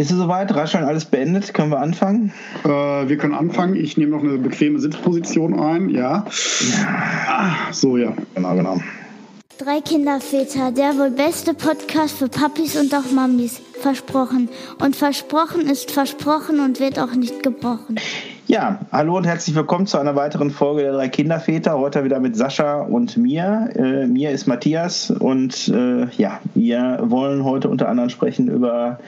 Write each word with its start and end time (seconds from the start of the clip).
Bist 0.00 0.12
du 0.12 0.16
soweit? 0.16 0.54
Rascheln 0.54 0.84
alles 0.84 1.04
beendet? 1.04 1.52
Können 1.52 1.70
wir 1.70 1.78
anfangen? 1.78 2.32
Äh, 2.64 2.68
wir 2.68 3.18
können 3.18 3.34
anfangen. 3.34 3.76
Ich 3.76 3.98
nehme 3.98 4.12
noch 4.12 4.24
eine 4.24 4.38
bequeme 4.38 4.78
Sitzposition 4.78 5.60
ein. 5.60 5.90
Ja. 5.90 6.24
Ah, 7.28 7.70
so, 7.70 7.98
ja. 7.98 8.14
Genau, 8.34 8.54
genau. 8.54 8.80
Drei 9.58 9.82
Kinderväter, 9.82 10.72
der 10.72 10.96
wohl 10.96 11.10
beste 11.10 11.52
Podcast 11.52 12.16
für 12.16 12.28
Papis 12.28 12.80
und 12.80 12.94
auch 12.94 13.12
Mamis. 13.12 13.60
Versprochen. 13.82 14.48
Und 14.78 14.96
versprochen 14.96 15.68
ist 15.68 15.90
versprochen 15.90 16.60
und 16.60 16.80
wird 16.80 16.98
auch 16.98 17.12
nicht 17.14 17.42
gebrochen. 17.42 17.96
Ja, 18.46 18.80
hallo 18.90 19.18
und 19.18 19.26
herzlich 19.26 19.54
willkommen 19.54 19.86
zu 19.86 19.98
einer 19.98 20.16
weiteren 20.16 20.50
Folge 20.50 20.80
der 20.80 20.92
drei 20.92 21.08
Kinderväter. 21.08 21.78
Heute 21.78 22.04
wieder 22.04 22.20
mit 22.20 22.36
Sascha 22.36 22.80
und 22.80 23.18
mir. 23.18 23.68
Äh, 23.76 24.06
mir 24.06 24.30
ist 24.30 24.46
Matthias 24.46 25.10
und 25.10 25.68
äh, 25.68 26.06
ja, 26.16 26.40
wir 26.54 27.00
wollen 27.02 27.44
heute 27.44 27.68
unter 27.68 27.90
anderem 27.90 28.08
sprechen 28.08 28.48
über 28.48 28.98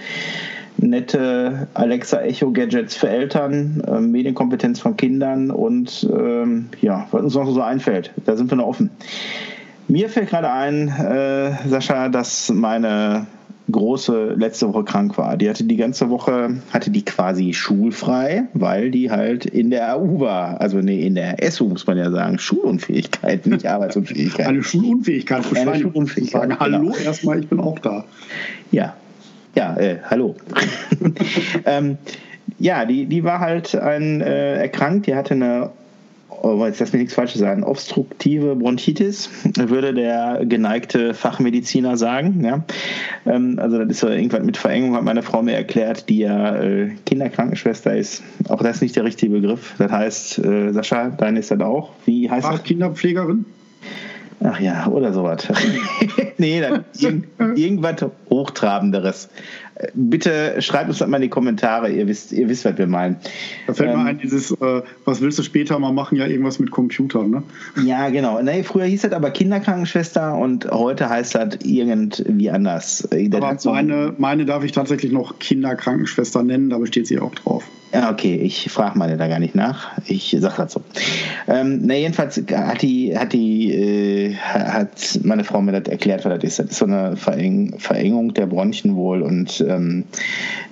nette 0.78 1.68
Alexa 1.74 2.20
Echo 2.22 2.50
Gadgets 2.50 2.96
für 2.96 3.08
Eltern, 3.08 3.82
äh, 3.86 4.00
Medienkompetenz 4.00 4.80
von 4.80 4.96
Kindern 4.96 5.50
und 5.50 6.08
ähm, 6.12 6.68
ja, 6.80 7.06
was 7.10 7.22
uns 7.22 7.34
noch 7.34 7.50
so 7.50 7.62
einfällt. 7.62 8.12
Da 8.24 8.36
sind 8.36 8.50
wir 8.50 8.56
noch 8.56 8.66
offen. 8.66 8.90
Mir 9.88 10.08
fällt 10.08 10.30
gerade 10.30 10.50
ein, 10.50 10.88
äh, 10.88 11.68
Sascha, 11.68 12.08
dass 12.08 12.50
meine 12.50 13.26
große 13.70 14.34
letzte 14.36 14.68
Woche 14.68 14.84
krank 14.84 15.16
war. 15.18 15.36
Die 15.36 15.48
hatte 15.48 15.64
die 15.64 15.76
ganze 15.76 16.10
Woche, 16.10 16.56
hatte 16.72 16.90
die 16.90 17.04
quasi 17.04 17.52
schulfrei, 17.52 18.44
weil 18.54 18.90
die 18.90 19.10
halt 19.10 19.46
in 19.46 19.70
der 19.70 19.96
AU 19.96 20.20
war. 20.20 20.60
Also 20.60 20.78
nee, 20.78 21.06
in 21.06 21.14
der 21.14 21.36
SU 21.50 21.68
muss 21.68 21.86
man 21.86 21.98
ja 21.98 22.10
sagen. 22.10 22.38
Schulunfähigkeit, 22.38 23.46
nicht 23.46 23.66
Arbeitsunfähigkeit. 23.66 24.46
Eine 24.46 24.62
Schulunfähigkeit. 24.62 25.44
Eine 25.56 25.76
Schulunfähigkeit. 25.76 26.42
Sagen, 26.42 26.60
hallo 26.60 26.78
genau. 26.78 26.96
erstmal, 26.96 27.40
ich 27.40 27.48
bin 27.48 27.60
auch 27.60 27.78
da. 27.78 28.04
Ja, 28.70 28.94
ja, 29.54 29.76
äh, 29.76 29.98
hallo. 30.04 30.36
ähm, 31.66 31.98
ja, 32.58 32.84
die, 32.84 33.06
die 33.06 33.24
war 33.24 33.40
halt 33.40 33.74
ein, 33.74 34.20
äh, 34.20 34.54
erkrankt, 34.56 35.06
die 35.06 35.14
hatte 35.14 35.34
eine 35.34 35.70
oh, 36.42 36.66
jetzt 36.66 36.80
lass 36.80 36.92
mich 36.92 37.00
nichts 37.00 37.14
Falsches 37.14 37.40
sagen, 37.40 37.62
obstruktive 37.62 38.56
Bronchitis, 38.56 39.30
würde 39.56 39.94
der 39.94 40.44
geneigte 40.44 41.14
Fachmediziner 41.14 41.96
sagen. 41.96 42.44
Ja? 42.44 42.64
Ähm, 43.26 43.58
also 43.60 43.78
das 43.78 43.88
ist 43.88 44.00
so 44.00 44.08
irgendwas 44.08 44.42
mit 44.42 44.56
Verengung, 44.56 44.94
hat 44.96 45.04
meine 45.04 45.22
Frau 45.22 45.42
mir 45.42 45.54
erklärt, 45.54 46.08
die 46.08 46.18
ja 46.18 46.56
äh, 46.56 46.90
Kinderkrankenschwester 47.06 47.96
ist. 47.96 48.22
Auch 48.48 48.62
das 48.62 48.76
ist 48.76 48.82
nicht 48.82 48.96
der 48.96 49.04
richtige 49.04 49.32
Begriff. 49.32 49.74
Das 49.78 49.92
heißt, 49.92 50.38
äh, 50.40 50.72
Sascha, 50.72 51.10
deine 51.10 51.38
ist 51.38 51.50
das 51.50 51.60
auch. 51.60 51.92
Wie 52.04 52.28
heißt 52.28 52.46
Ach, 52.46 52.52
das? 52.52 52.64
Kinderpflegerin? 52.64 53.44
Ach 54.44 54.58
ja, 54.58 54.88
oder 54.88 55.12
sowas. 55.12 55.46
nee, 56.38 56.60
dann 56.60 56.84
irgend, 56.98 57.26
irgendwas 57.56 58.04
Hochtrabenderes. 58.32 59.28
Bitte 59.94 60.60
schreibt 60.60 60.88
uns 60.88 60.98
das 60.98 61.08
mal 61.08 61.16
in 61.16 61.22
die 61.22 61.28
Kommentare, 61.28 61.90
ihr 61.90 62.06
wisst, 62.06 62.32
ihr 62.32 62.48
wisst, 62.48 62.64
was 62.64 62.78
wir 62.78 62.86
meinen. 62.86 63.16
Da 63.66 63.74
fällt 63.74 63.90
ähm, 63.90 64.02
mir 64.02 64.10
ein, 64.10 64.18
dieses, 64.18 64.50
äh, 64.50 64.82
was 65.04 65.20
willst 65.20 65.38
du 65.38 65.42
später 65.42 65.78
mal 65.78 65.92
machen, 65.92 66.16
ja 66.16 66.26
irgendwas 66.26 66.58
mit 66.58 66.70
Computern, 66.70 67.30
ne? 67.30 67.42
Ja, 67.84 68.08
genau. 68.10 68.40
Nee, 68.42 68.62
früher 68.62 68.84
hieß 68.84 69.02
das 69.02 69.12
aber 69.12 69.30
Kinderkrankenschwester 69.30 70.36
und 70.36 70.70
heute 70.70 71.08
heißt 71.08 71.34
das 71.34 71.58
irgendwie 71.64 72.50
anders. 72.50 73.08
Das 73.10 73.66
aber 73.66 73.72
meine, 73.72 74.14
meine 74.18 74.44
darf 74.44 74.62
ich 74.62 74.72
tatsächlich 74.72 75.10
noch 75.12 75.38
Kinderkrankenschwester 75.38 76.42
nennen, 76.42 76.70
da 76.70 76.78
besteht 76.78 77.06
sie 77.06 77.18
auch 77.18 77.34
drauf. 77.34 77.64
Ja, 77.92 78.10
okay, 78.10 78.36
ich 78.36 78.70
frage 78.70 78.98
meine 78.98 79.18
da 79.18 79.28
gar 79.28 79.38
nicht 79.38 79.54
nach. 79.54 79.90
Ich 80.06 80.34
sag 80.40 80.56
das 80.56 80.72
so. 80.72 80.82
Ähm, 81.46 81.80
na, 81.84 81.94
jedenfalls 81.94 82.42
hat 82.50 82.80
die, 82.80 83.18
hat 83.18 83.34
die, 83.34 83.70
äh, 83.70 84.34
hat 84.34 85.20
meine 85.22 85.44
Frau 85.44 85.60
mir 85.60 85.72
das 85.72 85.92
erklärt, 85.92 86.24
was 86.24 86.32
das 86.32 86.44
ist. 86.44 86.58
Das 86.58 86.66
ist 86.70 86.78
so 86.78 86.86
eine 86.86 87.18
Vereng 87.18 87.74
Verengung 87.78 88.21
der 88.30 88.46
Bronchien 88.46 88.96
wohl. 88.96 89.22
Und 89.22 89.64
ähm, 89.66 90.04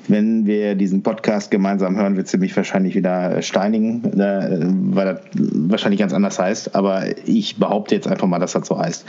wenn 0.09 0.47
wir 0.47 0.75
diesen 0.75 1.03
Podcast 1.03 1.51
gemeinsam 1.51 1.97
hören, 1.97 2.17
wird 2.17 2.29
sie 2.29 2.39
mich 2.39 2.57
wahrscheinlich 2.57 2.95
wieder 2.95 3.43
steinigen, 3.43 4.05
äh, 4.19 4.59
weil 4.95 5.07
das 5.07 5.21
wahrscheinlich 5.33 6.01
ganz 6.01 6.13
anders 6.13 6.39
heißt. 6.39 6.75
Aber 6.75 7.05
ich 7.27 7.57
behaupte 7.57 7.95
jetzt 7.95 8.09
einfach 8.09 8.27
mal, 8.27 8.39
dass 8.39 8.53
das 8.53 8.67
so 8.67 8.79
heißt. 8.79 9.05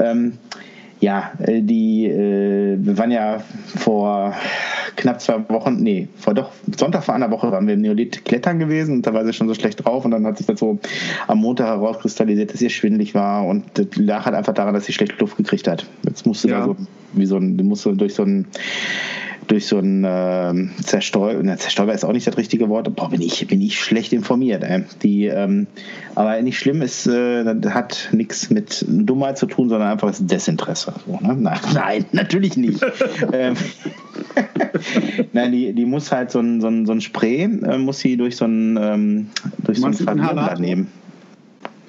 Ähm, 0.00 0.34
ja, 1.04 1.32
äh, 1.38 1.60
die, 1.60 2.06
äh, 2.06 2.78
wir 2.78 2.96
waren 2.96 3.10
ja 3.10 3.42
vor 3.76 4.34
knapp 4.96 5.20
zwei 5.20 5.46
Wochen, 5.50 5.76
nee, 5.76 6.08
vor 6.16 6.32
doch, 6.32 6.50
Sonntag 6.78 7.04
vor 7.04 7.14
einer 7.14 7.30
Woche 7.30 7.52
waren 7.52 7.66
wir 7.66 7.74
im 7.74 7.82
Neolith 7.82 8.24
klettern 8.24 8.58
gewesen 8.58 8.96
und 8.96 9.06
da 9.06 9.12
war 9.12 9.26
sie 9.26 9.34
schon 9.34 9.46
so 9.46 9.52
schlecht 9.52 9.84
drauf 9.84 10.06
und 10.06 10.12
dann 10.12 10.26
hat 10.26 10.38
sich 10.38 10.46
das 10.46 10.58
so 10.58 10.78
am 11.26 11.38
Montag 11.38 11.66
herauskristallisiert, 11.66 12.54
dass 12.54 12.62
ihr 12.62 12.70
schwindlig 12.70 13.14
war 13.14 13.46
und 13.46 13.64
das 13.74 13.88
lag 13.96 14.24
halt 14.24 14.34
einfach 14.34 14.54
daran, 14.54 14.72
dass 14.72 14.86
sie 14.86 14.94
schlecht 14.94 15.20
Luft 15.20 15.36
gekriegt 15.36 15.68
hat. 15.68 15.84
Jetzt 16.06 16.24
musste 16.24 16.48
ja. 16.48 16.60
da 16.60 16.64
so, 16.64 16.76
wie 17.12 17.26
so 17.26 17.36
ein, 17.36 17.56
musste 17.56 17.94
durch 17.94 18.14
so 18.14 18.22
ein 18.22 18.46
durch 19.46 19.66
so 19.66 19.78
ein 19.78 20.04
äh, 20.04 20.82
Zerstäuber, 20.82 21.56
Zerstäuber 21.56 21.92
ist 21.92 22.04
auch 22.04 22.12
nicht 22.12 22.26
das 22.26 22.36
richtige 22.36 22.68
Wort, 22.68 22.94
boah, 22.94 23.10
bin 23.10 23.20
ich, 23.20 23.46
bin 23.46 23.60
ich 23.60 23.80
schlecht 23.80 24.12
informiert. 24.12 24.62
Ey. 24.62 24.84
Die, 25.02 25.26
ähm, 25.26 25.66
aber 26.14 26.40
nicht 26.42 26.58
schlimm 26.58 26.82
ist, 26.82 27.06
äh, 27.06 27.44
hat 27.70 28.08
nichts 28.12 28.50
mit 28.50 28.84
Dummheit 28.88 29.38
zu 29.38 29.46
tun, 29.46 29.68
sondern 29.68 29.90
einfach 29.90 30.08
das 30.08 30.24
Desinteresse. 30.26 30.92
So, 31.06 31.18
ne? 31.20 31.36
nein, 31.38 31.58
nein, 31.74 32.04
natürlich 32.12 32.56
nicht. 32.56 32.84
ähm, 33.32 33.54
nein, 35.32 35.52
die, 35.52 35.72
die 35.72 35.84
muss 35.84 36.10
halt 36.12 36.30
so 36.30 36.40
ein, 36.40 36.60
so 36.60 36.68
ein, 36.68 36.86
so 36.86 36.92
ein 36.92 37.00
Spray, 37.00 37.42
äh, 37.42 37.78
muss 37.78 37.98
sie 37.98 38.16
durch 38.16 38.36
so 38.36 38.46
ein, 38.46 38.78
ähm, 38.80 39.26
durch 39.64 39.78
so 39.80 39.86
ein 39.86 39.94
Verwirrblatt 39.94 40.60
nehmen. 40.60 40.88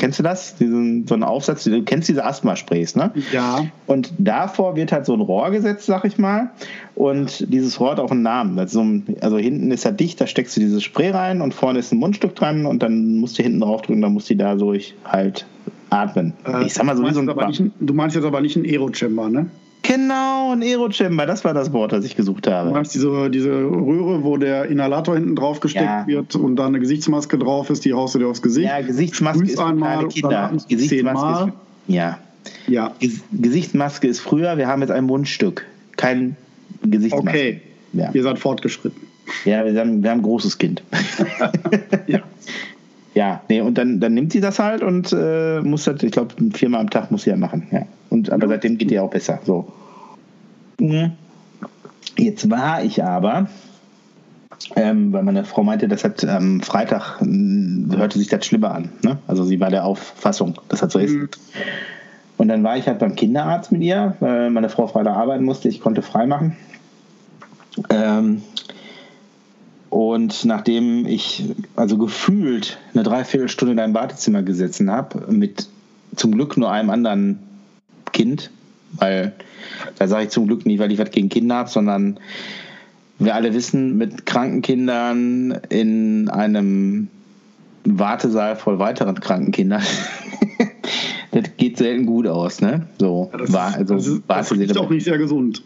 Kennst 0.06 0.20
du 0.20 0.24
das? 0.24 0.56
Diesen, 0.58 1.08
so 1.08 1.16
einen 1.16 1.24
Aufsatz, 1.24 1.64
du 1.64 1.82
kennst 1.82 2.08
diese 2.08 2.24
Asthma-Sprays, 2.24 2.96
ne? 2.96 3.10
Ja. 3.34 3.66
Und 3.88 4.14
davor 4.20 4.76
wird 4.76 4.92
halt 4.92 5.08
so 5.08 5.14
ein 5.14 5.20
Rohr 5.20 5.50
gesetzt, 5.50 5.88
sag 5.88 6.06
ich 6.06 6.20
mal. 6.20 6.52
Und 6.94 7.52
dieses 7.52 7.80
Rohr 7.80 7.94
hat 7.94 8.00
auch 8.00 8.12
einen 8.12 8.22
Namen. 8.22 8.60
Also, 8.60 8.86
also 9.22 9.40
hinten 9.40 9.72
ist 9.72 9.84
er 9.84 9.94
dicht, 9.94 10.22
da 10.22 10.28
steckst 10.28 10.56
du 10.58 10.60
dieses 10.62 10.84
Spray 10.84 11.10
rein 11.10 11.42
und 11.42 11.56
vorne 11.56 11.80
ist 11.80 11.92
ein 11.92 11.98
Mundstück 11.98 12.36
dran 12.36 12.68
und 12.68 12.84
dann 12.84 13.18
musst 13.18 13.40
du 13.40 13.42
hinten 13.42 13.62
drauf 13.62 13.82
drücken, 13.82 14.04
dann 14.04 14.14
musst 14.14 14.30
du 14.30 14.36
da 14.36 14.60
so 14.60 14.76
halt 15.06 15.48
atmen. 15.90 16.34
Äh, 16.46 16.68
ich 16.68 16.76
sag 16.76 16.86
mal 16.86 16.96
so 16.96 17.04
wie 17.04 17.12
so 17.12 17.22
ein. 17.22 17.48
Nicht, 17.48 17.64
du 17.80 17.94
meinst 17.96 18.16
jetzt 18.16 18.26
aber 18.26 18.42
nicht 18.42 18.56
ein 18.56 18.64
Aero-Chamber, 18.64 19.28
ne? 19.30 19.48
Genau, 19.88 20.52
ein 20.52 20.62
Aero-Chamber, 20.62 21.26
das 21.26 21.44
war 21.44 21.54
das 21.54 21.72
Wort, 21.74 21.92
das 21.92 22.06
ich 22.06 22.16
gesucht 22.16 22.48
habe. 22.48 22.70
Du 22.70 22.76
meinst 22.76 22.96
diese, 22.96 23.30
diese 23.30 23.52
Röhre, 23.52 24.24
wo 24.24 24.38
der 24.38 24.66
Inhalator 24.66 25.16
hinten 25.16 25.36
drauf 25.36 25.60
gesteckt 25.60 25.86
ja. 25.86 26.08
wird 26.08 26.36
und 26.36 26.56
da 26.56 26.66
eine 26.66 26.80
Gesichtsmaske 26.80 27.38
drauf 27.38 27.70
ist, 27.70 27.86
die 27.86 27.94
haust 27.94 28.16
du 28.16 28.20
dir 28.20 28.28
aufs 28.28 28.42
Gesicht. 28.42 28.68
Ja, 28.68 28.82
Gesichtsmaske 28.82 29.46
ist 29.46 29.58
kleine 29.58 30.08
Kinder. 30.08 30.52
Gesichtsmaske 30.68 31.52
ist, 31.88 31.94
ja. 31.96 32.20
ja. 32.68 32.94
Gesichtsmaske 33.32 34.08
ist 34.08 34.20
früher, 34.20 34.58
wir 34.58 34.68
haben 34.68 34.82
jetzt 34.82 34.92
ein 34.92 35.06
Mundstück, 35.06 35.66
kein 35.98 36.36
Gesichtsmaske. 36.84 37.30
Okay, 37.30 37.62
ja. 37.94 38.10
ihr 38.14 38.24
seid 38.24 38.40
fortgeschritten. 38.40 39.02
Ja, 39.44 39.66
wir 39.66 39.80
haben, 39.80 40.04
wir 40.04 40.12
haben 40.12 40.20
ein 40.20 40.24
großes 40.24 40.58
Kind. 40.58 40.84
ja. 42.08 42.22
Ja, 43.16 43.42
nee, 43.48 43.62
und 43.62 43.78
dann, 43.78 44.02
dann 44.02 44.14
nimmt 44.14 44.34
sie 44.34 44.42
das 44.42 44.60
halt 44.60 44.84
und 44.84 45.14
äh, 45.18 45.62
muss 45.62 45.86
das, 45.86 46.04
ich 46.04 46.12
glaube, 46.12 46.36
viermal 46.54 46.82
am 46.82 46.90
Tag 46.90 47.12
muss 47.12 47.24
sie 47.24 47.30
ja 47.30 47.38
machen. 47.38 47.66
Ja. 47.72 47.84
Und, 48.10 48.30
aber 48.30 48.50
seitdem 48.50 48.78
geht 48.78 48.92
die 48.92 49.00
auch 49.00 49.10
besser. 49.10 49.40
So. 49.46 49.72
Mhm. 50.82 51.14
Jetzt 52.18 52.50
war 52.50 52.84
ich 52.84 53.02
aber, 53.02 53.48
ähm, 54.76 55.14
weil 55.14 55.24
meine 55.24 55.46
Frau 55.46 55.64
meinte, 55.64 55.88
das 55.88 56.04
hat 56.04 56.26
am 56.26 56.56
ähm, 56.56 56.62
Freitag 56.62 57.22
äh, 57.22 57.96
hörte 57.96 58.20
sich 58.20 58.28
das 58.28 58.46
schlimmer 58.46 58.76
an. 58.76 58.90
Ne? 59.02 59.18
Also 59.28 59.46
sie 59.46 59.62
war 59.62 59.70
der 59.70 59.86
Auffassung, 59.86 60.60
dass 60.68 60.82
das 60.82 60.92
so 60.92 61.00
ist. 61.00 61.14
Mhm. 61.14 61.30
Und 62.38 62.50
dann 62.50 62.66
war 62.66 62.76
ich 62.76 62.86
halt 62.86 63.00
beim 63.00 63.16
Kinderarzt 63.16 63.72
mit 63.72 63.82
ihr, 63.82 64.18
weil 64.20 64.50
meine 64.50 64.68
Frau 64.68 64.88
Freitag 64.88 65.16
arbeiten 65.16 65.46
musste, 65.46 65.70
ich 65.70 65.80
konnte 65.80 66.02
frei 66.02 66.26
machen. 66.28 66.58
Ähm, 67.90 68.42
und 69.90 70.46
nachdem 70.46 71.06
ich 71.06 71.44
also 71.76 71.98
gefühlt 71.98 72.78
eine 72.94 73.04
Dreiviertelstunde 73.04 73.74
in 73.74 73.80
einem 73.80 73.94
Wartezimmer 73.94 74.44
gesessen 74.44 74.92
habe, 74.92 75.32
mit 75.32 75.68
zum 76.16 76.32
Glück 76.32 76.58
nur 76.58 76.72
einem 76.72 76.90
anderen 76.90 77.40
Kind, 78.12 78.50
weil 78.94 79.34
da 79.98 80.08
sage 80.08 80.26
ich 80.26 80.30
zum 80.30 80.48
Glück 80.48 80.66
nicht, 80.66 80.80
weil 80.80 80.92
ich 80.92 81.00
was 81.00 81.12
gegen 81.12 81.30
Kinder 81.30 81.56
habe, 81.56 81.70
sondern 81.70 82.20
wir 83.20 83.36
alle 83.36 83.54
wissen, 83.54 83.98
mit 83.98 84.26
kranken 84.26 84.62
Kindern 84.62 85.52
in 85.70 86.30
einem 86.30 87.08
Wartesaal 87.86 88.56
voll 88.56 88.80
weiteren 88.80 89.20
kranken 89.20 89.52
Kindern, 89.52 89.84
das 91.42 91.58
geht 91.58 91.78
selten 91.78 92.06
gut 92.06 92.28
aus, 92.28 92.62
ne? 92.62 92.88
So, 93.00 93.30
ja, 93.32 93.38
das, 93.38 93.54
war, 93.54 93.76
also, 93.76 93.96
das, 93.96 94.08
ist, 94.08 94.24
das 94.28 94.52
ist 94.52 94.78
auch 94.78 94.90
nicht 94.90 95.04
sehr 95.04 95.18
gesund. 95.18 95.62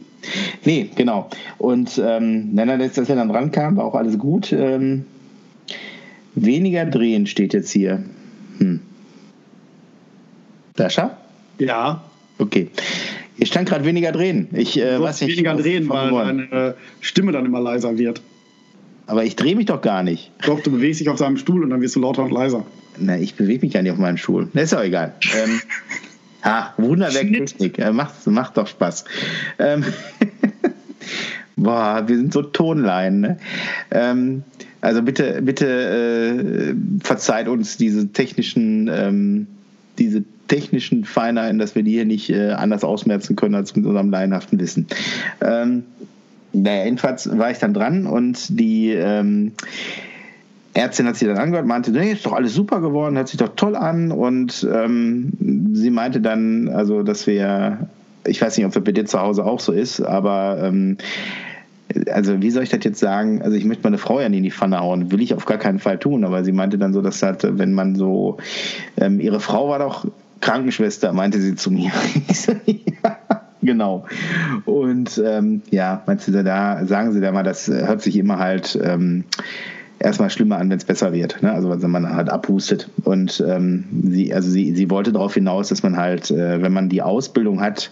Nee, 0.65 0.89
genau. 0.95 1.29
Und 1.57 2.01
ähm, 2.03 2.49
wenn 2.53 2.69
er 2.69 2.79
jetzt, 2.79 2.97
dass 2.97 3.09
er 3.09 3.15
dann 3.15 3.31
rankam, 3.31 3.77
war 3.77 3.85
auch 3.85 3.95
alles 3.95 4.17
gut. 4.17 4.51
Ähm, 4.51 5.05
weniger 6.35 6.85
drehen 6.85 7.27
steht 7.27 7.53
jetzt 7.53 7.71
hier. 7.71 8.03
Hm. 8.57 8.81
Dascha? 10.75 11.17
Ja. 11.59 12.03
Okay. 12.39 12.69
Hier 13.37 13.45
stand 13.45 13.69
gerade 13.69 13.85
weniger 13.85 14.11
drehen. 14.11 14.47
Ich 14.51 14.77
äh, 14.79 14.99
weiß 14.99 15.21
nicht. 15.21 15.33
Weniger 15.33 15.55
drehen, 15.55 15.87
weil 15.87 16.11
deine 16.11 16.75
Stimme 16.99 17.31
dann 17.31 17.45
immer 17.45 17.61
leiser 17.61 17.97
wird. 17.97 18.21
Aber 19.05 19.23
ich 19.23 19.35
drehe 19.35 19.55
mich 19.55 19.67
doch 19.67 19.81
gar 19.81 20.03
nicht. 20.03 20.31
Doch, 20.45 20.59
du 20.59 20.71
bewegst 20.71 20.99
dich 20.99 21.09
auf 21.09 21.17
deinem 21.17 21.37
Stuhl 21.37 21.63
und 21.63 21.69
dann 21.69 21.81
wirst 21.81 21.95
du 21.95 21.99
lauter 21.99 22.23
und 22.23 22.31
leiser. 22.31 22.65
Na, 22.99 23.17
ich 23.17 23.35
bewege 23.35 23.65
mich 23.65 23.73
ja 23.73 23.81
nicht 23.81 23.91
auf 23.91 23.97
meinem 23.97 24.17
Stuhl. 24.17 24.47
Das 24.53 24.63
ist 24.65 24.73
auch 24.73 24.83
egal. 24.83 25.13
ähm, 25.43 25.61
ha, 26.43 26.73
Wunderwerk 26.77 27.31
Technik. 27.31 27.79
Äh, 27.79 27.91
macht, 27.91 28.25
macht 28.27 28.57
doch 28.57 28.67
Spaß. 28.67 29.05
Ähm, 29.57 29.85
Boah, 31.55 32.03
wir 32.07 32.15
sind 32.15 32.31
so 32.31 32.41
Tonlein. 32.41 33.19
Ne? 33.19 33.37
Ähm, 33.91 34.43
also 34.81 35.01
bitte, 35.01 35.41
bitte 35.41 35.65
äh, 35.67 37.03
verzeiht 37.03 37.47
uns 37.47 37.77
diese 37.77 38.07
technischen, 38.13 38.89
ähm, 38.91 39.47
diese 39.97 40.23
technischen 40.47 41.03
Feinheiten, 41.03 41.59
dass 41.59 41.75
wir 41.75 41.83
die 41.83 41.91
hier 41.91 42.05
nicht 42.05 42.29
äh, 42.29 42.51
anders 42.51 42.83
ausmerzen 42.83 43.35
können 43.35 43.55
als 43.55 43.75
mit 43.75 43.85
unserem 43.85 44.09
laienhaften 44.09 44.59
Wissen. 44.59 44.87
Ähm, 45.41 45.83
naja, 46.53 46.85
jedenfalls 46.85 47.29
war 47.37 47.51
ich 47.51 47.59
dann 47.59 47.73
dran 47.73 48.07
und 48.07 48.59
die 48.59 48.91
ähm, 48.91 49.51
Ärztin 50.79 51.07
hat 51.07 51.15
sich 51.17 51.27
dann 51.27 51.37
angehört, 51.37 51.65
meinte, 51.65 51.91
nee, 51.91 52.11
ist 52.11 52.25
doch 52.25 52.33
alles 52.33 52.53
super 52.53 52.81
geworden, 52.81 53.15
hört 53.15 53.27
sich 53.27 53.37
doch 53.37 53.55
toll 53.55 53.75
an. 53.75 54.11
Und 54.11 54.67
ähm, 54.71 55.73
sie 55.73 55.91
meinte 55.91 56.21
dann, 56.21 56.69
also, 56.69 57.03
dass 57.03 57.27
wir, 57.27 57.89
ich 58.25 58.41
weiß 58.41 58.57
nicht, 58.57 58.65
ob 58.65 58.73
das 58.73 58.83
bei 58.83 58.91
dir 58.91 59.05
zu 59.05 59.19
Hause 59.19 59.45
auch 59.45 59.59
so 59.59 59.71
ist, 59.71 60.01
aber 60.01 60.59
ähm, 60.63 60.97
also 62.11 62.41
wie 62.41 62.51
soll 62.51 62.63
ich 62.63 62.69
das 62.69 62.83
jetzt 62.83 62.99
sagen? 62.99 63.41
Also 63.41 63.57
ich 63.57 63.65
möchte 63.65 63.83
meine 63.83 63.97
Frau 63.97 64.19
ja 64.19 64.29
nicht 64.29 64.37
in 64.37 64.43
die 64.43 64.51
Pfanne 64.51 64.79
hauen, 64.79 65.11
will 65.11 65.21
ich 65.21 65.33
auf 65.33 65.45
gar 65.45 65.57
keinen 65.57 65.79
Fall 65.79 65.97
tun, 65.97 66.23
aber 66.23 66.43
sie 66.43 66.51
meinte 66.51 66.77
dann 66.77 66.93
so, 66.93 67.01
dass 67.01 67.21
halt, 67.23 67.45
wenn 67.57 67.73
man 67.73 67.95
so, 67.95 68.37
ähm, 68.97 69.19
ihre 69.19 69.39
Frau 69.39 69.69
war 69.69 69.79
doch 69.79 70.05
Krankenschwester, 70.41 71.11
meinte 71.13 71.41
sie 71.41 71.55
zu 71.55 71.71
mir. 71.71 71.91
genau. 73.61 74.05
Und 74.65 75.21
ähm, 75.25 75.61
ja, 75.71 76.03
meinst 76.05 76.27
du 76.27 76.43
da, 76.43 76.85
sagen 76.85 77.11
sie 77.11 77.21
da 77.21 77.31
mal, 77.31 77.43
das 77.43 77.67
hört 77.67 78.01
sich 78.01 78.15
immer 78.17 78.39
halt 78.39 78.79
ähm, 78.81 79.25
erstmal 79.99 80.29
schlimmer 80.29 80.57
an, 80.57 80.69
wenn 80.69 80.77
es 80.77 80.85
besser 80.85 81.13
wird. 81.13 81.41
Ne? 81.43 81.51
Also 81.51 81.69
wenn 81.81 81.91
man 81.91 82.13
halt 82.13 82.29
abhustet. 82.29 82.89
Und 83.03 83.43
ähm, 83.45 83.85
sie, 84.03 84.33
also 84.33 84.49
sie, 84.49 84.73
sie 84.73 84.89
wollte 84.89 85.11
darauf 85.11 85.33
hinaus, 85.33 85.69
dass 85.69 85.83
man 85.83 85.97
halt, 85.97 86.31
äh, 86.31 86.61
wenn 86.61 86.73
man 86.73 86.89
die 86.89 87.01
Ausbildung 87.01 87.61
hat, 87.61 87.89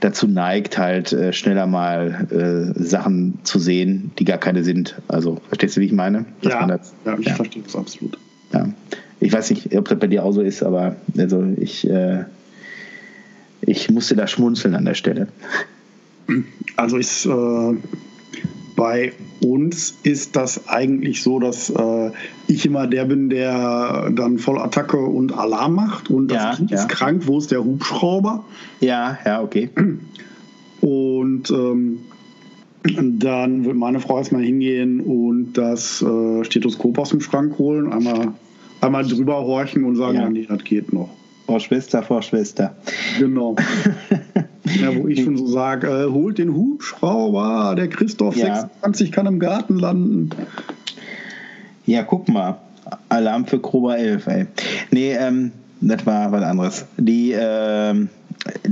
dazu 0.00 0.26
neigt, 0.26 0.78
halt 0.78 1.12
äh, 1.12 1.32
schneller 1.32 1.66
mal 1.66 2.26
äh, 2.30 2.82
Sachen 2.82 3.38
zu 3.42 3.58
sehen, 3.58 4.12
die 4.18 4.24
gar 4.24 4.38
keine 4.38 4.64
sind. 4.64 4.96
Also 5.08 5.38
verstehst 5.48 5.76
du, 5.76 5.80
wie 5.80 5.86
ich 5.86 5.92
meine? 5.92 6.26
Ja, 6.42 6.66
das, 6.66 6.92
ja, 7.04 7.18
ich 7.18 7.26
ja. 7.26 7.34
verstehe 7.34 7.62
das 7.62 7.74
absolut. 7.74 8.18
Ja. 8.52 8.68
Ich 9.20 9.32
weiß 9.32 9.50
nicht, 9.50 9.74
ob 9.76 9.88
das 9.88 9.98
bei 9.98 10.06
dir 10.06 10.24
auch 10.24 10.32
so 10.32 10.42
ist, 10.42 10.62
aber 10.62 10.96
also 11.16 11.42
ich, 11.56 11.88
äh, 11.88 12.24
ich 13.62 13.90
musste 13.90 14.14
da 14.14 14.26
schmunzeln 14.26 14.74
an 14.74 14.84
der 14.84 14.94
Stelle. 14.94 15.28
Also 16.76 16.98
ich 16.98 17.24
äh, 17.26 17.74
bei 18.76 19.12
uns 19.40 19.98
ist 20.02 20.36
das 20.36 20.68
eigentlich 20.68 21.22
so, 21.22 21.40
dass 21.40 21.70
äh, 21.70 22.10
ich 22.46 22.66
immer 22.66 22.86
der 22.86 23.06
bin, 23.06 23.30
der 23.30 24.10
dann 24.10 24.38
voll 24.38 24.58
Attacke 24.58 24.98
und 24.98 25.32
Alarm 25.36 25.74
macht 25.74 26.10
und 26.10 26.30
das 26.30 26.42
ja, 26.42 26.54
Kind 26.54 26.70
ja. 26.70 26.76
ist 26.76 26.88
krank, 26.88 27.22
wo 27.26 27.38
ist 27.38 27.50
der 27.50 27.64
Hubschrauber? 27.64 28.44
Ja, 28.80 29.18
ja, 29.24 29.42
okay. 29.42 29.70
Und 30.82 31.50
ähm, 31.50 32.00
dann 32.84 33.64
wird 33.64 33.76
meine 33.76 33.98
Frau 33.98 34.18
erstmal 34.18 34.42
hingehen 34.42 35.00
und 35.00 35.54
das 35.54 36.02
äh, 36.02 36.44
Stethoskop 36.44 36.98
aus 36.98 37.10
dem 37.10 37.20
Schrank 37.20 37.58
holen, 37.58 37.92
einmal, 37.92 38.34
einmal 38.80 39.04
drüber 39.04 39.38
horchen 39.38 39.84
und 39.84 39.96
sagen, 39.96 40.18
ja. 40.18 40.28
nee, 40.28 40.46
das 40.48 40.62
geht 40.64 40.92
noch. 40.92 41.08
Frau 41.46 41.58
Schwester, 41.60 42.02
Frau 42.02 42.20
Schwester. 42.20 42.76
Genau. 43.18 43.56
Ja, 44.74 44.94
wo 44.96 45.06
ich 45.08 45.22
schon 45.22 45.36
so 45.36 45.46
sage, 45.46 45.86
äh, 45.86 46.10
holt 46.10 46.38
den 46.38 46.54
Hubschrauber, 46.54 47.74
der 47.76 47.88
Christoph 47.88 48.36
ja. 48.36 48.56
26 48.56 49.12
kann 49.12 49.26
im 49.26 49.38
Garten 49.38 49.78
landen. 49.78 50.30
Ja, 51.86 52.02
guck 52.02 52.28
mal. 52.28 52.58
Alarm 53.08 53.46
für 53.46 53.60
Krober 53.60 53.98
11, 53.98 54.26
ey. 54.26 54.46
Nee, 54.90 55.12
ähm, 55.12 55.52
das 55.80 56.06
war 56.06 56.32
was 56.32 56.42
anderes. 56.42 56.86
Die, 56.96 57.32
ähm, 57.36 58.08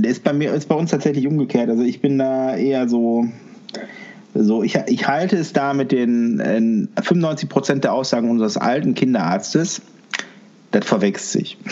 ist 0.01 0.23
bei 0.23 0.33
mir, 0.33 0.53
ist 0.53 0.67
bei 0.67 0.75
uns 0.75 0.91
tatsächlich 0.91 1.27
umgekehrt. 1.27 1.69
Also 1.69 1.83
ich 1.83 2.01
bin 2.01 2.17
da 2.17 2.55
eher 2.55 2.87
so, 2.87 3.25
so 4.33 4.63
ich, 4.63 4.77
ich 4.87 5.07
halte 5.07 5.37
es 5.37 5.53
da 5.53 5.73
mit 5.73 5.91
den 5.91 6.39
äh, 6.39 7.01
95 7.01 7.49
Prozent 7.49 7.83
der 7.83 7.93
Aussagen 7.93 8.29
unseres 8.29 8.57
alten 8.57 8.95
Kinderarztes. 8.95 9.81
Das 10.71 10.85
verwechselt 10.85 11.43
sich. 11.43 11.57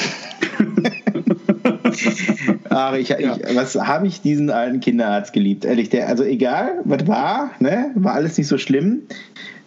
Ach, 2.70 2.94
ich, 2.96 3.10
ja. 3.10 3.18
ich, 3.20 3.56
was 3.56 3.76
habe 3.76 4.08
ich 4.08 4.22
diesen 4.22 4.50
alten 4.50 4.80
Kinderarzt 4.80 5.34
geliebt? 5.34 5.66
Ehrlich, 5.66 5.90
der, 5.90 6.08
also 6.08 6.24
egal, 6.24 6.82
was 6.86 7.08
war, 7.08 7.52
ne, 7.60 7.92
war 7.96 8.14
alles 8.14 8.38
nicht 8.38 8.48
so 8.48 8.58
schlimm, 8.58 9.04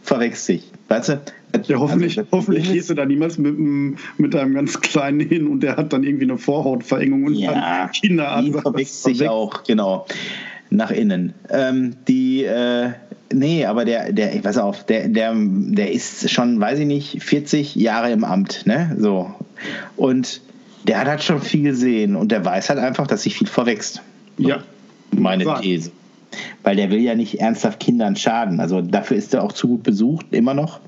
verwechselt 0.03 0.61
sich. 0.61 0.73
Weißt 0.89 1.09
du? 1.11 1.21
Ja, 1.67 1.79
hoffentlich, 1.79 2.19
also, 2.19 2.31
hoffentlich 2.33 2.71
gehst 2.71 2.91
du 2.91 2.95
da 2.95 3.05
niemals 3.07 3.39
mit, 3.39 3.57
mit 4.19 4.37
einem 4.37 4.55
ganz 4.55 4.81
kleinen 4.81 5.21
hin 5.21 5.47
und 5.47 5.63
der 5.63 5.77
hat 5.77 5.93
dann 5.93 6.05
irgendwie 6.05 6.25
eine 6.25 6.39
Vorhautverengung 6.39 7.25
und 7.25 7.35
ja, 7.35 7.53
dann 7.53 7.93
Kinderarzt. 7.93 8.47
Die 8.47 8.53
verwechselt 8.53 9.17
sich 9.17 9.29
auch, 9.29 9.65
genau, 9.65 10.07
nach 10.71 10.91
innen. 10.91 11.33
Ähm, 11.51 11.95
die, 12.09 12.45
äh, 12.45 12.91
nee, 13.33 13.65
aber 13.65 13.85
der, 13.85 14.13
der, 14.13 14.35
ich 14.35 14.45
weiß 14.45 14.59
auch, 14.59 14.83
der, 14.83 15.09
der, 15.09 15.35
der 15.35 15.93
ist 15.93 16.31
schon, 16.31 16.61
weiß 16.61 16.81
ich 16.81 16.87
nicht, 16.87 17.23
40 17.23 17.75
Jahre 17.75 18.11
im 18.11 18.25
Amt, 18.25 18.67
ne, 18.67 18.95
so. 18.99 19.35
Und 19.97 20.41
der 20.85 21.01
hat 21.01 21.07
halt 21.07 21.23
schon 21.23 21.41
viel 21.41 21.63
gesehen 21.63 22.17
und 22.17 22.31
der 22.33 22.45
weiß 22.45 22.69
halt 22.71 22.79
einfach, 22.79 23.07
dass 23.07 23.23
sich 23.23 23.37
viel 23.37 23.47
verwächst. 23.47 24.03
Ja. 24.39 24.63
Meine 25.11 25.45
These. 25.61 25.91
Weil 26.63 26.77
der 26.77 26.91
will 26.91 27.01
ja 27.01 27.15
nicht 27.15 27.41
ernsthaft 27.41 27.81
Kindern 27.81 28.17
schaden. 28.17 28.61
Also 28.61 28.83
dafür 28.83 29.17
ist 29.17 29.33
er 29.35 29.43
auch 29.43 29.53
zu 29.53 29.69
gut 29.69 29.83
besucht, 29.83 30.27
immer 30.33 30.55
noch. 30.55 30.81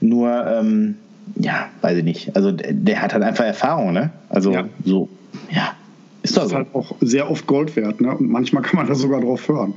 Nur, 0.00 0.46
ähm, 0.46 0.96
ja, 1.36 1.68
weiß 1.80 1.98
ich 1.98 2.04
nicht. 2.04 2.36
Also 2.36 2.52
der 2.52 3.02
hat 3.02 3.12
halt 3.12 3.22
einfach 3.22 3.44
Erfahrung, 3.44 3.92
ne? 3.92 4.10
Also 4.28 4.52
ja. 4.52 4.64
so, 4.84 5.08
ja. 5.50 5.74
Ist 6.22 6.36
das 6.36 6.44
ist 6.44 6.50
so. 6.50 6.56
halt 6.56 6.68
auch 6.74 6.94
sehr 7.00 7.30
oft 7.30 7.46
Gold 7.46 7.74
wert, 7.76 8.00
ne? 8.00 8.16
Und 8.16 8.28
manchmal 8.28 8.62
kann 8.62 8.76
man 8.76 8.86
da 8.86 8.94
sogar 8.94 9.20
drauf 9.20 9.48
hören. 9.48 9.74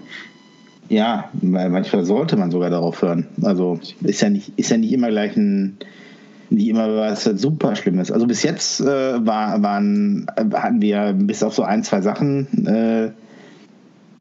Ja, 0.89 1.29
weil 1.33 1.69
manchmal 1.69 2.03
sollte 2.03 2.35
man 2.35 2.51
sogar 2.51 2.69
darauf 2.69 3.01
hören. 3.01 3.27
Also 3.41 3.79
ist 4.01 4.21
ja 4.21 4.29
nicht, 4.29 4.51
ist 4.57 4.71
ja 4.71 4.77
nicht 4.77 4.91
immer 4.91 5.09
gleich 5.09 5.37
ein 5.37 5.77
die 6.51 6.69
immer 6.69 6.95
was 6.95 7.23
super 7.23 7.75
Schlimmes. 7.75 8.11
Also 8.11 8.27
bis 8.27 8.43
jetzt 8.43 8.81
äh, 8.81 9.25
war, 9.25 9.63
waren, 9.63 10.27
hatten 10.53 10.81
wir 10.81 11.13
bis 11.13 11.43
auf 11.43 11.55
so 11.55 11.63
ein, 11.63 11.83
zwei 11.83 12.01
Sachen, 12.01 12.67
äh, 12.67 13.05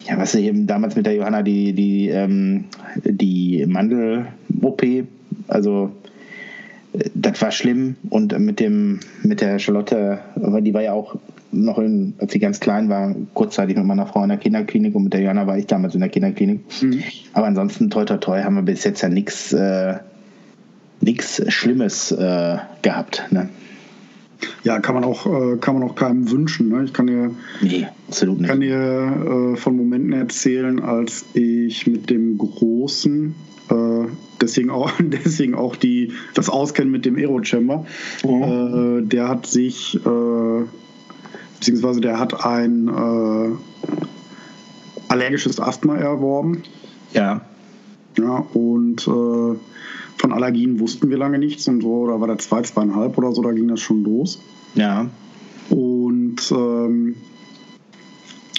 ja, 0.09 0.17
was 0.17 0.35
eben 0.35 0.67
damals 0.67 0.97
mit 0.97 1.07
der 1.07 1.15
Johanna 1.15 1.43
die, 1.43 1.73
die, 1.73 2.09
ähm, 2.09 2.65
die 3.05 3.67
Mandel-OP, 3.67 4.83
also 5.49 5.91
äh, 6.93 7.11
das 7.15 7.43
war 7.43 7.51
schlimm 7.51 7.97
und 8.11 8.39
mit 8.39 8.61
dem 8.61 9.01
mit 9.25 9.41
der 9.41 9.59
Charlotte, 9.59 10.21
die 10.37 10.73
war 10.73 10.83
ja 10.83 10.93
auch 10.93 11.17
noch 11.53 11.79
in, 11.79 12.15
als 12.19 12.33
sie 12.33 12.39
ganz 12.39 12.61
klein 12.61 12.89
war, 12.89 13.13
kurzzeitig 13.35 13.77
mit 13.77 13.85
meiner 13.85 14.07
Frau 14.07 14.23
in 14.23 14.29
der 14.29 14.39
Kinderklinik 14.39 14.95
und 14.95 15.05
mit 15.05 15.13
der 15.13 15.21
Johanna 15.21 15.49
war 15.49 15.59
ich 15.59 15.67
damals 15.67 15.95
in 15.95 16.01
der 16.01 16.09
Kinderklinik. 16.09 16.61
Mhm. 16.81 17.03
Aber 17.33 17.47
ansonsten 17.49 17.91
toi 17.91 18.05
toi 18.05 18.19
toi 18.19 18.41
haben 18.41 18.55
wir 18.55 18.63
bis 18.63 18.85
jetzt 18.85 19.01
ja 19.01 19.09
nichts 19.09 19.53
äh, 19.53 19.97
nichts 21.01 21.43
Schlimmes 21.53 22.13
äh, 22.13 22.59
gehabt. 22.83 23.25
Ne? 23.31 23.49
Ja, 24.63 24.79
kann 24.81 24.95
man 24.95 25.05
auch, 25.05 25.27
äh, 25.27 25.57
kann 25.57 25.75
man 25.75 25.89
auch 25.89 25.95
keinem 25.95 26.31
wünschen. 26.31 26.69
Ne? 26.69 26.85
Ich 26.85 26.93
kann 26.93 27.07
dir, 27.07 27.31
nee, 27.61 27.87
absolut 28.09 28.41
nicht. 28.41 28.49
kann 28.49 28.61
dir 28.61 29.55
äh, 29.55 29.57
von 29.57 29.77
Momenten 29.77 30.13
erzählen, 30.13 30.81
als 30.81 31.25
ich 31.35 31.87
mit 31.87 32.11
dem 32.11 32.39
Großen, 32.39 33.35
äh, 33.71 34.07
deswegen 34.41 34.71
auch, 34.71 34.91
deswegen 34.99 35.55
auch 35.55 35.77
die, 35.77 36.13
das 36.35 36.49
Auskennen 36.49 36.91
mit 36.91 37.05
dem 37.05 37.17
Aerochamber, 37.17 37.87
mhm. 38.25 39.09
der 39.09 39.29
hat 39.29 39.47
sich, 39.47 39.97
äh, 39.97 40.65
beziehungsweise 41.59 42.01
der 42.01 42.19
hat 42.19 42.45
ein 42.45 42.89
äh, 42.89 43.51
allergisches 45.09 45.61
Asthma 45.61 45.97
erworben. 45.97 46.63
Ja. 47.13 47.41
Ja, 48.19 48.45
und 48.53 49.09
von 50.21 50.33
Allergien 50.33 50.79
wussten 50.81 51.09
wir 51.09 51.17
lange 51.17 51.39
nichts 51.39 51.67
und 51.67 51.81
so, 51.81 52.07
da 52.07 52.21
war 52.21 52.27
der 52.27 52.39
zwei, 52.39 52.61
zweieinhalb 52.63 53.17
oder 53.17 53.33
so, 53.33 53.43
da 53.43 53.53
ging 53.53 53.69
das 53.69 53.81
schon 53.81 54.05
los. 54.05 54.41
Ja. 54.75 55.09
Und 55.71 56.53
ähm, 56.53 57.17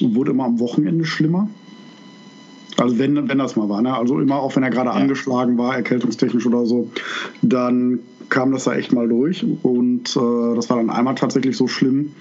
wurde 0.01 0.31
immer 0.31 0.45
am 0.45 0.59
Wochenende 0.59 1.05
schlimmer. 1.05 1.49
Also 2.77 2.97
wenn, 2.97 3.29
wenn 3.29 3.37
das 3.37 3.55
mal 3.55 3.69
war, 3.69 3.81
ne? 3.83 3.95
also 3.95 4.19
immer 4.19 4.39
auch 4.39 4.55
wenn 4.55 4.63
er 4.63 4.71
gerade 4.71 4.89
ja. 4.89 4.95
angeschlagen 4.95 5.57
war, 5.59 5.75
erkältungstechnisch 5.75 6.47
oder 6.47 6.65
so, 6.65 6.89
dann 7.43 7.99
kam 8.29 8.51
das 8.53 8.63
da 8.63 8.73
echt 8.73 8.91
mal 8.91 9.07
durch 9.07 9.45
und 9.61 10.15
äh, 10.15 10.55
das 10.55 10.69
war 10.69 10.77
dann 10.77 10.89
einmal 10.89 11.13
tatsächlich 11.13 11.55
so 11.57 11.67
schlimm, 11.67 12.13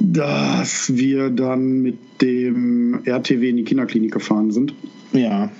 dass 0.00 0.96
wir 0.96 1.28
dann 1.28 1.82
mit 1.82 1.98
dem 2.22 3.00
RTW 3.04 3.50
in 3.50 3.56
die 3.56 3.64
Kinderklinik 3.64 4.12
gefahren 4.12 4.50
sind. 4.50 4.72
Ja. 5.12 5.50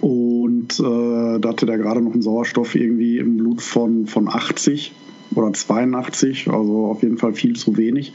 Und 0.00 0.78
äh, 0.80 1.40
da 1.40 1.48
hatte 1.48 1.66
der 1.66 1.78
gerade 1.78 2.00
noch 2.00 2.12
einen 2.12 2.22
Sauerstoff 2.22 2.74
irgendwie 2.74 3.18
im 3.18 3.36
Blut 3.36 3.62
von, 3.62 4.06
von 4.06 4.28
80 4.28 4.92
oder 5.34 5.52
82, 5.52 6.48
also 6.48 6.86
auf 6.86 7.02
jeden 7.02 7.18
Fall 7.18 7.34
viel 7.34 7.56
zu 7.56 7.76
wenig. 7.76 8.12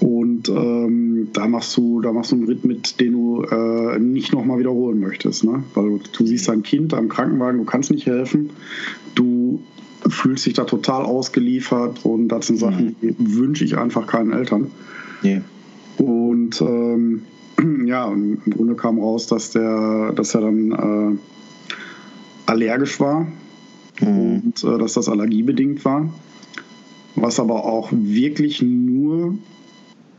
Und 0.00 0.48
ähm, 0.48 1.28
da 1.34 1.46
machst 1.46 1.76
du, 1.76 2.00
da 2.00 2.12
machst 2.12 2.32
du 2.32 2.36
einen 2.36 2.46
Ritt 2.46 2.64
mit, 2.64 3.00
den 3.00 3.12
du 3.12 3.42
äh, 3.42 3.98
nicht 3.98 4.32
nochmal 4.32 4.58
wiederholen 4.58 4.98
möchtest. 4.98 5.44
Ne? 5.44 5.62
Weil 5.74 5.84
du, 5.90 6.00
du 6.16 6.26
siehst 6.26 6.48
ein 6.48 6.62
Kind 6.62 6.94
am 6.94 7.08
Krankenwagen, 7.08 7.58
du 7.58 7.64
kannst 7.64 7.90
nicht 7.90 8.06
helfen. 8.06 8.50
Du 9.14 9.60
fühlst 10.08 10.46
dich 10.46 10.54
da 10.54 10.64
total 10.64 11.04
ausgeliefert 11.04 12.04
und 12.04 12.28
das 12.28 12.46
sind 12.46 12.58
Sachen, 12.58 12.96
mhm. 13.00 13.16
die 13.18 13.36
wünsche 13.36 13.64
ich 13.64 13.76
einfach 13.76 14.06
keinen 14.06 14.32
Eltern. 14.32 14.70
Nee. 15.22 15.42
Und 15.98 16.62
ähm, 16.62 17.22
Ja, 17.86 18.04
und 18.04 18.40
im 18.46 18.52
Grunde 18.52 18.74
kam 18.74 18.98
raus, 18.98 19.26
dass 19.26 19.50
der, 19.50 20.12
dass 20.12 20.34
er 20.34 20.42
dann 20.42 20.72
äh, 20.72 21.18
allergisch 22.46 23.00
war 23.00 23.26
mhm. 24.00 24.42
und 24.44 24.64
äh, 24.64 24.78
dass 24.78 24.94
das 24.94 25.08
allergiebedingt 25.08 25.84
war. 25.84 26.08
Was 27.16 27.40
aber 27.40 27.64
auch 27.64 27.90
wirklich 27.92 28.62
nur 28.62 29.36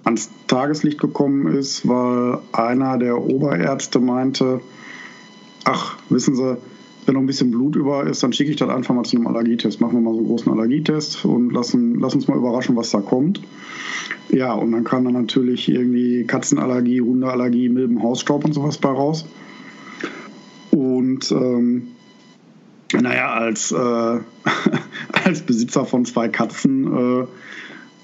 ans 0.04 0.30
Tageslicht 0.48 1.00
gekommen 1.00 1.48
ist, 1.48 1.88
weil 1.88 2.40
einer 2.52 2.98
der 2.98 3.18
Oberärzte 3.22 4.00
meinte, 4.00 4.62
ach, 5.64 5.98
wissen 6.10 6.36
Sie, 6.36 6.58
wenn 7.06 7.16
noch 7.16 7.22
ein 7.22 7.28
bisschen 7.28 7.52
Blut 7.52 7.76
über 7.76 8.06
ist, 8.06 8.22
dann 8.24 8.34
schicke 8.34 8.52
ich 8.52 8.58
das 8.58 8.70
einfach 8.70 8.94
mal 8.94 9.04
zu 9.04 9.18
einem 9.18 9.28
Allergietest. 9.28 9.82
Machen 9.82 9.94
wir 9.94 10.02
mal 10.02 10.14
so 10.14 10.20
einen 10.20 10.28
großen 10.28 10.52
Allergietest 10.52 11.26
und 11.26 11.52
lassen, 11.52 12.00
lass 12.00 12.14
uns 12.14 12.28
mal 12.28 12.38
überraschen, 12.38 12.76
was 12.76 12.92
da 12.92 13.02
kommt. 13.02 13.42
Ja, 14.30 14.54
und 14.54 14.72
dann 14.72 14.84
kam 14.84 15.06
dann 15.06 15.14
natürlich 15.14 15.68
irgendwie 15.68 16.26
Katzenallergie, 16.26 17.02
Hundeallergie, 17.02 17.70
Milben, 17.70 18.02
Hausstaub 18.04 18.46
und 18.46 18.54
sowas 18.54 18.78
bei 18.78 18.90
raus. 18.90 19.26
Und 20.70 21.32
ähm, 21.32 21.88
naja, 22.94 23.34
als, 23.34 23.72
äh, 23.72 23.76
als 25.26 25.42
Besitzer 25.42 25.86
von 25.86 26.06
zwei 26.06 26.30
Katzen 26.30 26.88
äh, 26.88 27.28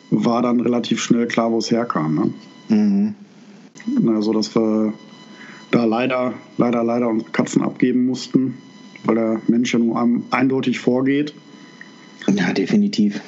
war 0.10 0.42
dann 0.42 0.60
relativ 0.60 1.02
schnell 1.02 1.28
klar, 1.28 1.52
wo 1.52 1.60
es 1.60 1.70
herkam. 1.70 2.34
Ne? 2.70 3.16
Mhm. 3.96 4.10
Also, 4.10 4.34
dass 4.34 4.56
wir 4.56 4.94
da 5.72 5.86
leider, 5.86 6.34
leider, 6.58 6.84
leider 6.84 7.08
unsere 7.10 7.32
Katzen 7.32 7.62
abgeben 7.62 8.06
mussten 8.06 8.56
weil 9.08 9.16
der 9.16 9.42
Mensch 9.48 9.74
ja 9.74 9.80
nur 9.80 10.22
eindeutig 10.32 10.80
vorgeht. 10.80 11.34
Ja, 12.34 12.54
definitiv. 12.54 13.22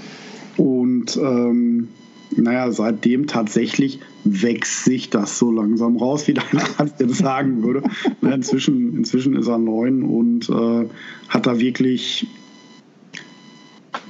Und 0.58 1.18
ähm, 1.18 1.88
naja, 2.36 2.72
seitdem 2.72 3.28
tatsächlich 3.28 4.00
wächst 4.24 4.84
sich 4.84 5.10
das 5.10 5.40
so 5.40 5.52
langsam 5.52 5.98
raus, 5.98 6.28
wie 6.28 6.34
dein 6.36 6.62
Arzt 6.78 7.00
jetzt 7.00 7.16
sagen 7.16 7.64
würde. 7.64 7.84
inzwischen, 8.22 8.96
inzwischen 8.96 9.36
ist 9.36 9.48
er 9.48 9.58
neun 9.58 10.04
und 10.04 10.50
äh, 10.50 10.88
hat 11.30 11.48
da 11.48 11.60
wirklich, 11.60 12.28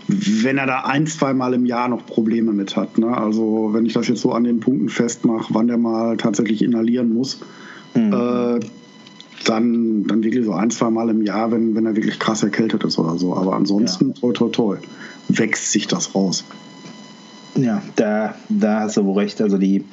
wenn 0.08 0.58
er 0.58 0.66
da 0.66 0.82
ein, 0.82 1.08
zwei 1.08 1.34
Mal 1.34 1.54
im 1.54 1.66
Jahr 1.66 1.88
noch 1.88 2.06
Probleme 2.06 2.52
mit 2.52 2.76
hat. 2.76 2.98
Ne? 2.98 3.16
Also 3.16 3.70
wenn 3.74 3.86
ich 3.86 3.94
das 3.94 4.08
jetzt 4.08 4.22
so 4.22 4.32
an 4.32 4.44
den 4.44 4.60
Punkten 4.60 4.90
festmache, 4.90 5.54
wann 5.54 5.68
der 5.68 5.78
mal 5.78 6.18
tatsächlich 6.18 6.62
inhalieren 6.64 7.14
muss, 7.14 7.40
mhm. 7.96 8.14
äh, 8.14 8.60
dann, 9.46 10.04
dann 10.06 10.24
wirklich 10.24 10.46
so 10.46 10.54
ein, 10.54 10.72
zwei 10.72 10.90
Mal 10.90 11.10
im 11.10 11.22
Jahr, 11.22 11.52
wenn, 11.52 11.76
wenn 11.76 11.86
er 11.86 11.96
wirklich 11.96 12.20
krass 12.20 12.44
erkältet 12.44 12.84
ist 12.84 12.98
oder 12.98 13.18
so. 13.18 13.36
Aber 13.36 13.56
ansonsten, 13.56 14.10
ja. 14.10 14.14
toi, 14.20 14.34
toi, 14.34 14.50
toi, 14.50 14.78
wächst 15.28 15.72
sich 15.72 15.88
das 15.88 16.16
raus. 16.16 16.44
Ja, 17.56 17.82
da, 17.96 18.36
da 18.50 18.82
hast 18.82 18.98
du 18.98 19.06
wohl 19.06 19.20
recht. 19.20 19.42
Also 19.42 19.58
die, 19.58 19.84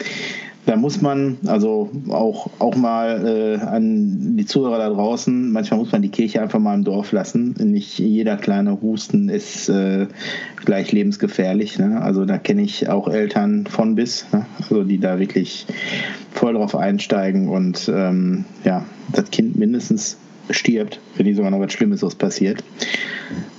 da 0.67 0.77
muss 0.77 1.01
man 1.01 1.39
also 1.47 1.91
auch, 2.09 2.51
auch 2.59 2.75
mal 2.75 3.25
äh, 3.25 3.65
an 3.65 4.37
die 4.37 4.47
Zuhörer 4.47 4.79
da 4.79 4.89
draußen, 4.91 5.53
manchmal 5.53 5.79
muss 5.79 5.93
man 5.93 6.03
die 6.03 6.09
Kirche 6.09 6.43
einfach 6.43 6.59
mal 6.59 6.75
im 6.75 6.83
Dorf 6.83 7.13
lassen. 7.13 7.55
Nicht 7.59 7.99
jeder 8.01 8.37
kleine 8.37 8.83
Husten 8.83 9.29
ist 9.29 9.69
äh, 9.69 10.09
gleich 10.65 10.91
lebensgefährlich. 10.91 11.79
Ne? 11.79 12.03
Also 12.03 12.25
da 12.25 12.37
kenne 12.39 12.63
ich 12.63 12.89
auch 12.89 13.09
Eltern 13.09 13.67
von 13.67 13.95
bis, 13.95 14.27
ne? 14.33 14.45
also 14.59 14.83
die 14.83 14.99
da 14.99 15.21
wirklich 15.21 15.67
voll 16.33 16.55
drauf 16.55 16.75
einsteigen 16.75 17.49
und 17.49 17.91
ähm, 17.95 18.45
ja, 18.65 18.85
das 19.13 19.31
Kind 19.31 19.57
mindestens 19.57 20.19
stirbt, 20.51 21.01
wenn 21.17 21.27
nicht 21.27 21.37
sogar 21.37 21.51
noch 21.51 21.61
was 21.61 21.73
Schlimmes 21.73 22.03
was 22.03 22.15
passiert. 22.15 22.63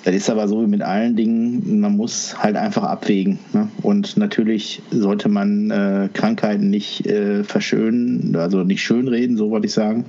Das 0.03 0.15
ist 0.15 0.29
aber 0.29 0.47
so 0.47 0.61
wie 0.61 0.67
mit 0.67 0.81
allen 0.81 1.15
Dingen, 1.15 1.81
man 1.81 1.97
muss 1.97 2.41
halt 2.41 2.55
einfach 2.55 2.83
abwägen. 2.83 3.39
Ne? 3.53 3.67
Und 3.81 4.15
natürlich 4.17 4.81
sollte 4.91 5.27
man 5.27 5.69
äh, 5.69 6.09
Krankheiten 6.13 6.69
nicht 6.69 7.05
äh, 7.05 7.43
verschönen, 7.43 8.35
also 8.37 8.63
nicht 8.63 8.81
schönreden, 8.81 9.35
so 9.35 9.49
wollte 9.49 9.67
ich 9.67 9.73
sagen. 9.73 10.05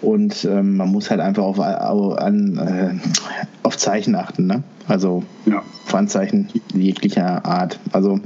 Und 0.00 0.44
ähm, 0.44 0.76
man 0.76 0.90
muss 0.90 1.10
halt 1.10 1.20
einfach 1.20 1.42
auf, 1.42 1.58
an, 1.58 2.58
äh, 2.58 3.08
auf 3.62 3.76
Zeichen 3.76 4.14
achten. 4.14 4.46
Ne? 4.46 4.62
Also 4.86 5.24
ja. 5.46 5.62
Pfandzeichen 5.86 6.48
jeglicher 6.74 7.44
Art. 7.44 7.80
Also 7.92 8.20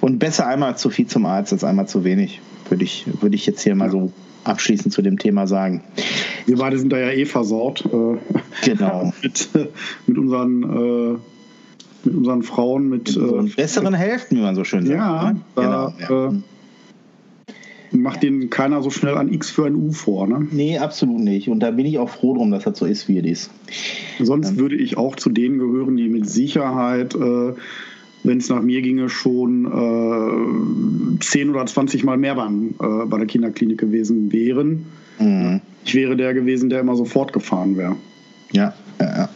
und 0.00 0.18
besser 0.18 0.46
einmal 0.46 0.76
zu 0.76 0.90
viel 0.90 1.06
zum 1.06 1.26
Arzt 1.26 1.52
als 1.52 1.64
einmal 1.64 1.86
zu 1.86 2.04
wenig, 2.04 2.40
würde 2.68 2.84
ich, 2.84 3.06
würde 3.20 3.36
ich 3.36 3.46
jetzt 3.46 3.62
hier 3.62 3.74
mal 3.74 3.90
so 3.90 4.12
abschließend 4.44 4.92
zu 4.92 5.02
dem 5.02 5.18
Thema 5.18 5.46
sagen. 5.46 5.82
Wir 6.46 6.56
beide 6.56 6.78
sind 6.78 6.92
da 6.92 6.98
ja 6.98 7.10
eh 7.10 7.24
versaut. 7.24 7.84
Äh, 7.84 8.18
genau. 8.64 9.12
mit, 9.22 9.48
mit, 10.06 10.18
unseren, 10.18 10.62
äh, 10.62 11.18
mit 12.04 12.14
unseren 12.14 12.42
Frauen, 12.42 12.88
mit. 12.88 13.16
mit 13.16 13.52
äh, 13.52 13.54
besseren 13.56 13.94
Hälften, 13.94 14.36
wie 14.36 14.42
man 14.42 14.54
so 14.54 14.64
schön 14.64 14.86
sagt. 14.86 14.98
Ja, 14.98 15.32
ne? 15.32 15.40
da, 15.54 15.92
genau, 15.98 16.32
ja. 16.32 17.98
macht 17.98 18.22
denen 18.22 18.50
keiner 18.50 18.82
so 18.82 18.90
schnell 18.90 19.16
ein 19.16 19.32
X 19.32 19.50
für 19.50 19.66
ein 19.66 19.74
U 19.74 19.92
vor, 19.92 20.26
ne? 20.26 20.46
Nee, 20.50 20.78
absolut 20.78 21.20
nicht. 21.20 21.48
Und 21.48 21.60
da 21.60 21.70
bin 21.70 21.86
ich 21.86 21.98
auch 21.98 22.08
froh 22.08 22.34
drum, 22.34 22.50
dass 22.50 22.64
das 22.64 22.78
so 22.78 22.86
ist, 22.86 23.08
wie 23.08 23.18
es 23.18 23.26
ist. 23.26 23.50
Sonst 24.20 24.50
ähm. 24.50 24.58
würde 24.58 24.76
ich 24.76 24.96
auch 24.96 25.16
zu 25.16 25.30
denen 25.30 25.58
gehören, 25.58 25.96
die 25.96 26.08
mit 26.08 26.28
Sicherheit 26.28 27.14
äh, 27.14 27.52
wenn 28.22 28.38
es 28.38 28.48
nach 28.48 28.62
mir 28.62 28.82
ginge, 28.82 29.08
schon 29.08 29.64
äh, 29.64 30.69
10 31.20 31.50
oder 31.50 31.66
20 31.66 32.04
Mal 32.04 32.16
mehr 32.16 32.34
beim, 32.34 32.74
äh, 32.80 33.06
bei 33.06 33.18
der 33.18 33.26
Kinderklinik 33.26 33.78
gewesen 33.78 34.32
wären. 34.32 34.86
Mhm. 35.18 35.60
Ich 35.84 35.94
wäre 35.94 36.16
der 36.16 36.34
gewesen, 36.34 36.70
der 36.70 36.80
immer 36.80 36.96
sofort 36.96 37.32
gefahren 37.32 37.76
wäre. 37.76 37.96
Ja, 38.52 38.74
ja, 39.00 39.16
ja. 39.16 39.28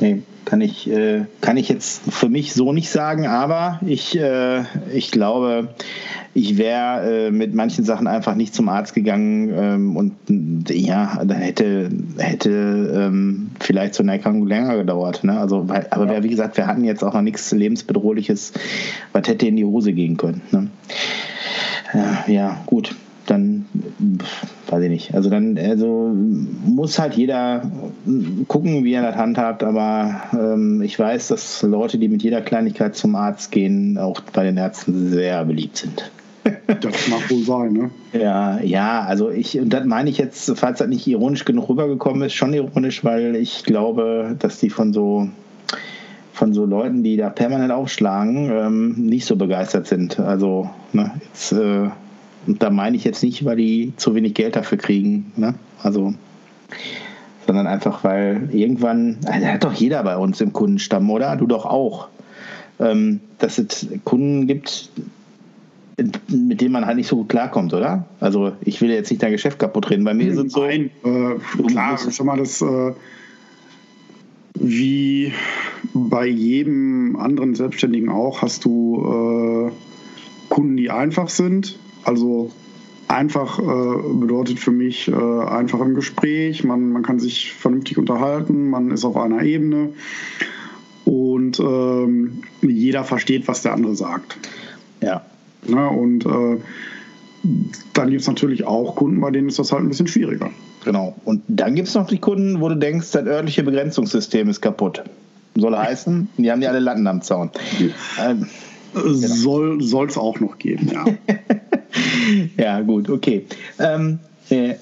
Nee, 0.00 0.22
kann 0.44 0.60
ich, 0.60 0.90
äh, 0.90 1.24
kann 1.40 1.56
ich 1.56 1.68
jetzt 1.68 2.02
für 2.10 2.28
mich 2.28 2.54
so 2.54 2.72
nicht 2.72 2.90
sagen, 2.90 3.26
aber 3.26 3.80
ich, 3.86 4.18
äh, 4.18 4.62
ich 4.94 5.10
glaube, 5.10 5.74
ich 6.38 6.56
wäre 6.56 7.26
äh, 7.26 7.30
mit 7.30 7.54
manchen 7.54 7.84
Sachen 7.84 8.06
einfach 8.06 8.34
nicht 8.36 8.54
zum 8.54 8.68
Arzt 8.68 8.94
gegangen 8.94 9.50
ähm, 9.52 9.96
und 9.96 10.14
ja, 10.70 11.20
dann 11.24 11.38
hätte, 11.38 11.90
hätte 12.16 12.50
ähm, 12.96 13.50
vielleicht 13.60 13.94
so 13.94 14.02
eine 14.02 14.12
Erkrankung 14.12 14.46
länger 14.46 14.76
gedauert. 14.76 15.24
Ne? 15.24 15.38
Also, 15.38 15.68
weil, 15.68 15.86
aber 15.90 16.12
ja. 16.12 16.22
wie 16.22 16.28
gesagt, 16.28 16.56
wir 16.56 16.66
hatten 16.66 16.84
jetzt 16.84 17.02
auch 17.02 17.14
noch 17.14 17.22
nichts 17.22 17.50
lebensbedrohliches, 17.50 18.52
was 19.12 19.26
hätte 19.26 19.48
in 19.48 19.56
die 19.56 19.64
Hose 19.64 19.92
gehen 19.92 20.16
können. 20.16 20.42
Ne? 20.52 20.68
Ja, 21.92 22.24
ja, 22.28 22.60
gut 22.66 22.94
dann 23.26 23.66
weiß 24.68 24.82
ich 24.84 24.88
nicht. 24.88 25.14
Also 25.14 25.28
dann 25.28 25.58
also 25.58 26.14
muss 26.64 26.98
halt 26.98 27.14
jeder 27.14 27.70
gucken, 28.46 28.84
wie 28.84 28.94
er 28.94 29.02
das 29.02 29.16
handhabt, 29.16 29.62
aber 29.62 30.22
ähm, 30.32 30.80
ich 30.82 30.98
weiß, 30.98 31.28
dass 31.28 31.62
Leute, 31.62 31.98
die 31.98 32.08
mit 32.08 32.22
jeder 32.22 32.40
Kleinigkeit 32.40 32.96
zum 32.96 33.14
Arzt 33.16 33.50
gehen, 33.50 33.98
auch 33.98 34.20
bei 34.32 34.44
den 34.44 34.56
Ärzten 34.56 35.10
sehr 35.10 35.44
beliebt 35.44 35.76
sind. 35.76 36.10
Das 36.66 37.08
mag 37.08 37.30
wohl 37.30 37.42
sein, 37.42 37.72
ne? 37.72 37.90
Ja, 38.12 38.60
ja, 38.60 39.02
also 39.02 39.30
ich, 39.30 39.58
und 39.58 39.70
das 39.70 39.84
meine 39.84 40.10
ich 40.10 40.18
jetzt, 40.18 40.52
falls 40.56 40.78
das 40.78 40.88
nicht 40.88 41.06
ironisch 41.06 41.44
genug 41.44 41.68
rübergekommen 41.68 42.22
ist, 42.22 42.34
schon 42.34 42.52
ironisch, 42.54 43.04
weil 43.04 43.36
ich 43.36 43.64
glaube, 43.64 44.36
dass 44.38 44.58
die 44.58 44.70
von 44.70 44.92
so 44.92 45.28
von 46.32 46.54
so 46.54 46.64
Leuten, 46.64 47.02
die 47.02 47.16
da 47.16 47.30
permanent 47.30 47.72
aufschlagen, 47.72 48.48
ähm, 48.52 48.94
nicht 48.96 49.26
so 49.26 49.34
begeistert 49.34 49.88
sind. 49.88 50.20
Also, 50.20 50.70
ne, 50.92 51.10
jetzt 51.24 51.50
äh, 51.50 51.88
da 52.46 52.70
meine 52.70 52.96
ich 52.96 53.04
jetzt 53.04 53.22
nicht, 53.22 53.44
weil 53.44 53.56
die 53.56 53.92
zu 53.96 54.14
wenig 54.14 54.34
Geld 54.34 54.56
dafür 54.56 54.78
kriegen. 54.78 55.32
Ne? 55.36 55.54
Also, 55.82 56.14
sondern 57.46 57.66
einfach, 57.66 58.04
weil 58.04 58.48
irgendwann, 58.52 59.18
also 59.26 59.46
hat 59.46 59.64
doch 59.64 59.72
jeder 59.72 60.02
bei 60.02 60.16
uns 60.16 60.40
im 60.40 60.52
Kundenstamm, 60.52 61.10
oder? 61.10 61.36
Du 61.36 61.46
doch 61.46 61.66
auch. 61.66 62.08
Ähm, 62.80 63.20
dass 63.38 63.58
es 63.58 63.88
Kunden 64.04 64.46
gibt, 64.46 64.90
mit 66.28 66.60
denen 66.60 66.72
man 66.72 66.86
halt 66.86 66.96
nicht 66.96 67.08
so 67.08 67.16
gut 67.16 67.28
klarkommt, 67.28 67.74
oder? 67.74 68.06
Also 68.20 68.52
ich 68.60 68.80
will 68.80 68.90
jetzt 68.90 69.10
nicht 69.10 69.22
dein 69.22 69.32
Geschäft 69.32 69.58
kaputt 69.58 69.90
reden. 69.90 70.04
Bei 70.04 70.14
mir 70.14 70.28
ist 70.28 70.38
es 70.38 70.52
so. 70.52 70.64
Nein, 70.64 70.90
äh, 71.04 71.62
klar, 71.66 71.98
schon 71.98 72.26
mal 72.26 72.38
das 72.38 72.62
äh, 72.62 72.92
wie 74.54 75.32
bei 75.94 76.26
jedem 76.26 77.16
anderen 77.16 77.54
Selbstständigen 77.54 78.08
auch, 78.08 78.42
hast 78.42 78.64
du 78.64 79.70
äh, 79.70 80.52
Kunden, 80.52 80.76
die 80.76 80.90
einfach 80.90 81.28
sind 81.28 81.78
also 82.08 82.50
einfach 83.06 83.58
äh, 83.58 84.12
bedeutet 84.14 84.58
für 84.58 84.70
mich 84.70 85.08
äh, 85.08 85.14
einfach 85.14 85.80
im 85.80 85.94
Gespräch, 85.94 86.64
man, 86.64 86.90
man 86.90 87.02
kann 87.02 87.18
sich 87.18 87.52
vernünftig 87.52 87.98
unterhalten, 87.98 88.70
man 88.70 88.90
ist 88.90 89.04
auf 89.04 89.16
einer 89.16 89.42
Ebene 89.42 89.90
und 91.04 91.60
ähm, 91.60 92.42
jeder 92.62 93.04
versteht, 93.04 93.48
was 93.48 93.62
der 93.62 93.74
andere 93.74 93.94
sagt. 93.94 94.38
Ja. 95.02 95.24
Na, 95.66 95.88
und 95.88 96.24
äh, 96.26 96.58
dann 97.94 98.10
gibt 98.10 98.22
es 98.22 98.26
natürlich 98.26 98.66
auch 98.66 98.96
Kunden, 98.96 99.20
bei 99.20 99.30
denen 99.30 99.48
ist 99.48 99.58
das 99.58 99.72
halt 99.72 99.82
ein 99.82 99.88
bisschen 99.88 100.06
schwieriger. 100.06 100.50
Genau. 100.84 101.14
Und 101.24 101.42
dann 101.48 101.74
gibt 101.74 101.88
es 101.88 101.94
noch 101.94 102.06
die 102.06 102.18
Kunden, 102.18 102.60
wo 102.60 102.68
du 102.68 102.76
denkst, 102.76 103.10
das 103.12 103.26
örtliche 103.26 103.62
Begrenzungssystem 103.62 104.48
ist 104.48 104.60
kaputt. 104.60 105.02
Soll 105.56 105.76
heißen, 105.76 106.28
die 106.36 106.50
haben 106.50 106.60
die 106.60 106.68
alle 106.68 106.78
Latten 106.78 107.06
am 107.06 107.22
Zaun. 107.22 107.50
Ähm, 108.20 108.46
genau. 108.94 109.80
Soll 109.80 110.06
es 110.06 110.16
auch 110.16 110.40
noch 110.40 110.58
geben, 110.58 110.90
ja. 110.92 111.04
ja, 112.56 112.80
gut, 112.80 113.10
okay. 113.10 113.46
Ähm, 113.78 114.20
äh, 114.50 114.74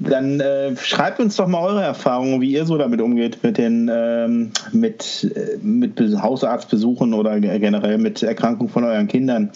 dann 0.00 0.40
äh, 0.40 0.76
schreibt 0.76 1.18
uns 1.20 1.36
doch 1.36 1.48
mal 1.48 1.62
eure 1.62 1.82
Erfahrungen, 1.82 2.40
wie 2.40 2.52
ihr 2.52 2.64
so 2.66 2.78
damit 2.78 3.00
umgeht, 3.00 3.38
mit 3.42 3.58
den 3.58 3.90
ähm, 3.92 4.52
mit, 4.72 5.32
äh, 5.34 5.58
mit 5.60 5.98
Hausarztbesuchen 6.00 7.14
oder 7.14 7.40
generell 7.40 7.98
mit 7.98 8.22
Erkrankungen 8.22 8.72
von 8.72 8.84
euren 8.84 9.08
Kindern. 9.08 9.50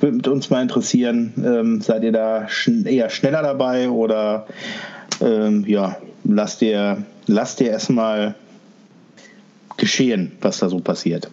Würde 0.00 0.30
uns 0.30 0.50
mal 0.50 0.62
interessieren, 0.62 1.32
ähm, 1.44 1.80
seid 1.80 2.04
ihr 2.04 2.12
da 2.12 2.48
schn 2.48 2.86
eher 2.86 3.10
schneller 3.10 3.42
dabei 3.42 3.90
oder 3.90 4.46
ähm, 5.20 5.64
ja, 5.66 5.96
lasst 6.24 6.62
ihr, 6.62 6.98
lasst 7.26 7.60
ihr 7.60 7.70
erstmal 7.70 8.34
geschehen, 9.76 10.32
was 10.40 10.58
da 10.58 10.68
so 10.68 10.78
passiert. 10.78 11.28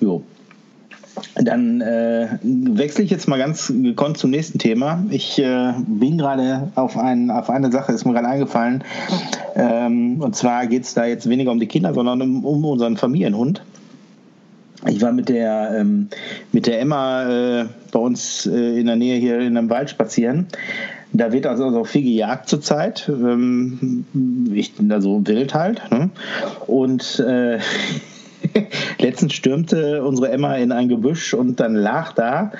Jo. 0.00 0.22
Dann 1.34 1.80
äh, 1.80 2.28
wechsle 2.42 3.04
ich 3.04 3.10
jetzt 3.10 3.28
mal 3.28 3.38
ganz 3.38 3.72
gekonnt 3.74 4.18
zum 4.18 4.30
nächsten 4.30 4.58
Thema. 4.58 5.04
Ich 5.10 5.38
äh, 5.38 5.72
bin 5.86 6.18
gerade 6.18 6.70
auf, 6.74 6.96
ein, 6.96 7.30
auf 7.30 7.50
eine 7.50 7.72
Sache, 7.72 7.92
ist 7.92 8.04
mir 8.04 8.12
gerade 8.12 8.28
eingefallen. 8.28 8.84
Ähm, 9.54 10.20
und 10.20 10.36
zwar 10.36 10.66
geht 10.66 10.84
es 10.84 10.94
da 10.94 11.06
jetzt 11.06 11.28
weniger 11.28 11.50
um 11.50 11.60
die 11.60 11.66
Kinder, 11.66 11.94
sondern 11.94 12.20
um, 12.20 12.44
um 12.44 12.64
unseren 12.64 12.96
Familienhund. 12.96 13.62
Ich 14.86 15.00
war 15.00 15.12
mit 15.12 15.28
der, 15.28 15.74
ähm, 15.78 16.08
mit 16.52 16.66
der 16.66 16.80
Emma 16.80 17.60
äh, 17.60 17.66
bei 17.90 17.98
uns 17.98 18.46
äh, 18.46 18.78
in 18.78 18.86
der 18.86 18.96
Nähe 18.96 19.18
hier 19.18 19.40
in 19.40 19.56
einem 19.56 19.70
Wald 19.70 19.90
spazieren. 19.90 20.46
Da 21.12 21.32
wird 21.32 21.46
also 21.46 21.64
auch 21.66 21.86
viel 21.86 22.02
gejagt 22.02 22.48
zurzeit. 22.48 23.08
Ähm, 23.08 24.04
ich, 24.52 24.72
also 24.88 25.26
wild 25.26 25.54
halt. 25.54 25.82
Ne? 25.90 26.10
Und 26.66 27.20
äh, 27.20 27.58
letztens 28.98 29.34
stürmte 29.34 30.04
unsere 30.04 30.30
Emma 30.30 30.56
in 30.56 30.72
ein 30.72 30.88
Gebüsch 30.88 31.34
und 31.34 31.60
dann 31.60 31.74
lag 31.74 32.12
da. 32.12 32.52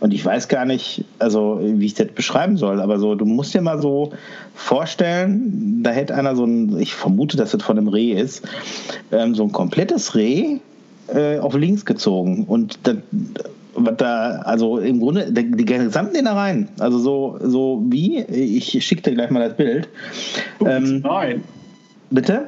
Und 0.00 0.14
ich 0.14 0.24
weiß 0.24 0.48
gar 0.48 0.64
nicht, 0.64 1.04
also 1.18 1.60
wie 1.62 1.86
ich 1.86 1.94
das 1.94 2.08
beschreiben 2.08 2.56
soll, 2.56 2.80
aber 2.80 2.98
so, 2.98 3.14
du 3.14 3.24
musst 3.24 3.54
dir 3.54 3.60
mal 3.60 3.80
so 3.80 4.12
vorstellen, 4.54 5.82
da 5.82 5.90
hätte 5.90 6.14
einer 6.14 6.36
so 6.36 6.44
ein, 6.44 6.78
ich 6.78 6.94
vermute, 6.94 7.36
dass 7.36 7.50
das 7.52 7.62
von 7.62 7.78
einem 7.78 7.88
Reh 7.88 8.12
ist, 8.12 8.46
ähm, 9.12 9.34
so 9.34 9.44
ein 9.44 9.52
komplettes 9.52 10.14
Reh 10.14 10.58
äh, 11.08 11.38
auf 11.38 11.54
links 11.54 11.84
gezogen. 11.84 12.44
Und 12.44 12.78
das, 12.84 12.96
was 13.74 13.96
da, 13.96 14.40
also 14.44 14.78
im 14.78 15.00
Grunde, 15.00 15.32
die 15.32 15.64
gesamten 15.64 16.16
Innereien, 16.16 16.68
also 16.78 16.98
so, 16.98 17.38
so 17.42 17.82
wie, 17.88 18.20
ich 18.20 18.84
schicke 18.84 19.02
dir 19.02 19.14
gleich 19.14 19.30
mal 19.30 19.46
das 19.46 19.56
Bild. 19.56 19.88
Oh, 20.60 20.66
ähm, 20.66 21.00
nein. 21.00 21.44
Bitte? 22.10 22.46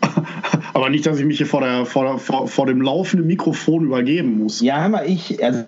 Aber 0.74 0.90
nicht, 0.90 1.06
dass 1.06 1.18
ich 1.18 1.24
mich 1.24 1.38
hier 1.38 1.46
vor, 1.46 1.60
der, 1.60 1.86
vor, 1.86 2.18
vor, 2.18 2.48
vor 2.48 2.66
dem 2.66 2.80
laufenden 2.80 3.26
Mikrofon 3.26 3.84
übergeben 3.84 4.38
muss. 4.38 4.60
Ja, 4.60 4.88
mal, 4.88 5.08
ich, 5.08 5.42
also, 5.42 5.64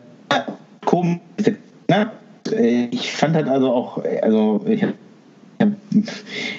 komisch, 0.85 1.19
ne? 1.89 2.11
ich 2.91 3.13
fand 3.13 3.35
halt 3.37 3.49
also 3.49 3.71
auch, 3.71 4.03
also 4.23 4.65
ich 4.67 4.83
habe 4.83 4.95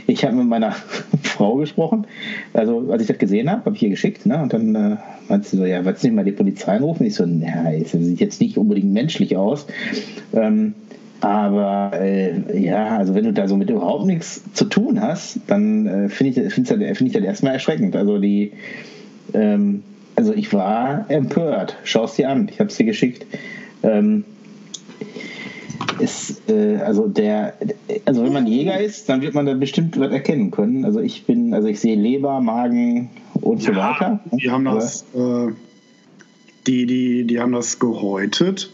ich 0.07 0.25
habe 0.25 0.35
mit 0.35 0.47
meiner 0.47 0.71
Frau 1.23 1.55
gesprochen, 1.55 2.05
also 2.53 2.91
als 2.91 3.03
ich 3.03 3.07
das 3.07 3.17
gesehen 3.17 3.49
habe, 3.49 3.65
habe 3.65 3.75
ich 3.75 3.83
ihr 3.83 3.89
geschickt, 3.89 4.25
ne? 4.25 4.41
Und 4.41 4.53
dann 4.53 4.75
äh, 4.75 4.97
meinte 5.29 5.47
sie 5.47 5.57
so, 5.57 5.65
ja, 5.65 5.83
willst 5.85 6.03
du 6.03 6.07
nicht 6.07 6.15
mal 6.15 6.25
die 6.25 6.31
Polizei 6.31 6.77
rufen? 6.77 7.05
Ich 7.05 7.15
so, 7.15 7.23
ja, 7.25 7.71
das 7.71 7.91
sieht 7.91 8.19
jetzt 8.19 8.41
nicht 8.41 8.57
unbedingt 8.57 8.91
menschlich 8.91 9.37
aus. 9.37 9.67
Ähm, 10.33 10.73
aber 11.21 11.91
äh, 11.93 12.61
ja, 12.61 12.97
also 12.97 13.13
wenn 13.13 13.25
du 13.25 13.33
da 13.33 13.47
so 13.47 13.57
mit 13.57 13.69
überhaupt 13.69 14.05
nichts 14.05 14.41
zu 14.53 14.65
tun 14.65 15.01
hast, 15.01 15.39
dann 15.47 15.85
äh, 15.85 16.09
finde 16.09 16.41
ich, 16.41 16.53
find 16.53 16.71
ich, 16.71 16.97
find 16.97 17.01
ich 17.09 17.13
das 17.13 17.23
erstmal 17.23 17.53
erschreckend. 17.53 17.95
Also 17.95 18.19
die, 18.19 18.53
ähm, 19.33 19.83
also 20.15 20.33
ich 20.33 20.53
war 20.53 21.05
empört. 21.09 21.77
Schau 21.83 22.05
es 22.05 22.13
dir 22.13 22.29
an, 22.29 22.47
ich 22.49 22.59
habe 22.59 22.69
es 22.69 22.77
dir 22.77 22.85
geschickt. 22.85 23.25
Ähm, 23.83 24.23
ist, 25.99 26.49
äh, 26.49 26.77
also 26.77 27.07
der, 27.07 27.53
also 28.05 28.23
wenn 28.23 28.31
man 28.31 28.47
Jäger 28.47 28.79
ist, 28.79 29.09
dann 29.09 29.21
wird 29.21 29.33
man 29.33 29.45
da 29.45 29.53
bestimmt 29.53 29.99
was 29.99 30.11
erkennen 30.11 30.51
können. 30.51 30.85
Also 30.85 31.01
ich 31.01 31.25
bin, 31.25 31.53
also 31.53 31.67
ich 31.67 31.81
sehe 31.81 31.95
Leber, 31.95 32.39
Magen 32.39 33.09
und 33.33 33.61
ja, 33.63 33.73
so 33.73 33.79
weiter. 33.79 34.19
Die 34.31 34.49
haben 34.49 34.65
das, 34.65 35.05
äh, 35.13 35.51
die, 36.65 36.85
die, 36.85 37.25
die 37.25 37.39
haben 37.41 37.51
das 37.51 37.79
gehäutet 37.79 38.71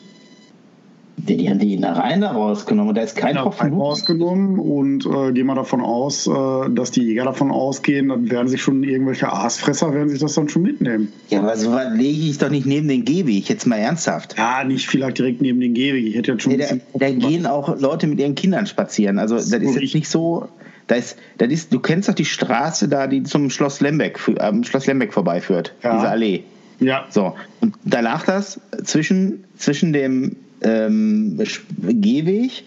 die, 1.17 1.37
die 1.37 1.49
haben 1.49 1.59
die 1.59 1.73
Innereien 1.73 2.21
da 2.21 2.31
rausgenommen 2.31 2.89
und 2.89 2.95
da 2.95 3.01
ist 3.01 3.15
kein 3.15 3.35
Tropfen 3.35 3.69
Blut. 3.69 3.81
rausgenommen 3.81 4.59
und 4.59 5.05
äh, 5.05 5.31
gehen 5.31 5.45
wir 5.47 5.55
davon 5.55 5.81
aus, 5.81 6.27
äh, 6.27 6.31
dass 6.69 6.91
die 6.91 7.03
Jäger 7.03 7.23
davon 7.23 7.51
ausgehen, 7.51 8.09
dann 8.09 8.29
werden 8.29 8.47
sich 8.47 8.61
schon 8.61 8.83
irgendwelche 8.83 9.31
Aasfresser, 9.31 9.93
werden 9.93 10.09
sich 10.09 10.19
das 10.19 10.33
dann 10.33 10.49
schon 10.49 10.63
mitnehmen. 10.63 11.13
Ja, 11.29 11.39
aber 11.39 11.55
so 11.55 11.71
was 11.71 11.93
lege 11.93 12.29
ich 12.29 12.37
doch 12.37 12.49
nicht 12.49 12.65
neben 12.65 12.87
den 12.87 13.05
Gehweg, 13.05 13.47
jetzt 13.47 13.65
mal 13.65 13.77
ernsthaft. 13.77 14.35
Ja, 14.37 14.63
nicht 14.63 14.87
vielleicht 14.87 15.17
direkt 15.17 15.41
neben 15.41 15.59
den 15.61 15.73
Gehweg. 15.73 16.05
Ich 16.05 16.15
hätte 16.15 16.33
jetzt 16.33 16.43
schon 16.43 16.53
nee, 16.53 16.57
da, 16.57 16.75
da 16.93 17.09
gehen 17.09 17.45
auch 17.45 17.79
Leute 17.79 18.07
mit 18.07 18.19
ihren 18.19 18.35
Kindern 18.35 18.67
spazieren. 18.67 19.17
Also 19.17 19.35
das, 19.35 19.49
das 19.49 19.61
ist 19.61 19.75
jetzt 19.75 19.95
nicht 19.95 20.09
so. 20.09 20.49
Da 20.87 20.95
ist, 20.95 21.17
das 21.39 21.49
ist, 21.49 21.73
du 21.73 21.79
kennst 21.79 22.09
doch 22.09 22.13
die 22.13 22.25
Straße 22.25 22.87
da, 22.87 23.07
die 23.07 23.23
zum 23.23 23.49
Schloss 23.49 23.81
Lembeck, 23.81 24.19
am 24.39 24.63
Schloss 24.63 24.85
Lembeck 24.85 25.13
vorbeiführt, 25.13 25.73
ja. 25.81 25.95
diese 25.95 26.09
Allee. 26.09 26.43
Ja. 26.79 27.05
So. 27.09 27.35
Und 27.61 27.73
da 27.85 28.01
lag 28.01 28.25
das 28.25 28.59
zwischen, 28.83 29.45
zwischen 29.57 29.93
dem 29.93 30.35
ähm, 30.61 31.39
Gehweg, 31.81 32.63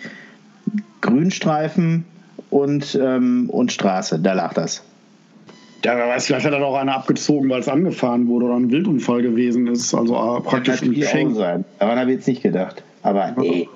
Grünstreifen 1.01 2.05
und, 2.51 2.99
ähm, 3.01 3.49
und 3.51 3.73
Straße. 3.73 4.19
Da 4.19 4.33
lag 4.33 4.55
das. 4.55 4.83
Ja, 5.85 5.97
wer 5.97 6.09
weiß, 6.09 6.27
vielleicht 6.27 6.45
hat 6.45 6.53
er 6.53 6.59
doch 6.59 6.75
einer 6.75 6.97
abgezogen, 6.97 7.49
weil 7.51 7.61
es 7.61 7.69
angefahren 7.69 8.27
wurde 8.27 8.47
oder 8.47 8.57
ein 8.57 8.71
Wildunfall 8.71 9.23
gewesen 9.23 9.69
ist. 9.69 9.95
Also 9.95 10.15
äh, 10.15 10.41
praktisch 10.41 10.83
ein 10.83 10.93
Geschenk. 10.93 11.37
Sein. 11.37 11.65
Daran 11.79 11.99
habe 11.99 12.11
ich 12.11 12.17
jetzt 12.17 12.29
nicht 12.29 12.43
gedacht. 12.43 12.83
Aber 13.03 13.33
nee. 13.39 13.69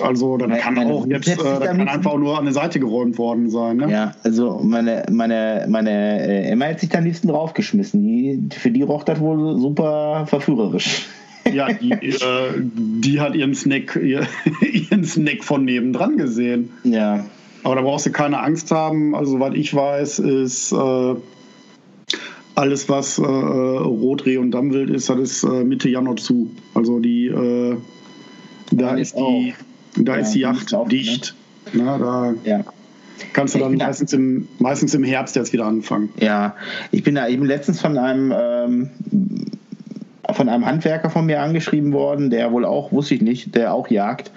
Also 0.00 0.36
das 0.36 0.58
kann 0.58 0.78
auch 0.78 1.06
jetzt, 1.06 1.28
äh, 1.28 1.36
das 1.36 1.60
kann 1.60 1.88
einfach 1.88 2.16
nur 2.16 2.38
an 2.38 2.44
der 2.44 2.54
Seite 2.54 2.80
geräumt 2.80 3.18
worden 3.18 3.50
sein. 3.50 3.76
Ne? 3.76 3.90
Ja, 3.90 4.12
also 4.24 4.60
meine, 4.64 5.04
meine, 5.10 5.66
meine 5.68 6.26
äh, 6.26 6.50
Emma 6.50 6.66
hat 6.66 6.80
sich 6.80 6.88
da 6.88 6.98
am 6.98 7.04
liebsten 7.04 7.28
draufgeschmissen. 7.28 8.02
Die, 8.02 8.48
für 8.56 8.70
die 8.70 8.82
roch 8.82 9.04
das 9.04 9.20
wohl 9.20 9.58
super 9.58 10.24
verführerisch. 10.26 11.06
Ja, 11.50 11.72
die, 11.72 11.92
äh, 11.92 12.52
die 12.56 13.20
hat 13.20 13.34
ihren 13.34 13.54
Snack, 13.54 13.96
ihren 14.60 15.04
Snack 15.04 15.44
von 15.44 15.64
nebendran 15.64 16.16
gesehen. 16.16 16.70
Ja. 16.84 17.24
Aber 17.64 17.76
da 17.76 17.82
brauchst 17.82 18.06
du 18.06 18.12
keine 18.12 18.40
Angst 18.40 18.70
haben. 18.70 19.14
Also, 19.14 19.40
was 19.40 19.54
ich 19.54 19.74
weiß, 19.74 20.18
ist 20.20 20.72
äh, 20.72 21.14
alles, 22.54 22.88
was 22.88 23.18
äh, 23.18 23.22
Rotreh 23.22 24.38
und 24.38 24.50
Dammwild 24.50 24.90
ist, 24.90 25.08
das 25.08 25.18
ist 25.18 25.44
äh, 25.44 25.64
Mitte 25.64 25.88
Januar 25.88 26.16
zu. 26.16 26.50
Also, 26.74 26.98
die, 26.98 27.26
äh, 27.26 27.76
da, 28.70 28.96
ist 28.96 29.16
die, 29.16 29.54
da 29.96 30.14
ja, 30.14 30.20
ist 30.20 30.32
die 30.32 30.40
Yacht 30.40 30.74
dicht. 30.90 31.34
Ne? 31.72 31.84
Na, 31.84 31.98
da 31.98 32.34
ja. 32.44 32.64
kannst 33.32 33.54
du 33.54 33.60
dann 33.60 33.76
meistens 33.76 34.12
im, 34.12 34.48
meistens 34.58 34.94
im 34.94 35.04
Herbst 35.04 35.36
jetzt 35.36 35.52
wieder 35.52 35.66
anfangen. 35.66 36.08
Ja, 36.18 36.56
ich 36.90 37.04
bin 37.04 37.14
da 37.14 37.28
eben 37.28 37.44
letztens 37.44 37.80
von 37.80 37.96
einem 37.96 38.34
ähm, 38.36 38.90
von 40.32 40.48
einem 40.48 40.66
Handwerker 40.66 41.10
von 41.10 41.26
mir 41.26 41.40
angeschrieben 41.40 41.92
worden, 41.92 42.30
der 42.30 42.52
wohl 42.52 42.64
auch, 42.64 42.92
wusste 42.92 43.14
ich 43.14 43.22
nicht, 43.22 43.54
der 43.54 43.74
auch 43.74 43.88
jagt. 43.88 44.30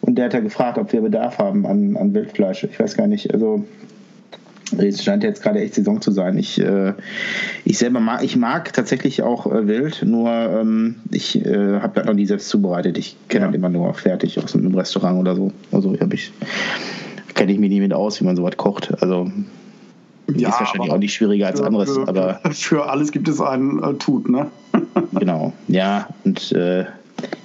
Und 0.00 0.16
der 0.16 0.26
hat 0.26 0.34
ja 0.34 0.40
gefragt, 0.40 0.78
ob 0.78 0.92
wir 0.92 1.00
Bedarf 1.00 1.38
haben 1.38 1.66
an, 1.66 1.96
an 1.96 2.14
Wildfleisch. 2.14 2.64
Ich 2.64 2.78
weiß 2.78 2.96
gar 2.96 3.06
nicht, 3.06 3.32
also 3.32 3.64
es 4.76 5.02
scheint 5.02 5.22
jetzt 5.22 5.42
gerade 5.42 5.60
echt 5.60 5.74
Saison 5.74 6.00
zu 6.00 6.10
sein. 6.10 6.38
Ich, 6.38 6.60
äh, 6.60 6.92
ich 7.64 7.78
selber 7.78 8.00
mag, 8.00 8.22
ich 8.22 8.36
mag 8.36 8.72
tatsächlich 8.72 9.22
auch 9.22 9.46
äh, 9.46 9.68
Wild, 9.68 10.02
nur 10.04 10.30
ähm, 10.30 10.96
ich 11.12 11.44
äh, 11.44 11.80
habe 11.80 11.92
das 11.94 12.06
noch 12.06 12.14
nie 12.14 12.26
selbst 12.26 12.48
zubereitet. 12.48 12.98
Ich 12.98 13.16
kenne 13.28 13.44
ja. 13.44 13.48
das 13.48 13.56
immer 13.56 13.68
nur 13.68 13.94
fertig 13.94 14.42
aus 14.42 14.54
einem 14.54 14.74
Restaurant 14.74 15.20
oder 15.20 15.36
so. 15.36 15.52
Also 15.72 15.98
habe 16.00 16.14
ich 16.14 16.32
kenne 17.34 17.52
ich 17.52 17.58
mich 17.58 17.70
nie 17.70 17.80
mit 17.80 17.92
aus, 17.92 18.20
wie 18.20 18.24
man 18.24 18.34
sowas 18.34 18.56
kocht. 18.56 19.02
Also 19.02 19.30
ja, 20.34 20.48
ist 20.48 20.60
wahrscheinlich 20.60 20.90
auch 20.90 20.98
nicht 20.98 21.14
schwieriger 21.14 21.46
als 21.46 21.60
anderes. 21.60 21.92
Für, 21.92 22.08
aber 22.08 22.40
für 22.52 22.88
alles 22.88 23.12
gibt 23.12 23.28
es 23.28 23.40
einen 23.40 23.82
äh, 23.82 23.94
Tut, 23.94 24.28
ne? 24.28 24.50
genau, 25.12 25.52
ja. 25.68 26.08
Und 26.24 26.52
äh, 26.52 26.84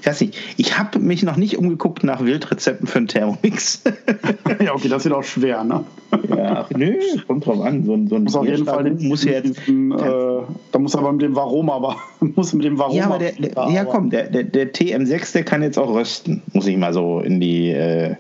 ich 0.01 0.07
weiß 0.07 0.21
nicht, 0.21 0.37
ich 0.57 0.77
habe 0.77 0.99
mich 0.99 1.23
noch 1.23 1.37
nicht 1.37 1.57
umgeguckt 1.57 2.03
nach 2.03 2.23
Wildrezepten 2.23 2.87
für 2.87 2.97
einen 2.97 3.07
Thermomix. 3.07 3.83
ja, 4.63 4.73
okay, 4.73 4.89
das 4.89 5.05
wird 5.05 5.13
auch 5.13 5.23
schwer, 5.23 5.63
ne? 5.63 5.85
ja, 6.27 6.67
nö, 6.75 6.99
kommt 7.27 7.45
drauf 7.45 7.61
an. 7.61 7.85
So, 7.85 7.97
so 8.07 8.15
ein 8.15 8.23
muss 8.23 8.35
auf 8.35 8.45
jeden 8.45 8.65
Fall 8.65 8.83
den, 8.83 9.07
muss 9.07 9.23
jetzt, 9.23 9.59
diesen, 9.67 9.91
äh, 9.91 10.41
da 10.71 10.79
muss 10.79 10.95
aber 10.95 11.11
mit 11.13 11.21
dem 11.21 11.35
Warum 11.35 11.69
aber 11.69 11.95
muss 12.19 12.53
mit 12.53 12.65
dem 12.65 12.77
Warum 12.77 12.97
ja, 12.97 13.05
aber 13.05 13.19
der, 13.19 13.31
der, 13.33 13.69
ja 13.69 13.85
komm, 13.85 14.09
der, 14.09 14.29
der, 14.29 14.43
der 14.43 14.73
TM6, 14.73 15.33
der 15.33 15.43
kann 15.43 15.61
jetzt 15.61 15.77
auch 15.77 15.93
rösten, 15.93 16.41
muss 16.53 16.67
ich 16.67 16.77
mal 16.77 16.93
so 16.93 17.19
in 17.19 17.39
die 17.39 17.69
äh, 17.69 18.15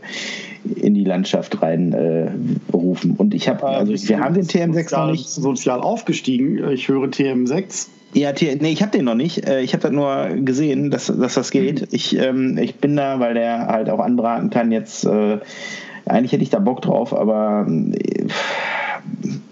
in 0.75 0.93
die 0.93 1.03
Landschaft 1.03 1.61
rein 1.61 1.93
äh. 1.93 2.31
Und 2.71 3.33
ich 3.33 3.47
habe, 3.47 3.63
also 3.65 3.93
wir 3.93 4.19
haben 4.19 4.33
den 4.33 4.45
TM6 4.45 4.83
sozial, 4.83 5.05
noch 5.05 5.11
nicht. 5.11 5.29
Sozial 5.29 5.81
aufgestiegen. 5.81 6.71
Ich 6.71 6.87
höre 6.87 7.05
TM6. 7.05 7.87
Ja, 8.13 8.31
nee, 8.33 8.71
ich 8.71 8.81
habe 8.81 8.91
den 8.91 9.05
noch 9.05 9.15
nicht. 9.15 9.47
Äh, 9.47 9.61
ich 9.61 9.73
habe 9.73 9.83
das 9.83 9.91
nur 9.91 10.43
gesehen, 10.43 10.91
dass, 10.91 11.07
dass 11.07 11.35
das 11.35 11.51
geht. 11.51 11.81
Mhm. 11.81 11.87
Ich, 11.91 12.17
ähm, 12.17 12.57
ich 12.57 12.75
bin 12.75 12.95
da, 12.95 13.19
weil 13.19 13.33
der 13.33 13.67
halt 13.67 13.89
auch 13.89 13.99
anbraten 13.99 14.49
kann, 14.49 14.71
jetzt. 14.71 15.05
Äh, 15.05 15.39
eigentlich 16.05 16.31
hätte 16.31 16.43
ich 16.43 16.49
da 16.49 16.59
Bock 16.59 16.81
drauf, 16.81 17.15
aber 17.15 17.67
äh, 17.67 18.25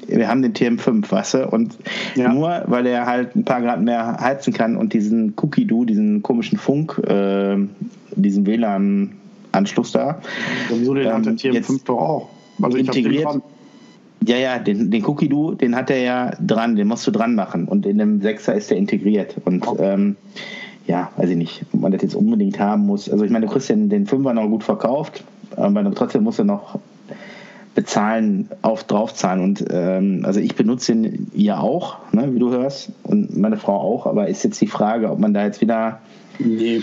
wir 0.07 0.27
haben 0.27 0.41
den 0.41 0.53
TM5, 0.53 1.09
weißt 1.09 1.33
du? 1.35 1.47
Und 1.47 1.77
ja. 2.15 2.33
nur 2.33 2.63
weil 2.65 2.85
er 2.87 3.05
halt 3.05 3.35
ein 3.35 3.45
paar 3.45 3.61
Grad 3.61 3.81
mehr 3.81 4.17
heizen 4.19 4.53
kann 4.53 4.75
und 4.75 4.93
diesen 4.93 5.33
Cookie-Do, 5.37 5.85
diesen 5.85 6.23
komischen 6.23 6.57
Funk, 6.57 6.99
äh, 7.07 7.57
diesen 8.15 8.45
WLAN 8.45 9.18
Anschluss 9.51 9.91
da. 9.91 10.19
Wieso 10.69 10.93
den 10.93 11.07
ähm, 11.07 11.13
hat 11.13 11.25
der 11.25 11.33
TM5 11.33 11.85
doch 11.85 11.97
auch? 11.97 12.29
Also 12.61 12.77
integriert. 12.77 13.41
Ja, 14.27 14.35
ja, 14.35 14.59
den, 14.59 14.91
den 14.91 15.05
Cookie 15.05 15.29
Do, 15.29 15.53
den 15.53 15.75
hat 15.75 15.89
er 15.89 16.01
ja 16.01 16.31
dran, 16.45 16.75
den 16.75 16.87
musst 16.87 17.07
du 17.07 17.11
dran 17.11 17.35
machen. 17.35 17.65
Und 17.65 17.85
in 17.85 17.97
dem 17.97 18.21
Sechser 18.21 18.53
ist 18.53 18.69
der 18.69 18.77
integriert. 18.77 19.35
Und 19.45 19.65
okay. 19.65 19.93
ähm, 19.93 20.17
ja, 20.87 21.09
weiß 21.15 21.29
ich 21.29 21.37
nicht, 21.37 21.65
ob 21.71 21.81
man 21.81 21.91
das 21.91 22.01
jetzt 22.01 22.15
unbedingt 22.15 22.59
haben 22.59 22.85
muss. 22.85 23.09
Also 23.09 23.23
ich 23.23 23.31
meine, 23.31 23.45
du 23.45 23.51
kriegst 23.51 23.69
den, 23.69 23.89
den 23.89 24.07
Fünfer 24.07 24.33
noch 24.33 24.47
gut 24.47 24.63
verkauft, 24.63 25.23
aber 25.55 25.89
trotzdem 25.93 26.23
musst 26.23 26.39
du 26.39 26.43
noch 26.43 26.79
bezahlen, 27.75 28.49
auf 28.61 28.83
draufzahlen. 28.83 29.41
Und 29.41 29.65
ähm, 29.69 30.23
also 30.25 30.39
ich 30.39 30.55
benutze 30.55 30.91
ihn 30.91 31.31
ja 31.33 31.59
auch, 31.59 31.97
ne, 32.11 32.33
wie 32.33 32.39
du 32.39 32.49
hörst, 32.49 32.91
und 33.03 33.37
meine 33.37 33.57
Frau 33.57 33.79
auch, 33.79 34.05
aber 34.05 34.27
ist 34.27 34.43
jetzt 34.43 34.59
die 34.59 34.67
Frage, 34.67 35.09
ob 35.11 35.19
man 35.19 35.33
da 35.33 35.45
jetzt 35.45 35.61
wieder 35.61 35.99
nee. 36.39 36.81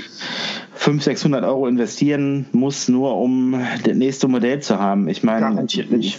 500, 0.74 1.02
600 1.02 1.44
Euro 1.44 1.66
investieren 1.66 2.46
muss, 2.52 2.88
nur 2.88 3.16
um 3.16 3.60
das 3.84 3.94
nächste 3.94 4.28
Modell 4.28 4.60
zu 4.60 4.78
haben. 4.78 5.08
Ich 5.08 5.22
meine, 5.22 5.66
ich 5.66 6.18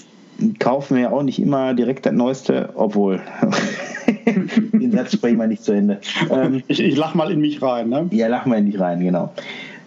kaufe 0.59 0.93
mir 0.93 1.01
ja 1.01 1.11
auch 1.11 1.23
nicht 1.23 1.39
immer 1.39 1.73
direkt 1.73 2.05
das 2.05 2.13
Neueste, 2.13 2.69
obwohl. 2.75 3.21
Den 4.73 4.91
Satz 4.91 5.13
spreche 5.13 5.33
ich 5.33 5.37
mal 5.37 5.47
nicht 5.47 5.63
zu 5.63 5.71
Ende. 5.71 5.99
Ähm, 6.29 6.63
ich, 6.67 6.79
ich 6.79 6.95
lach 6.97 7.13
mal 7.15 7.31
in 7.31 7.39
mich 7.39 7.61
rein, 7.61 7.89
ne? 7.89 8.07
Ja, 8.11 8.27
lach 8.27 8.45
mal 8.45 8.57
in 8.57 8.65
dich 8.65 8.79
rein, 8.79 8.99
genau. 8.99 9.33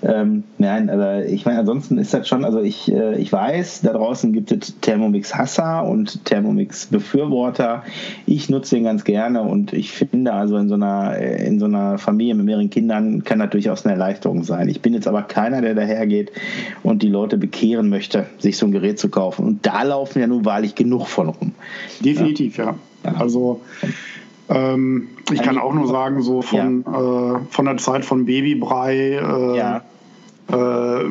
Ähm, 0.03 0.45
nein, 0.57 0.89
aber 0.89 1.27
ich 1.27 1.45
meine, 1.45 1.59
ansonsten 1.59 1.99
ist 1.99 2.15
das 2.15 2.27
schon, 2.27 2.45
also 2.45 2.61
ich, 2.61 2.91
äh, 2.91 3.19
ich 3.19 3.31
weiß, 3.31 3.83
da 3.83 3.93
draußen 3.93 4.33
gibt 4.33 4.51
es 4.51 4.81
Thermomix 4.81 5.35
Hasser 5.35 5.85
und 5.85 6.25
Thermomix 6.25 6.87
Befürworter. 6.87 7.85
Ich 8.27 8.49
nutze 8.49 8.77
den 8.77 8.85
ganz 8.85 9.05
gerne 9.05 9.43
und 9.43 9.75
ich 9.75 9.93
finde 9.93 10.33
also 10.33 10.57
in 10.57 10.69
so 10.69 10.75
einer, 10.75 11.17
äh, 11.19 11.47
in 11.47 11.59
so 11.59 11.67
einer 11.67 11.99
Familie 11.99 12.35
mit 12.35 12.47
mehreren 12.47 12.71
Kindern 12.71 13.25
kann 13.25 13.41
das 13.41 13.51
durchaus 13.51 13.85
eine 13.85 13.93
Erleichterung 13.93 14.43
sein. 14.43 14.69
Ich 14.69 14.81
bin 14.81 14.95
jetzt 14.95 15.07
aber 15.07 15.23
keiner, 15.23 15.61
der 15.61 15.75
dahergeht 15.75 16.33
und 16.83 17.03
die 17.03 17.09
Leute 17.09 17.37
bekehren 17.37 17.91
möchte, 17.91 18.27
sich 18.39 18.57
so 18.57 18.67
ein 18.67 18.73
Gerät 18.73 18.99
zu 18.99 19.11
kaufen. 19.11 19.45
Und 19.45 19.67
da 19.67 19.83
laufen 19.83 20.21
ja 20.21 20.27
nun 20.27 20.47
wahrlich 20.47 20.75
genug 20.75 21.09
von 21.09 21.29
rum. 21.29 21.53
Definitiv, 22.03 22.57
ja. 22.57 22.75
ja. 23.05 23.15
Also 23.19 23.61
ähm, 24.51 25.09
ich 25.33 25.43
kann 25.43 25.59
auch 25.59 25.73
nur 25.73 25.87
sagen, 25.87 26.23
so 26.23 26.43
von, 26.43 26.85
ja. 26.87 27.37
äh, 27.37 27.39
von 27.51 27.65
der 27.65 27.79
Zeit 27.79 28.05
von 28.05 28.27
Babybrei, 28.27 28.95
äh, 28.95 29.57
ja 29.57 29.83
äh, 30.51 31.05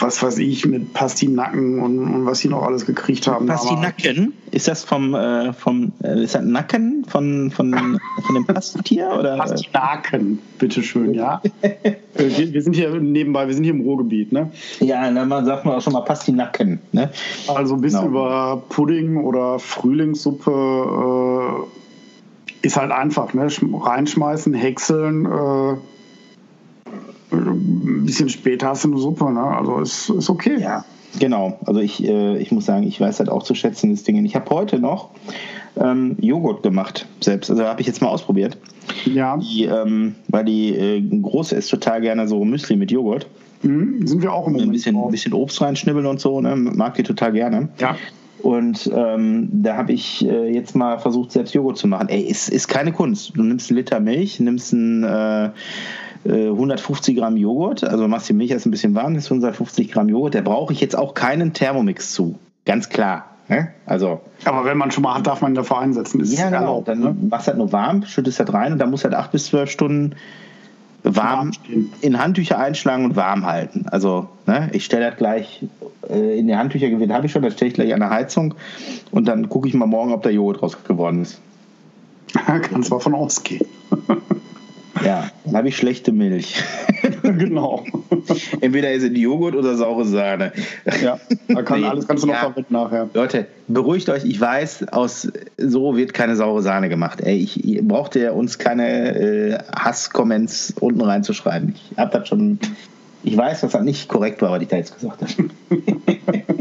was 0.00 0.22
weiß 0.22 0.38
ich, 0.38 0.66
mit 0.66 0.92
Pastinaken 0.92 1.78
und, 1.78 1.98
und, 1.98 2.26
was 2.26 2.40
sie 2.40 2.48
noch 2.48 2.62
alles 2.62 2.86
gekriegt 2.86 3.26
haben. 3.26 3.46
Pastinaken? 3.46 4.34
Ist 4.50 4.68
das 4.68 4.84
vom, 4.84 5.14
äh, 5.14 5.52
vom 5.52 5.92
äh, 6.02 6.24
ist 6.24 6.34
das 6.34 6.42
Nacken 6.42 7.04
von, 7.06 7.50
von, 7.50 8.00
von 8.26 8.34
dem 8.34 8.46
Pastitier? 8.46 9.14
Oder? 9.18 9.36
Pastinaken, 9.36 10.38
bitteschön, 10.58 11.14
ja. 11.14 11.40
Äh, 12.16 12.38
wir, 12.38 12.52
wir, 12.52 12.62
sind 12.62 12.76
hier 12.76 12.94
nebenbei, 12.94 13.48
wir 13.48 13.54
sind 13.54 13.64
hier 13.64 13.72
im 13.72 13.80
Ruhrgebiet, 13.80 14.30
ne? 14.30 14.52
Ja, 14.78 15.10
dann 15.10 15.44
sagt 15.44 15.64
man 15.64 15.74
auch 15.74 15.82
schon 15.82 15.94
mal 15.94 16.02
Pastinaken, 16.02 16.78
ne? 16.92 17.10
Also 17.48 17.74
ein 17.74 17.80
bisschen 17.80 18.02
genau. 18.02 18.10
über 18.10 18.62
Pudding 18.68 19.16
oder 19.16 19.58
Frühlingssuppe 19.58 21.66
äh, 21.66 21.83
ist 22.64 22.76
halt 22.76 22.90
einfach, 22.90 23.34
ne? 23.34 23.48
Reinschmeißen, 23.60 24.54
häckseln, 24.54 25.26
äh, 25.26 25.74
ein 27.32 28.04
bisschen 28.04 28.28
später 28.28 28.68
hast 28.68 28.84
du 28.84 28.88
eine 28.88 28.98
Suppe, 28.98 29.32
ne? 29.32 29.42
Also 29.42 29.80
ist, 29.80 30.10
ist 30.10 30.30
okay. 30.30 30.58
Ja, 30.60 30.84
genau. 31.18 31.58
Also 31.66 31.80
ich, 31.80 32.04
äh, 32.04 32.38
ich 32.38 32.52
muss 32.52 32.66
sagen, 32.66 32.84
ich 32.84 33.00
weiß 33.00 33.18
halt 33.18 33.28
auch 33.28 33.42
zu 33.42 33.54
schätzen, 33.54 33.90
das 33.90 34.04
Ding. 34.04 34.24
Ich 34.24 34.34
habe 34.34 34.48
heute 34.50 34.78
noch 34.78 35.10
ähm, 35.76 36.16
Joghurt 36.20 36.62
gemacht 36.62 37.06
selbst. 37.20 37.50
Also 37.50 37.64
habe 37.64 37.80
ich 37.80 37.86
jetzt 37.86 38.00
mal 38.00 38.08
ausprobiert. 38.08 38.56
Ja. 39.04 39.36
Die, 39.36 39.64
ähm, 39.64 40.14
weil 40.28 40.44
die 40.44 40.74
äh, 40.74 41.00
Große 41.00 41.56
isst 41.56 41.70
total 41.70 42.00
gerne 42.00 42.28
so 42.28 42.44
Müsli 42.44 42.76
mit 42.76 42.90
Joghurt. 42.90 43.26
Mhm, 43.62 44.06
sind 44.06 44.22
wir 44.22 44.32
auch 44.32 44.46
immer. 44.46 44.60
Ein 44.60 44.70
bisschen, 44.70 44.96
ein 44.96 45.10
bisschen 45.10 45.32
Obst 45.32 45.60
reinschnibbeln 45.60 46.06
und 46.06 46.20
so, 46.20 46.40
ne? 46.40 46.54
Mag 46.54 46.94
die 46.94 47.02
total 47.02 47.32
gerne. 47.32 47.68
Ja. 47.78 47.96
Und 48.44 48.90
ähm, 48.94 49.48
da 49.50 49.76
habe 49.76 49.92
ich 49.92 50.22
äh, 50.28 50.52
jetzt 50.52 50.76
mal 50.76 50.98
versucht, 50.98 51.32
selbst 51.32 51.54
Joghurt 51.54 51.78
zu 51.78 51.88
machen. 51.88 52.10
Ey, 52.10 52.20
ist, 52.20 52.50
ist 52.50 52.68
keine 52.68 52.92
Kunst. 52.92 53.32
Du 53.34 53.42
nimmst 53.42 53.70
einen 53.70 53.78
Liter 53.78 54.00
Milch, 54.00 54.38
nimmst 54.38 54.74
einen 54.74 55.02
äh, 55.02 55.50
150 56.26 57.16
äh, 57.16 57.18
Gramm 57.18 57.38
Joghurt, 57.38 57.84
also 57.84 58.06
machst 58.06 58.28
die 58.28 58.34
Milch 58.34 58.50
erst 58.50 58.66
ein 58.66 58.70
bisschen 58.70 58.94
warm, 58.94 59.14
ist 59.14 59.30
150 59.30 59.90
Gramm 59.90 60.10
Joghurt, 60.10 60.34
da 60.34 60.42
brauche 60.42 60.74
ich 60.74 60.80
jetzt 60.82 60.94
auch 60.94 61.14
keinen 61.14 61.54
Thermomix 61.54 62.12
zu. 62.12 62.38
Ganz 62.66 62.90
klar. 62.90 63.30
Ne? 63.48 63.68
Also, 63.86 64.20
Aber 64.44 64.66
wenn 64.66 64.76
man 64.76 64.90
schon 64.90 65.04
mal 65.04 65.14
hat, 65.14 65.26
darf 65.26 65.40
man 65.40 65.52
ihn 65.52 65.54
dafür 65.54 65.78
einsetzen. 65.78 66.20
Ist 66.20 66.38
ja, 66.38 66.50
genau. 66.50 66.60
Erlaubt, 66.60 66.88
dann 66.88 67.00
ne? 67.00 67.16
machst 67.30 67.46
du 67.46 67.52
halt 67.52 67.58
nur 67.58 67.72
warm, 67.72 68.04
schüttest 68.04 68.40
halt 68.40 68.52
rein 68.52 68.72
und 68.72 68.78
dann 68.78 68.90
muss 68.90 69.04
halt 69.04 69.14
acht 69.14 69.32
bis 69.32 69.46
zwölf 69.46 69.70
Stunden 69.70 70.16
warm 71.04 71.52
in 72.00 72.18
Handtücher 72.18 72.58
einschlagen 72.58 73.04
und 73.04 73.16
warm 73.16 73.46
halten. 73.46 73.86
Also 73.90 74.28
ne, 74.46 74.70
ich 74.72 74.84
stelle 74.84 75.10
das 75.10 75.16
gleich 75.16 75.62
äh, 76.08 76.38
in 76.38 76.48
die 76.48 76.56
Handtücher 76.56 76.88
gewählt, 76.88 77.12
habe 77.12 77.26
ich 77.26 77.32
schon, 77.32 77.42
das 77.42 77.52
stelle 77.52 77.68
ich 77.68 77.74
gleich 77.74 77.92
an 77.92 78.00
der 78.00 78.10
Heizung 78.10 78.54
und 79.10 79.28
dann 79.28 79.48
gucke 79.48 79.68
ich 79.68 79.74
mal 79.74 79.86
morgen, 79.86 80.12
ob 80.12 80.22
der 80.22 80.32
Joghurt 80.32 80.62
raus 80.62 80.76
geworden 80.82 81.22
ist. 81.22 81.40
Kannst 82.34 82.90
du 82.90 82.94
davon 82.94 83.14
ausgehen. 83.14 83.66
Ja, 85.04 85.30
dann 85.44 85.56
habe 85.56 85.68
ich 85.68 85.76
schlechte 85.76 86.12
Milch. 86.12 86.62
genau. 87.22 87.84
Entweder 88.60 88.92
ist 88.92 89.02
es 89.02 89.10
Joghurt 89.14 89.54
oder 89.54 89.76
saure 89.76 90.04
Sahne. 90.04 90.52
Ja, 91.02 91.18
da 91.48 91.62
kann 91.62 91.80
nee, 91.80 91.86
alles 91.86 92.06
kannst 92.06 92.22
du 92.22 92.28
noch 92.28 92.34
ja. 92.34 92.40
verwenden 92.40 92.72
nachher. 92.72 93.08
Leute, 93.12 93.46
beruhigt 93.68 94.08
euch. 94.08 94.24
Ich 94.24 94.40
weiß, 94.40 94.88
aus 94.88 95.30
so 95.58 95.96
wird 95.96 96.14
keine 96.14 96.36
saure 96.36 96.62
Sahne 96.62 96.88
gemacht. 96.88 97.20
Ey, 97.20 97.36
ich 97.36 97.80
brauchte 97.82 98.20
ja 98.20 98.32
uns 98.32 98.58
keine 98.58 99.18
äh, 99.18 99.58
Hasscomments 99.76 100.74
unten 100.80 101.02
reinzuschreiben. 101.02 101.74
Ich 101.74 101.98
habe 101.98 102.18
das 102.18 102.28
schon. 102.28 102.58
Ich 103.22 103.36
weiß, 103.36 103.62
dass 103.62 103.72
das 103.72 103.82
nicht 103.82 104.08
korrekt 104.08 104.42
war, 104.42 104.50
was 104.50 104.62
ich 104.62 104.68
da 104.68 104.76
jetzt 104.76 104.94
gesagt 104.94 105.22
habe. 105.22 105.50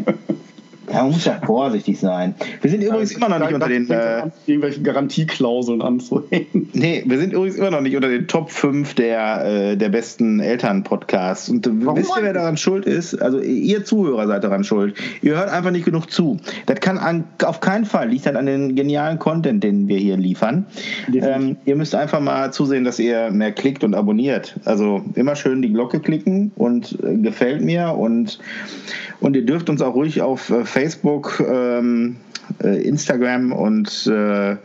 Ja, 0.94 1.02
man 1.02 1.12
muss 1.12 1.26
ja 1.26 1.42
vorsichtig 1.44 2.00
sein. 2.00 2.36
Wir 2.62 2.70
sind 2.70 2.84
übrigens 2.84 3.12
immer 3.14 3.30
noch 3.30 3.40
nicht 3.40 3.54
unter 3.54 3.68
den. 3.68 3.90
Äh, 3.90 4.30
irgendwelche 4.46 4.82
Garantieklauseln 4.82 5.82
anzuhängen. 5.82 6.70
Nee, 6.84 7.04
wir 7.06 7.18
sind 7.18 7.34
übrigens 7.34 7.56
immer 7.56 7.72
noch 7.72 7.82
nicht 7.82 7.96
unter 7.96 8.10
den 8.10 8.28
Top 8.28 8.52
5 8.52 8.96
der, 8.96 9.46
äh, 9.46 9.78
der 9.78 9.90
besten 9.90 10.40
Elternpodcasts. 10.40 11.50
Und 11.50 11.68
Warum 11.86 11.98
wisst 11.98 12.12
ihr, 12.18 12.24
wer 12.24 12.34
daran 12.34 12.58
schuld 12.58 12.86
ist? 12.86 13.16
Also, 13.22 13.40
ihr 13.40 13.86
Zuhörer 13.86 14.28
seid 14.28 14.44
daran 14.44 14.64
schuld. 14.64 14.96
Ihr 15.22 15.38
hört 15.38 15.50
einfach 15.50 15.72
nicht 15.72 15.86
genug 15.86 16.12
zu. 16.12 16.40
Das 16.66 16.80
kann 16.80 16.98
an, 16.98 17.24
auf 17.44 17.60
keinen 17.60 17.86
Fall, 17.86 18.10
liegt 18.10 18.26
halt 18.26 18.36
an 18.36 18.48
den 18.48 18.76
genialen 18.76 19.20
Content, 19.20 19.64
den 19.64 19.88
wir 19.88 19.98
hier 19.98 20.18
liefern. 20.18 20.66
Ähm, 21.14 21.58
ihr 21.66 21.76
müsst 21.76 21.96
einfach 21.96 22.20
mal 22.20 22.52
zusehen, 22.52 22.84
dass 22.84 23.00
ihr 23.00 23.32
mehr 23.32 23.52
klickt 23.52 23.84
und 23.84 23.94
abonniert. 23.96 24.60
Also, 24.66 25.04
immer 25.16 25.36
schön 25.36 25.62
die 25.62 25.72
Glocke 25.72 26.00
klicken 26.00 26.52
und 26.56 26.98
äh, 27.04 27.16
gefällt 27.18 27.62
mir 27.62 27.96
und 27.96 28.40
und 29.24 29.38
ihr 29.38 29.46
dürft 29.46 29.70
uns 29.70 29.82
auch 29.82 29.96
ruhig 29.96 30.22
auf 30.22 30.50
äh, 30.50 30.66
Facebook, 30.66 31.42
ähm, 31.48 32.18
äh, 32.62 32.82
Instagram 32.84 33.54
und 33.54 34.06
äh, 34.08 34.58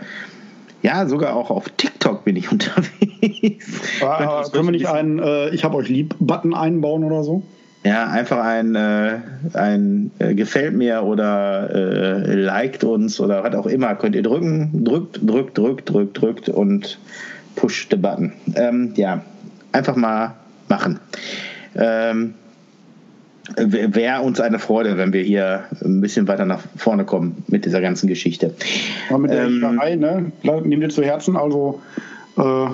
ja, 0.83 1.07
sogar 1.07 1.37
auch 1.37 1.51
auf 1.51 1.69
TikTok 1.71 2.25
bin 2.25 2.35
ich 2.35 2.51
unterwegs. 2.53 3.67
Ah, 4.03 4.45
können 4.53 4.67
wir 4.67 4.73
nicht 4.73 4.89
einen 4.89 5.21
äh, 5.21 5.51
Ich 5.51 5.63
habe 5.63 5.77
euch 5.77 5.89
lieb-Button 5.89 6.55
einbauen 6.55 7.05
oder 7.05 7.23
so? 7.23 7.45
Ja, 7.85 8.09
einfach 8.09 8.45
ein, 8.45 8.75
äh, 8.75 9.21
ein 9.55 10.11
äh, 10.19 10.35
Gefällt 10.35 10.75
mir 10.75 11.05
oder 11.05 11.71
äh, 11.73 12.35
liked 12.35 12.83
uns 12.83 13.21
oder 13.21 13.45
was 13.45 13.55
auch 13.55 13.67
immer. 13.67 13.95
Könnt 13.95 14.17
ihr 14.17 14.25
drücken, 14.25 14.85
drückt, 14.85 15.21
drückt, 15.23 15.57
drückt, 15.57 15.89
drückt, 15.89 16.21
drückt 16.21 16.49
und 16.49 16.99
push 17.55 17.87
the 17.91 17.97
button. 17.97 18.33
Ähm, 18.57 18.93
ja, 18.97 19.23
einfach 19.71 19.95
mal 19.95 20.35
machen. 20.69 20.99
Ähm, 21.77 22.35
wäre 23.57 24.23
uns 24.23 24.41
eine 24.41 24.59
Freude, 24.59 24.97
wenn 24.97 25.13
wir 25.13 25.23
hier 25.23 25.65
ein 25.83 26.01
bisschen 26.01 26.29
weiter 26.29 26.45
nach 26.45 26.61
vorne 26.77 27.05
kommen 27.05 27.45
mit 27.49 27.65
dieser 27.65 27.81
ganzen 27.81 28.07
Geschichte. 28.07 28.55
Ja, 29.11 29.19
mit 29.19 29.31
der 29.31 29.47
ähm, 29.47 29.59
Icherei, 29.59 29.97
ne? 29.97 30.33
Nimm 30.43 30.81
dir 30.81 30.89
zu 30.89 31.03
Herzen, 31.03 31.37
also 31.37 31.81
äh, 32.37 32.67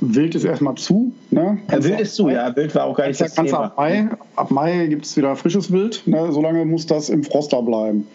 Wild 0.00 0.34
ist 0.34 0.44
erstmal 0.44 0.74
zu. 0.74 1.12
Ne? 1.30 1.58
Ja, 1.70 1.82
Wild 1.82 2.00
ist 2.00 2.14
zu, 2.14 2.28
ja. 2.28 2.54
Wild 2.54 2.74
war 2.74 2.84
auch 2.84 2.96
gar 2.96 3.08
nicht 3.08 3.20
das 3.20 3.34
Thema. 3.34 3.64
Ab 3.64 3.76
Mai, 3.76 4.08
ab 4.36 4.50
Mai 4.50 4.86
gibt 4.86 5.06
es 5.06 5.16
wieder 5.16 5.34
frisches 5.36 5.72
Wild. 5.72 6.02
Ne? 6.06 6.32
Solange 6.32 6.64
muss 6.64 6.86
das 6.86 7.08
im 7.08 7.24
Froster 7.24 7.62
bleiben. 7.62 8.06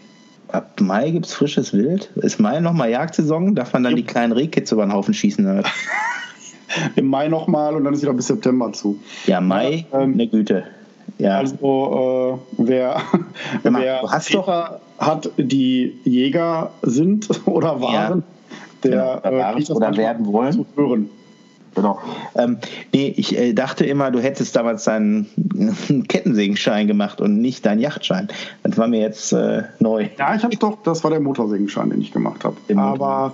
Ab 0.49 0.79
Mai 0.79 1.11
gibt 1.11 1.25
es 1.25 1.33
frisches 1.33 1.73
Wild? 1.73 2.11
Ist 2.17 2.39
Mai 2.39 2.59
nochmal 2.59 2.89
Jagdsaison? 2.89 3.55
Darf 3.55 3.73
man 3.73 3.83
dann 3.83 3.93
ja. 3.93 3.97
die 3.97 4.03
kleinen 4.03 4.31
Rehkitze 4.31 4.75
über 4.75 4.85
den 4.85 4.93
Haufen 4.93 5.13
schießen? 5.13 5.63
Im 6.95 7.07
Mai 7.07 7.27
nochmal 7.29 7.75
und 7.75 7.83
dann 7.83 7.93
ist 7.93 8.01
wieder 8.01 8.13
bis 8.13 8.27
September 8.27 8.71
zu. 8.71 8.99
Ja, 9.25 9.41
Mai, 9.41 9.85
ja, 9.91 10.01
ähm, 10.01 10.13
eine 10.13 10.27
Güte. 10.27 10.65
Ja. 11.17 11.37
Also 11.37 12.39
äh, 12.57 12.63
wer, 12.63 13.01
mal, 13.69 13.81
wer 13.81 14.07
Väter 14.19 14.79
hat, 14.97 15.29
die 15.37 15.99
Jäger 16.03 16.71
sind 16.81 17.29
oder 17.45 17.81
waren, 17.81 18.23
ja. 18.83 18.89
der 18.89 19.21
genau, 19.23 19.37
waren 19.37 19.61
äh, 19.61 19.71
oder 19.71 19.97
werden 19.97 20.25
wollen. 20.27 20.53
Zu 20.53 20.65
hören. 20.75 21.09
Genau. 21.75 21.99
Ähm, 22.35 22.57
nee, 22.93 23.13
ich 23.15 23.37
äh, 23.37 23.53
dachte 23.53 23.85
immer, 23.85 24.11
du 24.11 24.19
hättest 24.19 24.55
damals 24.55 24.85
deinen 24.85 25.27
Kettensägenschein 26.07 26.87
gemacht 26.87 27.21
und 27.21 27.41
nicht 27.41 27.65
deinen 27.65 27.79
Yachtschein. 27.79 28.27
Das 28.63 28.77
war 28.77 28.87
mir 28.87 28.99
jetzt 28.99 29.31
äh, 29.33 29.63
neu. 29.79 30.09
Ja, 30.17 30.35
ich 30.35 30.43
habe 30.43 30.55
doch, 30.57 30.79
das 30.83 31.03
war 31.03 31.11
der 31.11 31.19
Motorsägenschein, 31.19 31.89
den 31.91 32.01
ich 32.01 32.11
gemacht 32.11 32.43
habe. 32.43 32.57
Aber 32.75 33.33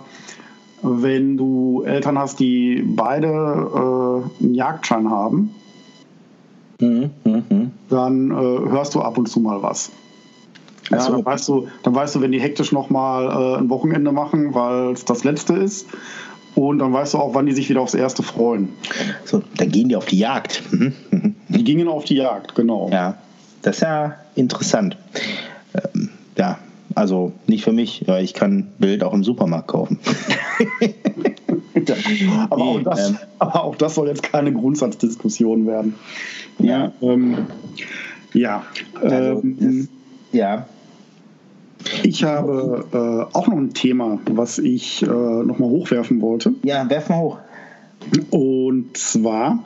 wenn 0.81 1.37
du 1.37 1.83
Eltern 1.83 2.19
hast, 2.19 2.39
die 2.39 2.83
beide 2.85 3.27
äh, 3.27 4.43
einen 4.43 4.53
Jagdschein 4.53 5.09
haben, 5.09 5.55
mhm, 6.79 7.11
mh, 7.23 7.43
mh 7.49 7.65
dann 7.89 8.31
äh, 8.31 8.33
hörst 8.33 8.95
du 8.95 9.01
ab 9.01 9.17
und 9.17 9.27
zu 9.27 9.39
mal 9.39 9.61
was. 9.61 9.91
Ja, 10.91 10.99
so. 10.99 11.13
dann, 11.13 11.25
weißt 11.25 11.47
du, 11.47 11.67
dann 11.83 11.95
weißt 11.95 12.15
du, 12.15 12.21
wenn 12.21 12.31
die 12.31 12.39
hektisch 12.39 12.71
nochmal 12.71 13.25
äh, 13.25 13.57
ein 13.59 13.69
Wochenende 13.69 14.11
machen, 14.11 14.53
weil 14.53 14.91
es 14.91 15.05
das 15.05 15.23
letzte 15.23 15.55
ist. 15.55 15.87
Und 16.55 16.79
dann 16.79 16.93
weißt 16.93 17.13
du 17.13 17.17
auch, 17.17 17.33
wann 17.33 17.45
die 17.47 17.51
sich 17.51 17.69
wieder 17.69 17.81
aufs 17.81 17.95
erste 17.95 18.23
freuen. 18.23 18.69
So, 19.25 19.41
dann 19.57 19.71
gehen 19.71 19.89
die 19.89 19.95
auf 19.95 20.05
die 20.05 20.19
Jagd. 20.19 20.63
Mhm. 20.71 20.93
Die 21.49 21.63
gingen 21.63 21.87
auf 21.87 22.05
die 22.05 22.15
Jagd, 22.15 22.55
genau. 22.55 22.89
Ja, 22.91 23.17
das 23.61 23.77
ist 23.77 23.81
ja 23.81 24.15
interessant. 24.35 24.97
Ähm, 25.73 26.09
ja, 26.37 26.59
also 26.93 27.33
nicht 27.47 27.63
für 27.63 27.73
mich, 27.73 28.03
weil 28.07 28.23
ich 28.23 28.33
kann 28.33 28.67
Bild 28.77 29.03
auch 29.03 29.13
im 29.13 29.23
Supermarkt 29.23 29.67
kaufen. 29.67 29.99
aber, 32.49 32.55
nee, 32.55 32.63
auch 32.63 32.83
das, 32.83 33.09
ähm, 33.09 33.17
aber, 33.39 33.63
auch 33.63 33.75
das, 33.75 33.95
soll 33.95 34.07
jetzt 34.07 34.23
keine 34.23 34.53
Grundsatzdiskussion 34.53 35.67
werden. 35.67 35.95
Ja, 36.59 36.91
ähm, 37.01 37.47
ja. 38.33 38.63
Also, 39.01 39.41
ähm, 39.43 39.87
ja. 40.31 40.67
Ich 42.03 42.23
habe 42.23 42.85
äh, 42.91 43.35
auch 43.37 43.47
noch 43.47 43.57
ein 43.57 43.73
Thema, 43.73 44.19
was 44.31 44.57
ich 44.57 45.03
äh, 45.03 45.05
nochmal 45.05 45.69
hochwerfen 45.69 46.21
wollte. 46.21 46.53
Ja, 46.63 46.89
werf 46.89 47.09
mal 47.09 47.19
hoch. 47.19 47.37
Und 48.31 48.97
zwar, 48.97 49.59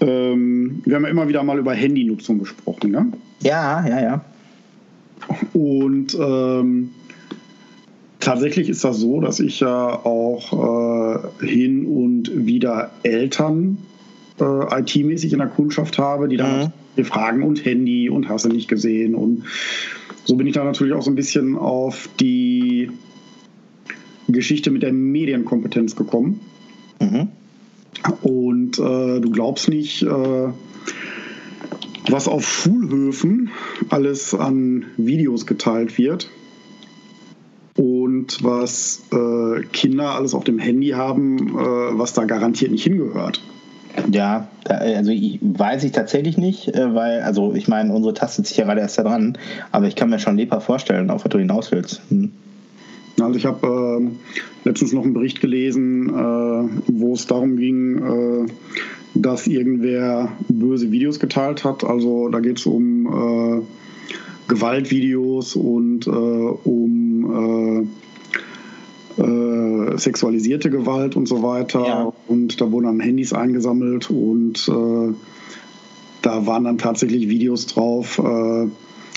ähm, 0.00 0.82
wir 0.84 0.96
haben 0.96 1.04
ja 1.04 1.10
immer 1.10 1.28
wieder 1.28 1.42
mal 1.42 1.58
über 1.58 1.72
Handynutzung 1.72 2.38
gesprochen, 2.38 2.90
ne? 2.90 3.12
Ja, 3.40 3.86
ja, 3.86 4.00
ja. 4.00 4.24
Und 5.52 6.14
ähm, 6.14 6.90
tatsächlich 8.24 8.68
ist 8.68 8.82
das 8.84 8.98
so, 8.98 9.20
dass 9.20 9.38
ich 9.40 9.60
ja 9.60 9.88
auch 10.04 11.30
äh, 11.40 11.46
hin 11.46 11.86
und 11.86 12.46
wieder 12.46 12.90
Eltern 13.02 13.78
äh, 14.40 14.80
IT-mäßig 14.80 15.32
in 15.32 15.38
der 15.38 15.48
Kundschaft 15.48 15.98
habe, 15.98 16.28
die 16.28 16.36
dann 16.36 16.72
mhm. 16.96 17.04
fragen 17.04 17.42
und 17.42 17.64
Handy 17.64 18.08
und 18.08 18.28
hast 18.28 18.46
du 18.46 18.48
nicht 18.48 18.68
gesehen. 18.68 19.14
Und 19.14 19.44
so 20.24 20.36
bin 20.36 20.46
ich 20.46 20.54
da 20.54 20.64
natürlich 20.64 20.94
auch 20.94 21.02
so 21.02 21.10
ein 21.10 21.14
bisschen 21.14 21.56
auf 21.56 22.08
die 22.18 22.90
Geschichte 24.26 24.70
mit 24.70 24.82
der 24.82 24.92
Medienkompetenz 24.92 25.94
gekommen. 25.94 26.40
Mhm. 27.00 27.28
Und 28.22 28.78
äh, 28.78 29.20
du 29.20 29.30
glaubst 29.30 29.68
nicht, 29.68 30.02
äh, 30.02 30.48
was 32.10 32.28
auf 32.28 32.46
Schulhöfen 32.46 33.50
alles 33.90 34.34
an 34.34 34.86
Videos 34.96 35.46
geteilt 35.46 35.96
wird 35.98 36.30
und 37.76 38.42
was 38.44 39.02
äh, 39.12 39.62
Kinder 39.72 40.14
alles 40.14 40.34
auf 40.34 40.44
dem 40.44 40.58
Handy 40.58 40.90
haben, 40.90 41.48
äh, 41.58 41.98
was 41.98 42.12
da 42.12 42.24
garantiert 42.24 42.70
nicht 42.70 42.84
hingehört. 42.84 43.42
Ja, 44.10 44.48
also 44.68 45.10
ich, 45.10 45.38
weiß 45.40 45.84
ich 45.84 45.92
tatsächlich 45.92 46.36
nicht, 46.36 46.68
äh, 46.68 46.94
weil, 46.94 47.22
also 47.22 47.54
ich 47.54 47.68
meine, 47.68 47.92
unsere 47.92 48.14
tastet 48.14 48.46
sich 48.46 48.56
ja 48.56 48.64
gerade 48.64 48.80
erst 48.80 48.98
da 48.98 49.02
dran, 49.02 49.38
aber 49.72 49.86
ich 49.86 49.96
kann 49.96 50.10
mir 50.10 50.18
schon 50.18 50.36
lebhaft 50.36 50.66
vorstellen, 50.66 51.10
auf 51.10 51.24
was 51.24 51.30
du 51.30 51.38
hinaus 51.38 51.72
willst. 51.72 52.02
Hm. 52.08 52.30
Also 53.20 53.38
ich 53.38 53.46
habe 53.46 54.00
äh, 54.02 54.68
letztens 54.68 54.92
noch 54.92 55.04
einen 55.04 55.14
Bericht 55.14 55.40
gelesen, 55.40 56.08
äh, 56.08 56.68
wo 56.88 57.14
es 57.14 57.26
darum 57.26 57.56
ging, 57.56 57.98
äh, 57.98 58.46
dass 59.14 59.46
irgendwer 59.46 60.32
böse 60.48 60.90
Videos 60.90 61.20
geteilt 61.20 61.64
hat. 61.64 61.84
Also 61.84 62.28
da 62.28 62.40
geht 62.40 62.58
es 62.58 62.66
um 62.66 63.64
Gewaltvideos 64.48 65.56
und 65.56 66.06
äh, 66.06 66.10
um 66.10 67.88
äh, 69.18 69.96
sexualisierte 69.96 70.70
Gewalt 70.70 71.16
und 71.16 71.26
so 71.28 71.42
weiter. 71.42 71.86
Ja. 71.86 72.12
Und 72.26 72.60
da 72.60 72.70
wurden 72.70 72.86
dann 72.86 73.00
Handys 73.00 73.32
eingesammelt 73.32 74.10
und 74.10 74.68
äh, 74.68 75.14
da 76.22 76.46
waren 76.46 76.64
dann 76.64 76.78
tatsächlich 76.78 77.28
Videos 77.28 77.66
drauf. 77.66 78.18
Äh, 78.18 78.64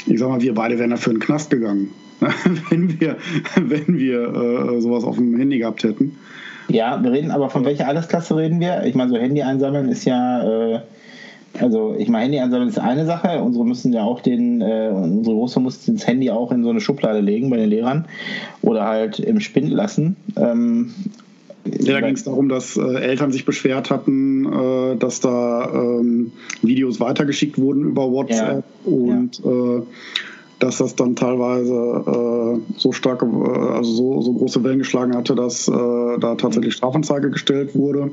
ich 0.06 0.20
sag 0.20 0.30
mal, 0.30 0.42
wir 0.42 0.54
beide 0.54 0.78
wären 0.80 0.92
dafür 0.92 1.14
in 1.14 1.20
den 1.20 1.26
Knast 1.26 1.50
gegangen, 1.50 1.92
wenn 2.70 3.00
wir, 3.00 3.18
wenn 3.56 3.98
wir 3.98 4.34
äh, 4.34 4.82
sowas 4.82 5.04
auf 5.04 5.16
dem 5.16 5.36
Handy 5.38 5.60
gehabt 5.60 5.84
hätten. 5.84 6.18
Ja, 6.70 7.02
wir 7.02 7.12
reden 7.12 7.32
aber 7.32 7.50
von 7.50 7.64
welcher 7.66 7.88
Altersklasse 7.88 8.36
reden 8.36 8.60
wir? 8.60 8.84
Ich 8.84 8.94
meine, 8.94 9.10
so 9.10 9.18
Handy 9.18 9.42
einsammeln 9.42 9.88
ist 9.88 10.06
ja 10.06 10.76
äh, 10.76 10.80
also 11.60 11.96
ich 11.98 12.08
meine, 12.10 12.24
Handy 12.24 12.40
einsammeln 12.40 12.70
ist 12.70 12.80
eine 12.80 13.06
Sache. 13.06 13.42
Unsere 13.42 13.66
müssen 13.66 13.94
ja 13.94 14.04
auch 14.04 14.22
den, 14.22 14.62
äh, 14.62 14.92
unsere 14.94 15.36
Große 15.36 15.60
musste 15.60 15.92
das 15.92 16.08
Handy 16.08 16.30
auch 16.30 16.52
in 16.52 16.64
so 16.64 16.70
eine 16.70 16.82
Schublade 16.82 17.20
legen 17.20 17.50
bei 17.50 17.58
den 17.58 17.70
Lehrern 17.70 18.06
oder 18.62 18.86
halt 18.86 19.20
im 19.20 19.40
Spind 19.40 19.72
lassen. 19.72 20.16
Ähm, 20.36 20.92
ja, 21.66 21.94
da 21.94 22.02
ging 22.02 22.16
es 22.16 22.24
darum, 22.24 22.50
dass 22.50 22.78
äh, 22.78 22.82
Eltern 22.82 23.32
sich 23.32 23.46
beschwert 23.46 23.90
hatten, 23.90 24.46
äh, 24.46 24.96
dass 24.98 25.20
da 25.20 25.70
ähm, 25.74 26.32
Videos 26.62 27.00
weitergeschickt 27.00 27.58
wurden 27.58 27.84
über 27.84 28.12
WhatsApp 28.12 28.64
ja. 28.86 28.92
und 28.92 29.40
ja. 29.44 29.78
Äh, 29.78 29.82
dass 30.60 30.80
das 30.80 30.96
dann 30.96 31.16
teilweise 31.16 31.72
äh, 31.76 32.80
so 32.80 32.92
starke, 32.92 33.26
äh, 33.26 33.76
also 33.76 33.92
so, 33.92 34.22
so, 34.22 34.34
große 34.34 34.64
Wellen 34.64 34.80
geschlagen 34.80 35.16
hatte, 35.16 35.36
dass 35.36 35.66
da 35.66 36.36
tatsächlich 36.36 36.74
Strafanzeige 36.74 37.30
gestellt 37.30 37.76
wurde. 37.76 38.10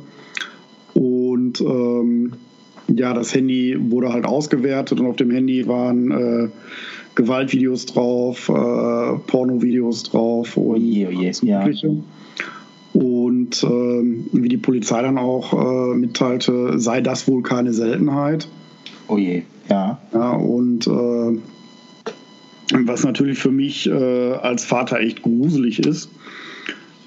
Und 0.92 1.60
ähm, 1.60 2.34
ja, 2.88 3.14
das 3.14 3.34
Handy 3.34 3.76
wurde 3.78 4.12
halt 4.12 4.24
ausgewertet 4.24 5.00
und 5.00 5.06
auf 5.06 5.16
dem 5.16 5.30
Handy 5.30 5.66
waren 5.66 6.10
äh, 6.10 6.48
Gewaltvideos 7.14 7.86
drauf, 7.86 8.48
äh, 8.48 8.52
Pornovideos 9.26 10.02
drauf 10.04 10.56
und 10.56 10.76
oje, 10.76 11.08
oje, 11.08 11.32
ja. 11.42 11.68
Und 12.92 13.62
äh, 13.64 13.66
wie 13.66 14.48
die 14.48 14.56
Polizei 14.56 15.02
dann 15.02 15.18
auch 15.18 15.52
äh, 15.52 15.96
mitteilte, 15.96 16.78
sei 16.78 17.00
das 17.00 17.26
wohl 17.26 17.42
keine 17.42 17.72
Seltenheit. 17.72 18.48
Oh 19.08 19.18
je, 19.18 19.42
ja. 19.68 19.98
Ja, 20.12 20.32
und 20.32 20.86
äh, 20.86 21.38
was 22.72 23.04
natürlich 23.04 23.38
für 23.38 23.50
mich 23.50 23.88
äh, 23.88 24.32
als 24.34 24.64
Vater 24.64 25.00
echt 25.00 25.22
gruselig 25.22 25.80
ist, 25.80 26.08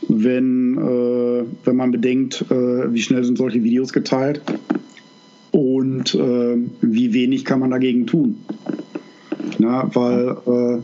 wenn, 0.10 0.78
äh, 0.78 1.46
wenn 1.66 1.76
man 1.76 1.92
bedenkt, 1.92 2.46
äh, 2.50 2.94
wie 2.94 3.02
schnell 3.02 3.24
sind 3.24 3.38
solche 3.38 3.64
Videos 3.64 3.94
geteilt 3.94 4.42
und 6.14 6.22
äh, 6.22 6.58
wie 6.82 7.14
wenig 7.14 7.46
kann 7.46 7.60
man 7.60 7.72
dagegen 7.72 8.08
tun. 8.08 8.38
Na, 9.60 9.90
weil 9.94 10.38
äh, 10.46 10.82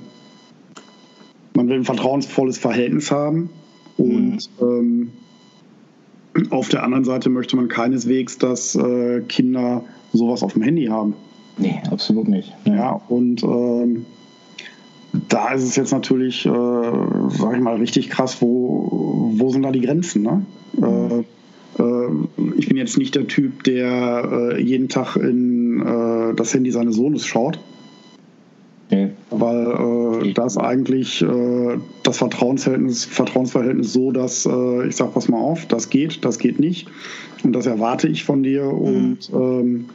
man 1.56 1.68
will 1.68 1.78
ein 1.78 1.86
vertrauensvolles 1.86 2.58
Verhältnis 2.58 3.12
haben 3.12 3.50
und 3.98 4.50
mhm. 4.60 5.12
ähm, 6.36 6.50
auf 6.50 6.70
der 6.70 6.84
anderen 6.84 7.06
Seite 7.06 7.30
möchte 7.30 7.56
man 7.56 7.68
keineswegs, 7.68 8.40
dass 8.40 8.76
äh, 8.76 9.22
Kinder 9.22 9.84
sowas 10.14 10.42
auf 10.42 10.54
dem 10.54 10.64
Handy 10.64 10.86
haben. 10.86 11.14
Nee, 11.58 11.80
absolut 11.92 12.28
nicht. 12.28 12.52
Ja, 12.66 12.76
ja 12.76 13.02
und 13.08 13.44
ähm, 13.44 14.06
da 15.30 15.54
ist 15.54 15.64
es 15.64 15.76
jetzt 15.76 15.92
natürlich, 15.92 16.46
äh, 16.48 16.50
sag 16.50 17.56
ich 17.56 17.62
mal, 17.62 17.76
richtig 17.76 18.10
krass, 18.10 18.42
wo, 18.42 19.30
wo 19.36 19.50
sind 19.50 19.62
da 19.62 19.72
die 19.72 19.82
Grenzen? 19.82 20.24
Ne? 20.24 20.46
Mhm. 20.74 21.26
Äh, 21.80 21.84
äh, 21.84 22.10
ich 22.58 22.68
bin 22.68 22.78
jetzt 22.78 22.98
nicht 22.98 23.16
der 23.16 23.28
Typ, 23.28 23.64
der 23.64 24.54
äh, 24.54 24.62
jeden 24.62 24.90
Tag 24.90 25.16
in 25.16 25.82
äh, 25.82 26.34
das 26.36 26.54
Handy 26.54 26.72
seines 26.72 26.96
Sohnes 26.96 27.26
schaut. 27.26 27.60
Okay. 28.88 29.10
Weil 29.32 30.26
äh, 30.28 30.34
da 30.34 30.46
ist 30.46 30.58
eigentlich 30.58 31.22
äh, 31.22 31.78
das 32.04 32.18
Vertrauensverhältnis, 32.18 33.06
Vertrauensverhältnis 33.06 33.94
so, 33.94 34.12
dass 34.12 34.46
äh, 34.46 34.88
ich 34.88 34.96
sage, 34.96 35.12
pass 35.14 35.30
mal 35.30 35.40
auf, 35.40 35.66
das 35.66 35.90
geht, 35.90 36.24
das 36.24 36.38
geht 36.38 36.60
nicht. 36.60 36.88
Und 37.44 37.54
das 37.54 37.66
erwarte 37.66 38.08
ich 38.08 38.24
von 38.24 38.44
dir 38.44 38.66
mhm. 38.66 38.72
und 38.72 39.32
ähm, 39.34 39.86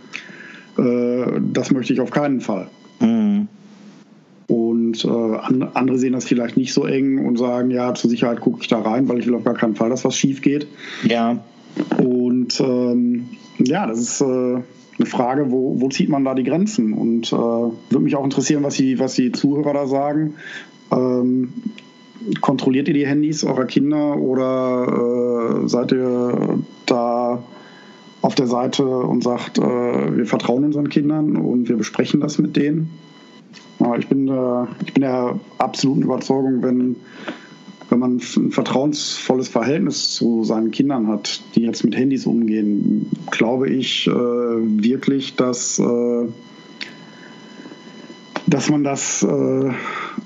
äh, 0.79 1.41
das 1.53 1.71
möchte 1.71 1.93
ich 1.93 2.01
auf 2.01 2.11
keinen 2.11 2.41
Fall. 2.41 2.69
Mhm. 3.01 3.49
Und 4.49 5.05
andere 5.05 5.99
sehen 5.99 6.15
das 6.15 6.25
vielleicht 6.25 6.57
nicht 6.57 6.73
so 6.73 6.87
eng 6.87 7.25
und 7.27 7.37
sagen, 7.37 7.71
ja, 7.71 7.93
zur 7.93 8.09
Sicherheit 8.09 8.41
gucke 8.41 8.63
ich 8.63 8.69
da 8.69 8.81
rein, 8.81 9.07
weil 9.07 9.19
ich 9.19 9.27
will 9.27 9.35
auf 9.35 9.45
gar 9.45 9.53
keinen 9.53 9.75
Fall, 9.77 9.91
dass 9.91 10.07
was 10.07 10.17
schief 10.17 10.41
geht. 10.41 10.67
Ja. 11.05 11.39
Und 11.99 12.61
ähm, 12.61 13.29
ja, 13.59 13.87
das 13.87 14.01
ist 14.01 14.21
äh, 14.21 14.25
eine 14.25 15.07
Frage, 15.07 15.51
wo, 15.51 15.81
wo 15.81 15.89
zieht 15.89 16.09
man 16.09 16.25
da 16.25 16.35
die 16.35 16.45
Grenzen? 16.45 16.93
Und 16.93 17.33
äh, 17.33 17.37
würde 17.37 18.01
mich 18.01 18.17
auch 18.17 18.25
interessieren, 18.25 18.63
was 18.63 18.75
die, 18.75 18.99
was 18.99 19.15
die 19.15 19.33
Zuhörer 19.33 19.73
da 19.73 19.87
sagen. 19.87 20.35
Ähm, 20.91 21.53
kontrolliert 22.41 22.89
ihr 22.89 22.95
die 22.95 23.07
Handys 23.07 23.45
eurer 23.45 23.65
Kinder 23.65 24.17
oder 24.17 25.63
äh, 25.65 25.69
seid 25.69 25.93
ihr 25.93 26.59
da 26.87 27.43
auf 28.23 28.35
der 28.35 28.47
Seite 28.47 28.85
und 28.85 29.23
sagt, 29.23 29.59
äh, 29.59 30.17
wir 30.17 30.27
vertrauen 30.27 30.65
unseren 30.65 30.89
Kindern 30.89 31.37
und 31.37 31.69
wir 31.69 31.77
besprechen 31.77 32.21
das 32.21 32.39
mit 32.39 32.57
denen? 32.57 32.91
Ich, 33.99 34.09
bin, 34.09 34.29
äh, 34.29 34.65
ich 34.85 34.93
bin 34.93 35.03
der 35.03 35.39
absoluten 35.59 36.03
Überzeugung, 36.03 36.63
wenn 36.63 36.97
wenn 37.91 37.99
man 37.99 38.17
ein 38.17 38.51
vertrauensvolles 38.51 39.49
Verhältnis 39.49 40.11
zu 40.15 40.45
seinen 40.45 40.71
Kindern 40.71 41.09
hat, 41.09 41.41
die 41.55 41.63
jetzt 41.63 41.85
mit 41.85 41.97
Handys 41.97 42.27
umgehen, 42.27 43.07
glaube 43.31 43.71
ich 43.71 44.07
äh, 44.07 44.11
wirklich, 44.11 45.37
dass, 45.37 45.79
äh, 45.79 46.27
dass 48.47 48.69
man 48.71 48.85
das 48.85 49.23
äh, 49.23 49.71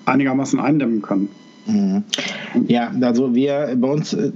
einigermaßen 0.07 0.59
eindämmen 0.59 1.03
kann. 1.03 1.29
Mhm. 1.67 2.03
Ja, 2.67 2.93
also 3.01 3.35
wir 3.35 3.77
bei 3.77 3.89
uns 3.89 4.13
äh, 4.13 4.33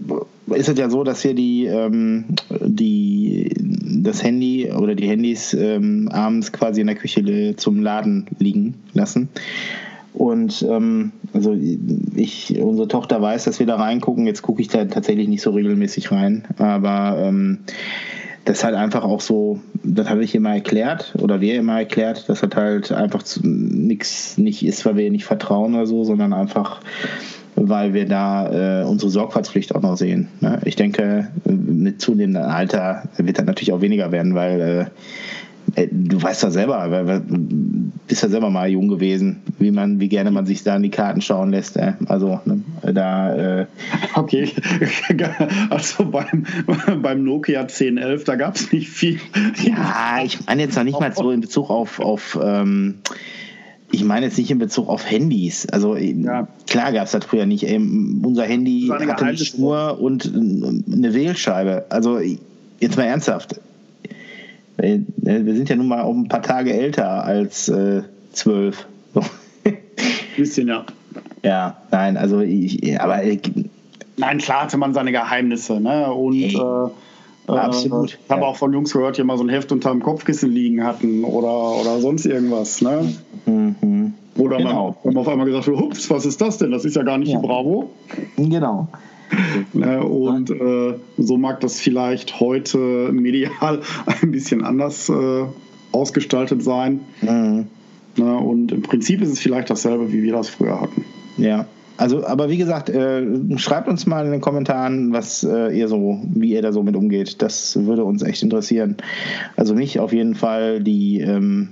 ist 0.54 0.68
es 0.68 0.78
ja 0.78 0.88
so, 0.88 1.02
dass 1.02 1.24
wir 1.24 1.34
die, 1.34 1.66
ähm, 1.66 2.24
die 2.64 3.52
das 3.58 4.22
Handy 4.22 4.70
oder 4.70 4.94
die 4.94 5.08
Handys 5.08 5.52
ähm, 5.52 6.08
abends 6.12 6.52
quasi 6.52 6.80
in 6.80 6.86
der 6.86 6.96
Küche 6.96 7.54
zum 7.56 7.82
Laden 7.82 8.26
liegen 8.38 8.74
lassen. 8.92 9.28
Und 10.14 10.64
ähm, 10.68 11.12
also 11.36 11.54
ich, 12.14 12.58
unsere 12.58 12.88
Tochter 12.88 13.20
weiß, 13.20 13.44
dass 13.44 13.58
wir 13.58 13.66
da 13.66 13.76
reingucken. 13.76 14.26
Jetzt 14.26 14.42
gucke 14.42 14.62
ich 14.62 14.68
da 14.68 14.84
tatsächlich 14.86 15.28
nicht 15.28 15.42
so 15.42 15.50
regelmäßig 15.50 16.10
rein. 16.10 16.44
Aber 16.56 17.18
ähm, 17.22 17.58
das 18.46 18.64
halt 18.64 18.74
einfach 18.74 19.04
auch 19.04 19.20
so, 19.20 19.60
das 19.82 20.08
habe 20.08 20.24
ich 20.24 20.34
immer 20.34 20.54
erklärt 20.54 21.14
oder 21.20 21.40
wir 21.40 21.56
immer 21.56 21.78
erklärt, 21.78 22.28
dass 22.28 22.40
das 22.40 22.50
halt 22.56 22.90
einfach 22.92 23.22
nichts 23.42 24.38
nicht 24.38 24.64
ist, 24.64 24.86
weil 24.86 24.96
wir 24.96 25.04
ihr 25.04 25.10
nicht 25.10 25.26
vertrauen 25.26 25.74
oder 25.74 25.86
so, 25.86 26.04
sondern 26.04 26.32
einfach 26.32 26.80
weil 27.58 27.94
wir 27.94 28.06
da 28.06 28.82
äh, 28.82 28.84
unsere 28.84 29.10
Sorgfaltspflicht 29.10 29.74
auch 29.74 29.80
noch 29.80 29.96
sehen. 29.96 30.28
Ne? 30.40 30.60
Ich 30.66 30.76
denke, 30.76 31.28
mit 31.44 32.02
zunehmendem 32.02 32.42
Alter 32.42 33.04
wird 33.16 33.38
das 33.38 33.46
natürlich 33.46 33.72
auch 33.72 33.80
weniger 33.80 34.12
werden, 34.12 34.34
weil 34.34 34.60
äh, 34.60 34.80
äh, 34.80 34.86
du 35.90 36.22
weißt 36.22 36.44
doch 36.44 36.50
selber, 36.50 37.22
bist 38.06 38.22
ja 38.22 38.28
selber 38.28 38.50
mal 38.50 38.68
jung 38.68 38.88
gewesen, 38.88 39.42
wie 39.58 39.70
man, 39.70 40.00
wie 40.00 40.08
gerne 40.08 40.30
man 40.30 40.46
sich 40.46 40.62
da 40.62 40.76
in 40.76 40.82
die 40.82 40.90
Karten 40.90 41.20
schauen 41.20 41.50
lässt. 41.50 41.76
Äh. 41.76 41.94
Also 42.06 42.40
ne, 42.44 42.62
da. 42.92 43.60
Äh 43.60 43.66
okay, 44.14 44.48
also 45.70 46.06
beim, 46.06 46.46
beim 47.02 47.24
Nokia 47.24 47.62
1011, 47.62 48.24
da 48.24 48.36
gab 48.36 48.56
es 48.56 48.72
nicht 48.72 48.88
viel. 48.88 49.20
Ja, 49.64 50.20
ich 50.24 50.46
meine 50.46 50.62
jetzt 50.62 50.76
noch 50.76 50.84
nicht 50.84 50.98
mal 50.98 51.12
so 51.14 51.30
in 51.30 51.40
Bezug 51.40 51.68
auf, 51.68 52.00
auf 52.00 52.38
ähm, 52.42 52.96
ich 53.92 54.04
meine 54.04 54.26
jetzt 54.26 54.38
nicht 54.38 54.50
in 54.50 54.58
Bezug 54.58 54.88
auf 54.88 55.08
Handys. 55.08 55.66
Also 55.68 55.96
ja. 55.96 56.48
klar 56.66 56.92
gab 56.92 57.04
es 57.04 57.12
das 57.12 57.24
früher 57.24 57.46
nicht. 57.46 57.64
Ähm, 57.64 58.22
unser 58.24 58.44
Handy 58.44 58.88
hatte 58.90 59.24
eine 59.24 59.36
Schnur 59.36 59.98
und 60.00 60.32
eine 60.34 61.14
Wählscheibe. 61.14 61.86
Also 61.90 62.18
jetzt 62.80 62.96
mal 62.96 63.04
ernsthaft. 63.04 63.60
Äh, 64.78 65.00
wir 65.16 65.54
sind 65.54 65.68
ja 65.68 65.76
nun 65.76 65.88
mal 65.88 66.02
auch 66.02 66.14
ein 66.14 66.28
paar 66.28 66.42
Tage 66.42 66.72
älter 66.72 67.24
als 67.24 67.68
äh, 67.68 68.02
zwölf. 68.32 68.86
Bisschen, 70.36 70.68
ja. 70.68 70.84
Ja, 71.42 71.76
nein, 71.90 72.16
also 72.16 72.40
ich, 72.40 73.00
aber. 73.00 73.22
Äh, 73.22 73.38
nein, 74.16 74.38
klar 74.38 74.62
hatte 74.62 74.76
man 74.76 74.92
seine 74.92 75.12
Geheimnisse, 75.12 75.80
ne? 75.80 76.12
Und. 76.12 76.34
Hey. 76.34 76.56
Äh, 77.48 77.52
Absolut. 77.52 78.18
ich 78.24 78.30
habe 78.30 78.42
ja. 78.42 78.46
auch 78.48 78.56
von 78.56 78.72
Jungs 78.72 78.92
gehört, 78.92 79.18
die 79.18 79.22
mal 79.22 79.38
so 79.38 79.44
ein 79.44 79.48
Heft 79.48 79.70
unter 79.70 79.90
dem 79.90 80.02
Kopfkissen 80.02 80.50
liegen 80.50 80.82
hatten 80.82 81.22
oder, 81.22 81.80
oder 81.80 82.00
sonst 82.00 82.26
irgendwas. 82.26 82.82
Ne? 82.82 83.14
Mhm. 83.46 84.14
Oder 84.36 84.56
genau. 84.58 84.96
man, 85.04 85.14
man 85.14 85.22
auf 85.22 85.28
einmal 85.28 85.46
gesagt 85.46 85.68
hat, 85.68 85.76
hups, 85.76 86.10
was 86.10 86.26
ist 86.26 86.40
das 86.40 86.58
denn? 86.58 86.72
Das 86.72 86.84
ist 86.84 86.96
ja 86.96 87.04
gar 87.04 87.18
nicht 87.18 87.30
ja. 87.30 87.38
die 87.38 87.46
Bravo. 87.46 87.90
Genau. 88.36 88.88
Ne, 89.72 90.02
und 90.02 90.50
äh, 90.50 90.94
so 91.18 91.36
mag 91.36 91.60
das 91.60 91.80
vielleicht 91.80 92.40
heute 92.40 92.78
medial 93.12 93.80
ein 94.22 94.30
bisschen 94.30 94.64
anders 94.64 95.08
äh, 95.08 95.44
ausgestaltet 95.92 96.62
sein. 96.62 97.00
Mhm. 97.20 97.66
Ne, 98.16 98.36
und 98.36 98.72
im 98.72 98.82
Prinzip 98.82 99.20
ist 99.20 99.30
es 99.30 99.40
vielleicht 99.40 99.68
dasselbe, 99.68 100.12
wie 100.12 100.22
wir 100.22 100.32
das 100.32 100.48
früher 100.48 100.80
hatten. 100.80 101.04
Ja. 101.36 101.66
Also, 101.96 102.26
aber 102.26 102.50
wie 102.50 102.56
gesagt, 102.58 102.90
äh, 102.90 103.24
schreibt 103.56 103.88
uns 103.88 104.06
mal 104.06 104.24
in 104.26 104.32
den 104.32 104.40
Kommentaren, 104.40 105.12
was 105.12 105.44
äh, 105.44 105.76
ihr 105.76 105.88
so, 105.88 106.20
wie 106.34 106.52
ihr 106.52 106.62
da 106.62 106.72
so 106.72 106.82
mit 106.82 106.96
umgeht. 106.96 107.40
Das 107.42 107.84
würde 107.86 108.04
uns 108.04 108.22
echt 108.22 108.42
interessieren. 108.42 108.96
Also 109.56 109.74
mich 109.74 109.98
auf 109.98 110.12
jeden 110.12 110.34
Fall, 110.34 110.82
die, 110.82 111.20
ähm, 111.20 111.68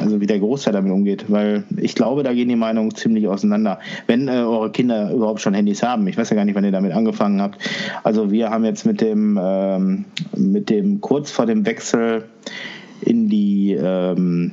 also 0.00 0.20
wie 0.20 0.26
der 0.26 0.38
Großteil 0.38 0.72
damit 0.72 0.92
umgeht, 0.92 1.26
weil 1.28 1.64
ich 1.76 1.94
glaube, 1.94 2.22
da 2.22 2.32
gehen 2.32 2.48
die 2.48 2.56
Meinungen 2.56 2.94
ziemlich 2.94 3.26
auseinander. 3.28 3.80
Wenn 4.06 4.28
äh, 4.28 4.32
eure 4.32 4.70
Kinder 4.70 5.12
überhaupt 5.12 5.40
schon 5.40 5.54
Handys 5.54 5.82
haben, 5.82 6.06
ich 6.06 6.16
weiß 6.16 6.30
ja 6.30 6.36
gar 6.36 6.44
nicht, 6.44 6.54
wann 6.54 6.64
ihr 6.64 6.72
damit 6.72 6.92
angefangen 6.92 7.42
habt. 7.42 7.58
Also 8.04 8.30
wir 8.30 8.50
haben 8.50 8.64
jetzt 8.64 8.86
mit 8.86 9.00
dem, 9.00 9.38
ähm, 9.42 10.04
mit 10.36 10.70
dem 10.70 11.00
kurz 11.00 11.30
vor 11.30 11.46
dem 11.46 11.66
Wechsel 11.66 12.24
in 13.02 13.28
die 13.28 13.72
ähm, 13.72 14.52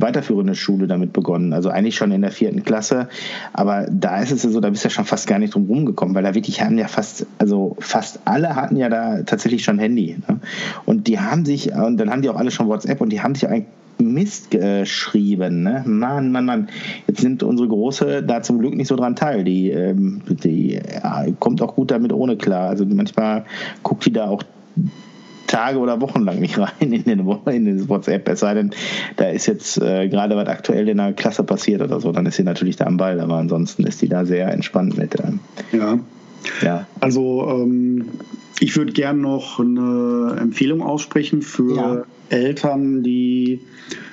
weiterführende 0.00 0.54
Schule 0.54 0.86
damit 0.86 1.12
begonnen. 1.12 1.52
Also 1.52 1.70
eigentlich 1.70 1.96
schon 1.96 2.12
in 2.12 2.22
der 2.22 2.30
vierten 2.30 2.64
Klasse. 2.64 3.08
Aber 3.52 3.86
da 3.90 4.20
ist 4.20 4.32
es 4.32 4.42
ja 4.42 4.50
so, 4.50 4.60
da 4.60 4.70
bist 4.70 4.84
du 4.84 4.88
ja 4.88 4.90
schon 4.90 5.04
fast 5.04 5.26
gar 5.26 5.38
nicht 5.38 5.54
drum 5.54 5.66
rumgekommen, 5.66 6.14
weil 6.14 6.22
da 6.22 6.34
wirklich 6.34 6.62
haben 6.62 6.78
ja 6.78 6.88
fast, 6.88 7.26
also 7.38 7.76
fast 7.78 8.20
alle 8.24 8.56
hatten 8.56 8.76
ja 8.76 8.88
da 8.88 9.22
tatsächlich 9.22 9.64
schon 9.64 9.78
Handy. 9.78 10.16
Ne? 10.28 10.40
Und 10.84 11.06
die 11.06 11.20
haben 11.20 11.44
sich, 11.44 11.72
und 11.72 11.98
dann 11.98 12.10
haben 12.10 12.22
die 12.22 12.28
auch 12.28 12.36
alle 12.36 12.50
schon 12.50 12.68
WhatsApp 12.68 13.00
und 13.00 13.10
die 13.10 13.20
haben 13.20 13.34
sich 13.34 13.48
eigentlich 13.48 13.66
Mist 13.98 14.50
geschrieben. 14.50 15.62
Ne? 15.62 15.82
Mann, 15.86 16.30
Mann, 16.30 16.44
Mann. 16.44 16.68
Jetzt 17.06 17.22
nimmt 17.22 17.42
unsere 17.42 17.68
Große 17.68 18.22
da 18.22 18.42
zum 18.42 18.58
Glück 18.58 18.74
nicht 18.74 18.88
so 18.88 18.96
dran 18.96 19.16
teil. 19.16 19.44
Die, 19.44 19.70
ähm, 19.70 20.22
die 20.28 20.74
ja, 20.74 21.26
kommt 21.38 21.62
auch 21.62 21.74
gut 21.74 21.90
damit 21.90 22.12
ohne 22.12 22.36
klar. 22.36 22.68
Also 22.68 22.84
manchmal 22.84 23.44
guckt 23.82 24.06
die 24.06 24.12
da 24.12 24.26
auch 24.26 24.42
Tage 25.46 25.78
oder 25.78 26.00
Wochen 26.00 26.22
lang 26.22 26.40
nicht 26.40 26.58
rein 26.58 26.70
in, 26.80 26.90
den, 26.90 27.26
in 27.46 27.64
den 27.64 27.88
WhatsApp. 27.88 28.28
Es 28.28 28.40
sei 28.40 28.54
denn, 28.54 28.70
da 29.16 29.26
ist 29.26 29.46
jetzt 29.46 29.80
äh, 29.80 30.08
gerade 30.08 30.36
was 30.36 30.48
aktuell 30.48 30.88
in 30.88 30.98
der 30.98 31.12
Klasse 31.12 31.44
passiert 31.44 31.82
oder 31.82 32.00
so, 32.00 32.12
dann 32.12 32.26
ist 32.26 32.36
sie 32.36 32.44
natürlich 32.44 32.76
da 32.76 32.86
am 32.86 32.96
Ball, 32.96 33.20
aber 33.20 33.34
ansonsten 33.34 33.84
ist 33.84 34.02
die 34.02 34.08
da 34.08 34.24
sehr 34.24 34.52
entspannt 34.52 34.96
mit. 34.96 35.16
Ähm, 35.20 35.40
ja. 35.72 35.98
Ja. 36.62 36.86
Also 37.00 37.46
ähm, 37.48 38.06
ich 38.60 38.76
würde 38.76 38.92
gerne 38.92 39.20
noch 39.20 39.60
eine 39.60 40.36
Empfehlung 40.40 40.82
aussprechen 40.82 41.42
für 41.42 41.76
ja. 41.76 42.02
Eltern, 42.30 43.02
die 43.02 43.60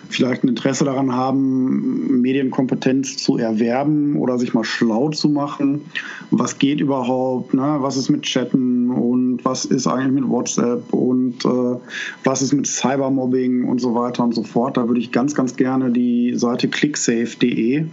vielleicht 0.10 0.43
ein 0.43 0.50
Interesse 0.50 0.86
daran 0.86 1.13
haben, 1.13 2.22
Medienkompetenz 2.22 3.17
zu 3.17 3.38
erwerben 3.38 4.15
oder 4.17 4.38
sich 4.38 4.54
mal 4.54 4.63
schlau 4.63 5.10
zu 5.10 5.30
machen. 5.30 5.82
Was 6.30 6.60
geht 6.60 6.80
überhaupt? 6.80 7.54
Ne? 7.54 7.78
Was 7.80 7.98
ist 7.98 8.10
mit 8.10 8.24
Chatten 8.24 8.91
und 8.91 9.43
was 9.43 9.65
ist 9.65 9.88
eigentlich 9.88 10.22
mit 10.22 10.30
WhatsApp 10.30 10.93
und 10.93 11.43
äh, 11.46 11.78
was 12.24 12.41
ist 12.41 12.54
mit 12.54 12.67
Cybermobbing 12.67 13.65
und 13.65 13.82
so 13.82 13.96
weiter 13.96 14.24
und 14.24 14.36
so 14.36 14.43
fort. 14.43 14.78
Da 14.78 14.88
würde 14.88 15.00
ich 15.00 15.12
ganz, 15.12 15.34
ganz 15.36 15.56
gerne 15.56 15.89
die 15.89 16.34
Seite 16.36 16.67
clicksafe.de 16.67 17.86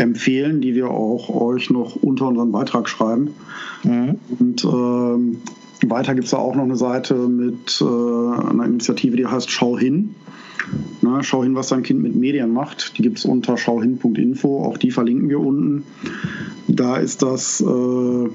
empfehlen, 0.00 0.60
die 0.60 0.74
wir 0.74 0.90
auch 0.90 1.28
euch 1.28 1.70
noch 1.70 1.96
unter 1.96 2.28
unseren 2.28 2.52
Beitrag 2.52 2.88
schreiben. 2.88 3.34
Mhm. 3.84 4.18
Und 4.38 4.64
ähm, 4.64 5.38
weiter 5.86 6.14
gibt 6.14 6.26
es 6.26 6.30
da 6.30 6.38
auch 6.38 6.54
noch 6.54 6.64
eine 6.64 6.76
Seite 6.76 7.14
mit 7.14 7.80
äh, 7.80 7.84
einer 7.84 8.64
Initiative, 8.64 9.16
die 9.16 9.26
heißt 9.26 9.50
Schau 9.50 9.78
hin. 9.78 10.14
Na, 11.00 11.22
schau 11.22 11.42
hin, 11.42 11.54
was 11.54 11.68
dein 11.68 11.82
Kind 11.82 12.02
mit 12.02 12.14
Medien 12.14 12.52
macht. 12.52 12.96
Die 12.98 13.02
gibt 13.02 13.18
es 13.18 13.24
unter 13.24 13.56
schauhin.info. 13.56 14.64
Auch 14.64 14.76
die 14.76 14.90
verlinken 14.90 15.28
wir 15.28 15.40
unten. 15.40 15.84
Da 16.68 16.98
ist 16.98 17.22
das 17.22 17.60
äh, 17.60 18.28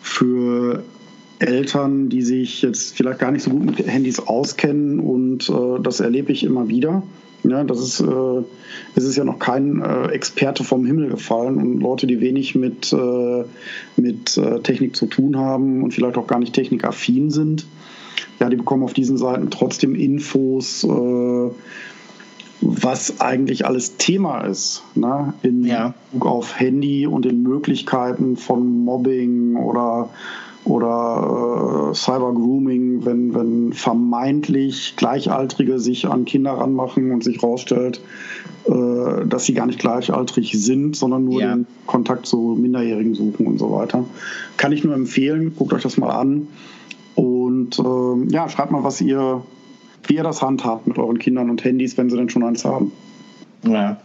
für 0.00 0.82
Eltern, 1.38 2.08
die 2.08 2.22
sich 2.22 2.62
jetzt 2.62 2.96
vielleicht 2.96 3.18
gar 3.18 3.30
nicht 3.30 3.42
so 3.42 3.50
gut 3.50 3.64
mit 3.64 3.86
Handys 3.86 4.18
auskennen 4.18 4.98
und 4.98 5.48
äh, 5.50 5.80
das 5.82 6.00
erlebe 6.00 6.32
ich 6.32 6.42
immer 6.44 6.68
wieder. 6.68 7.02
Ja, 7.48 7.64
das 7.64 7.80
ist, 7.80 8.00
äh, 8.00 8.42
es 8.94 9.04
ist 9.04 9.16
ja 9.16 9.24
noch 9.24 9.38
kein 9.38 9.80
äh, 9.80 10.08
Experte 10.08 10.64
vom 10.64 10.84
Himmel 10.84 11.10
gefallen 11.10 11.58
und 11.58 11.80
Leute, 11.80 12.06
die 12.06 12.20
wenig 12.20 12.54
mit, 12.54 12.92
äh, 12.92 13.44
mit 13.96 14.36
äh, 14.36 14.60
Technik 14.60 14.96
zu 14.96 15.06
tun 15.06 15.36
haben 15.36 15.82
und 15.82 15.92
vielleicht 15.92 16.16
auch 16.16 16.26
gar 16.26 16.38
nicht 16.38 16.54
technikaffin 16.54 17.30
sind, 17.30 17.66
ja, 18.40 18.48
die 18.48 18.56
bekommen 18.56 18.82
auf 18.82 18.94
diesen 18.94 19.16
Seiten 19.16 19.50
trotzdem 19.50 19.94
Infos, 19.94 20.84
äh, 20.84 21.50
was 22.60 23.20
eigentlich 23.20 23.66
alles 23.66 23.96
Thema 23.96 24.40
ist, 24.42 24.82
ne? 24.94 25.34
in 25.42 25.64
ja. 25.64 25.94
Bezug 26.10 26.26
auf 26.26 26.58
Handy 26.58 27.06
und 27.06 27.24
den 27.24 27.42
Möglichkeiten 27.42 28.36
von 28.36 28.84
Mobbing 28.84 29.56
oder 29.56 30.08
oder 30.66 31.90
äh, 31.90 31.94
Cyber-Grooming, 31.94 33.04
wenn, 33.04 33.34
wenn 33.34 33.72
vermeintlich 33.72 34.94
Gleichaltrige 34.96 35.78
sich 35.78 36.08
an 36.08 36.24
Kinder 36.24 36.52
ranmachen 36.52 37.12
und 37.12 37.22
sich 37.22 37.40
rausstellt, 37.40 38.00
äh, 38.66 39.26
dass 39.26 39.44
sie 39.44 39.54
gar 39.54 39.66
nicht 39.66 39.78
gleichaltrig 39.78 40.52
sind, 40.54 40.96
sondern 40.96 41.24
nur 41.24 41.40
ja. 41.40 41.54
den 41.54 41.66
Kontakt 41.86 42.26
zu 42.26 42.58
Minderjährigen 42.60 43.14
suchen 43.14 43.46
und 43.46 43.58
so 43.58 43.70
weiter. 43.70 44.04
Kann 44.56 44.72
ich 44.72 44.82
nur 44.82 44.94
empfehlen, 44.94 45.54
guckt 45.56 45.72
euch 45.72 45.82
das 45.82 45.98
mal 45.98 46.10
an. 46.10 46.48
Und 47.14 47.78
äh, 47.78 48.32
ja, 48.32 48.48
schreibt 48.48 48.72
mal, 48.72 48.82
was 48.82 49.00
ihr, 49.00 49.42
wie 50.08 50.16
ihr 50.16 50.24
das 50.24 50.42
handhabt 50.42 50.88
mit 50.88 50.98
euren 50.98 51.18
Kindern 51.18 51.48
und 51.48 51.62
Handys, 51.64 51.96
wenn 51.96 52.10
sie 52.10 52.16
denn 52.16 52.28
schon 52.28 52.42
eins 52.42 52.64
haben. 52.64 52.90
Ja, 53.62 53.98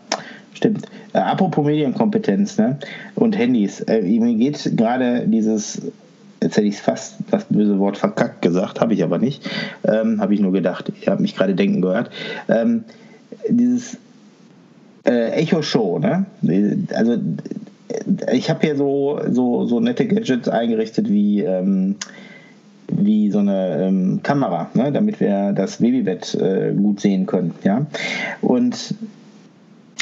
stimmt. 0.54 0.86
Äh, 1.14 1.18
apropos 1.18 1.66
Medienkompetenz 1.66 2.60
ne? 2.60 2.78
und 3.16 3.36
Handys. 3.36 3.80
Äh, 3.82 4.04
mir 4.04 4.36
geht 4.36 4.78
gerade 4.78 5.28
dieses, 5.28 5.82
jetzt 6.52 6.58
hätte 6.58 6.68
ich 6.68 6.78
fast 6.82 7.16
das 7.32 7.46
böse 7.46 7.80
Wort 7.80 7.98
verkackt 7.98 8.42
gesagt, 8.42 8.82
habe 8.82 8.94
ich 8.94 9.04
aber 9.04 9.18
nicht. 9.18 9.50
Ähm, 9.88 10.20
habe 10.20 10.34
ich 10.34 10.42
nur 10.42 10.52
gedacht. 10.52 10.92
Ihr 11.02 11.12
habt 11.12 11.22
mich 11.22 11.36
gerade 11.36 11.56
denken 11.56 11.82
gehört. 11.82 12.10
Ähm, 12.50 12.84
dieses 13.48 13.98
äh, 15.06 15.32
Echo 15.32 15.62
Show, 15.62 15.98
ne? 15.98 16.26
Also 16.94 17.18
ich 18.34 18.50
habe 18.50 18.60
hier 18.62 18.76
so, 18.76 19.22
so, 19.30 19.66
so 19.66 19.80
nette 19.80 20.06
Gadgets 20.08 20.50
eingerichtet 20.50 21.10
wie 21.10 21.42
ähm, 21.42 21.96
wie 22.94 23.32
so 23.32 23.40
eine 23.40 23.88
ähm, 23.88 24.20
Kamera, 24.22 24.70
ne, 24.74 24.92
damit 24.92 25.22
wir 25.22 25.54
das 25.54 25.78
Babybett 25.78 26.36
äh, 26.36 26.74
gut 26.74 27.00
sehen 27.00 27.26
können. 27.26 27.54
Ja? 27.64 27.86
Und 28.42 28.94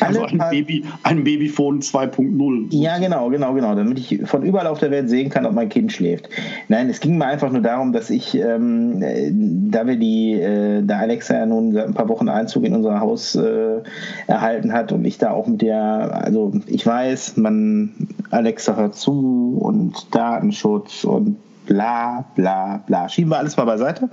Also 0.02 0.24
ein, 0.24 0.38
Baby, 0.38 0.86
ein 1.04 1.24
Babyphone 1.24 1.82
2.0. 1.82 2.68
Ja, 2.70 2.97
genau, 2.97 3.30
genau, 3.30 3.54
genau. 3.54 3.76
Damit 3.76 4.00
ich 4.00 4.22
von 4.26 4.43
überall 4.43 4.68
auf 4.68 4.80
der 4.80 4.91
Welt 4.91 5.10
sehen 5.10 5.30
kann, 5.30 5.45
ob 5.45 5.54
mein 5.54 5.70
Kind 5.70 5.91
schläft. 5.91 6.30
Nein, 6.68 6.89
es 6.89 7.00
ging 7.00 7.18
mir 7.18 7.26
einfach 7.26 7.52
nur 7.52 7.62
darum, 7.62 7.91
dass 7.91 8.10
ich, 8.10 8.36
ähm, 8.36 9.02
da 9.72 9.88
wir 9.88 9.97
die, 9.97 10.34
äh, 10.34 10.82
da 10.84 11.00
Alexa 11.00 11.36
ja 11.36 11.45
nun 11.45 11.74
seit 11.74 11.88
ein 11.88 11.93
paar 11.93 12.10
Wochen 12.10 12.30
Einzug 12.30 12.64
in 12.66 12.76
unser 12.76 13.00
Haus 13.00 13.36
äh, 13.36 13.82
erhalten 14.28 14.74
hat 14.74 14.91
und 14.91 15.06
ich 15.06 15.18
da 15.18 15.32
auch 15.32 15.47
mit 15.47 15.62
der, 15.62 16.24
also 16.24 16.54
ich 16.66 16.86
weiß, 16.86 17.38
man, 17.38 17.91
Alexa 18.30 18.76
hört 18.76 18.95
zu 18.95 19.58
und 19.60 20.16
Datenschutz 20.16 21.04
und 21.04 21.38
bla 21.70 22.26
bla 22.36 22.84
bla. 22.86 23.07
Schieben 23.07 23.32
wir 23.32 23.38
alles 23.38 23.55
mal 23.55 23.65
beiseite. 23.65 24.09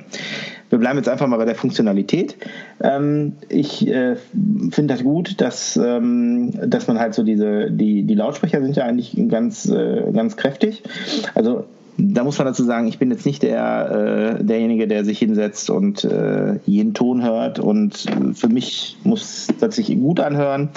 Wir 0.68 0.78
bleiben 0.78 0.98
jetzt 0.98 1.08
einfach 1.08 1.26
mal 1.26 1.38
bei 1.38 1.46
der 1.46 1.54
Funktionalität. 1.54 2.36
Ähm, 2.82 3.32
ich 3.48 3.88
äh, 3.88 4.16
finde 4.70 4.94
das 4.94 5.02
gut, 5.02 5.40
dass, 5.40 5.76
ähm, 5.76 6.52
dass 6.68 6.86
man 6.86 6.98
halt 6.98 7.14
so 7.14 7.22
diese, 7.22 7.70
die, 7.70 8.02
die 8.02 8.14
Lautsprecher 8.14 8.62
sind 8.62 8.76
ja 8.76 8.84
eigentlich 8.84 9.16
ganz, 9.28 9.66
äh, 9.68 10.12
ganz 10.12 10.36
kräftig. 10.36 10.82
Also 11.34 11.64
da 11.98 12.24
muss 12.24 12.38
man 12.38 12.46
dazu 12.46 12.64
sagen, 12.64 12.88
ich 12.88 12.98
bin 12.98 13.10
jetzt 13.10 13.24
nicht 13.24 13.42
der, 13.42 14.38
äh, 14.40 14.44
derjenige, 14.44 14.86
der 14.86 15.04
sich 15.04 15.18
hinsetzt 15.18 15.70
und 15.70 16.04
äh, 16.04 16.58
jeden 16.66 16.94
Ton 16.94 17.22
hört. 17.22 17.58
Und 17.58 18.06
für 18.34 18.48
mich 18.48 18.96
muss 19.04 19.48
das 19.60 19.76
sich 19.76 19.88
gut 19.98 20.20
anhören. 20.20 20.68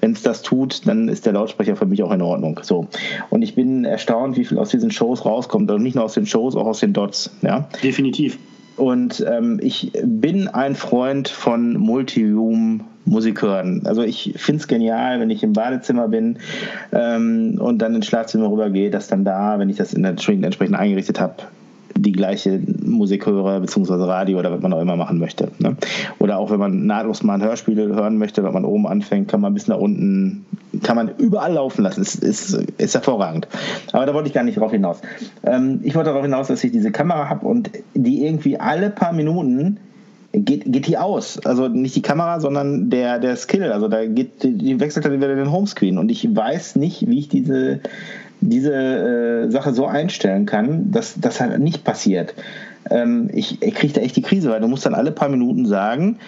Wenn 0.00 0.12
es 0.12 0.22
das 0.22 0.42
tut, 0.42 0.86
dann 0.86 1.08
ist 1.08 1.26
der 1.26 1.34
Lautsprecher 1.34 1.76
für 1.76 1.86
mich 1.86 2.02
auch 2.02 2.12
in 2.12 2.22
Ordnung. 2.22 2.60
So. 2.62 2.88
Und 3.30 3.42
ich 3.42 3.54
bin 3.54 3.84
erstaunt, 3.84 4.36
wie 4.36 4.44
viel 4.44 4.58
aus 4.58 4.70
diesen 4.70 4.90
Shows 4.90 5.24
rauskommt. 5.24 5.70
Und 5.70 5.82
nicht 5.82 5.94
nur 5.94 6.04
aus 6.04 6.14
den 6.14 6.26
Shows, 6.26 6.56
auch 6.56 6.66
aus 6.66 6.80
den 6.80 6.92
Dots. 6.92 7.30
Ja? 7.42 7.68
Definitiv. 7.82 8.38
Und 8.76 9.24
ähm, 9.30 9.60
ich 9.62 9.92
bin 10.02 10.48
ein 10.48 10.74
Freund 10.74 11.28
von 11.28 11.74
Multiroom 11.74 12.84
Musik 13.04 13.42
hören. 13.42 13.82
Also 13.84 14.02
ich 14.02 14.34
finde 14.36 14.60
es 14.60 14.68
genial, 14.68 15.20
wenn 15.20 15.30
ich 15.30 15.42
im 15.42 15.52
Badezimmer 15.52 16.08
bin 16.08 16.38
ähm, 16.92 17.58
und 17.60 17.78
dann 17.78 17.94
ins 17.94 18.06
Schlafzimmer 18.06 18.50
rübergehe, 18.50 18.90
dass 18.90 19.08
dann 19.08 19.24
da, 19.24 19.58
wenn 19.58 19.70
ich 19.70 19.76
das 19.76 19.90
Screen 19.90 20.44
entsprechend 20.44 20.76
eingerichtet 20.76 21.20
habe, 21.20 21.34
die 21.96 22.12
gleiche 22.12 22.60
Musik 22.84 23.26
höre, 23.26 23.60
beziehungsweise 23.60 24.06
Radio 24.06 24.38
oder 24.38 24.52
was 24.52 24.60
man 24.60 24.72
auch 24.72 24.80
immer 24.80 24.96
machen 24.96 25.18
möchte. 25.18 25.48
Ne? 25.58 25.76
Oder 26.18 26.38
auch 26.38 26.50
wenn 26.50 26.58
man 26.58 26.86
nahtlos 26.86 27.22
mal 27.22 27.34
ein 27.34 27.42
Hörspiel 27.42 27.76
hören 27.76 28.18
möchte, 28.18 28.44
wenn 28.44 28.52
man 28.52 28.64
oben 28.64 28.86
anfängt, 28.86 29.28
kann 29.28 29.40
man 29.40 29.54
bis 29.54 29.68
nach 29.68 29.78
unten, 29.78 30.46
kann 30.82 30.96
man 30.96 31.10
überall 31.18 31.54
laufen 31.54 31.82
lassen. 31.82 32.02
Ist, 32.02 32.22
ist, 32.22 32.54
ist 32.78 32.94
hervorragend. 32.94 33.48
Aber 33.92 34.06
da 34.06 34.14
wollte 34.14 34.28
ich 34.28 34.34
gar 34.34 34.44
nicht 34.44 34.58
drauf 34.58 34.72
hinaus. 34.72 35.00
Ähm, 35.44 35.80
ich 35.82 35.94
wollte 35.94 36.10
darauf 36.10 36.24
hinaus, 36.24 36.48
dass 36.48 36.64
ich 36.64 36.72
diese 36.72 36.92
Kamera 36.92 37.28
habe 37.28 37.46
und 37.46 37.70
die 37.94 38.24
irgendwie 38.24 38.58
alle 38.58 38.90
paar 38.90 39.12
Minuten 39.12 39.78
geht, 40.32 40.64
geht 40.66 40.86
die 40.86 40.98
aus. 40.98 41.38
Also 41.44 41.68
nicht 41.68 41.94
die 41.94 42.02
Kamera, 42.02 42.40
sondern 42.40 42.90
der, 42.90 43.18
der 43.18 43.36
Skill. 43.36 43.72
Also 43.72 43.88
da 43.88 44.04
geht, 44.06 44.42
die 44.42 44.80
wechselt 44.80 45.04
dann 45.04 45.12
wieder 45.12 45.34
den 45.34 45.52
Homescreen. 45.52 45.98
Und 45.98 46.10
ich 46.10 46.34
weiß 46.34 46.76
nicht, 46.76 47.06
wie 47.08 47.18
ich 47.18 47.28
diese, 47.28 47.80
diese 48.40 48.74
äh, 48.74 49.50
Sache 49.50 49.74
so 49.74 49.86
einstellen 49.86 50.46
kann, 50.46 50.90
dass 50.90 51.14
das 51.20 51.40
halt 51.40 51.58
nicht 51.60 51.84
passiert. 51.84 52.34
Ähm, 52.90 53.30
ich 53.32 53.62
ich 53.62 53.74
kriege 53.74 53.92
da 53.92 54.00
echt 54.00 54.16
die 54.16 54.22
Krise, 54.22 54.50
weil 54.50 54.60
du 54.60 54.68
musst 54.68 54.86
dann 54.86 54.94
alle 54.94 55.12
paar 55.12 55.28
Minuten 55.28 55.66
sagen, 55.66 56.18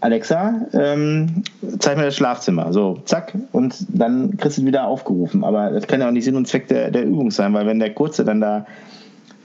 Alexa, 0.00 0.66
ähm, 0.74 1.42
zeig 1.78 1.96
mir 1.96 2.04
das 2.04 2.16
Schlafzimmer. 2.16 2.72
So, 2.72 3.00
zack, 3.06 3.32
und 3.52 3.74
dann 3.88 4.36
kriegst 4.36 4.58
du 4.58 4.64
wieder 4.64 4.86
aufgerufen. 4.86 5.42
Aber 5.42 5.70
das 5.70 5.86
kann 5.86 6.00
ja 6.00 6.08
auch 6.08 6.12
nicht 6.12 6.24
Sinn 6.24 6.36
und 6.36 6.46
Zweck 6.46 6.68
der, 6.68 6.90
der 6.90 7.04
Übung 7.04 7.30
sein, 7.30 7.54
weil 7.54 7.66
wenn 7.66 7.78
der 7.78 7.94
Kurze 7.94 8.24
dann 8.24 8.40
da 8.40 8.66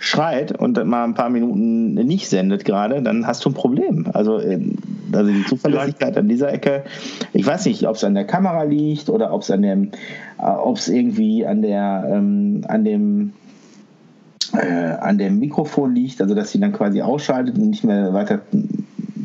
schreit 0.01 0.57
und 0.57 0.83
mal 0.83 1.03
ein 1.03 1.13
paar 1.13 1.29
Minuten 1.29 1.93
nicht 1.93 2.27
sendet 2.27 2.65
gerade, 2.65 3.03
dann 3.03 3.27
hast 3.27 3.45
du 3.45 3.51
ein 3.51 3.53
Problem. 3.53 4.07
Also, 4.11 4.39
äh, 4.39 4.59
also 5.13 5.31
die 5.31 5.45
Zuverlässigkeit 5.45 6.17
an 6.17 6.27
dieser 6.27 6.51
Ecke, 6.51 6.83
ich 7.33 7.45
weiß 7.45 7.67
nicht, 7.67 7.87
ob 7.87 7.95
es 7.95 8.03
an 8.03 8.15
der 8.15 8.25
Kamera 8.25 8.63
liegt 8.63 9.09
oder 9.09 9.31
ob 9.31 9.43
es 9.43 9.51
an 9.51 9.61
dem, 9.61 9.91
äh, 10.39 10.43
ob 10.43 10.77
es 10.77 10.87
irgendwie 10.87 11.45
an 11.45 11.61
der, 11.61 12.03
ähm, 12.11 12.65
an 12.67 12.83
dem 12.83 13.33
äh, 14.53 14.95
an 14.99 15.19
dem 15.19 15.37
Mikrofon 15.37 15.93
liegt, 15.93 16.19
also 16.19 16.33
dass 16.33 16.51
sie 16.51 16.59
dann 16.59 16.73
quasi 16.73 17.03
ausschaltet 17.03 17.57
und 17.57 17.69
nicht 17.69 17.83
mehr 17.83 18.11
weiter 18.11 18.41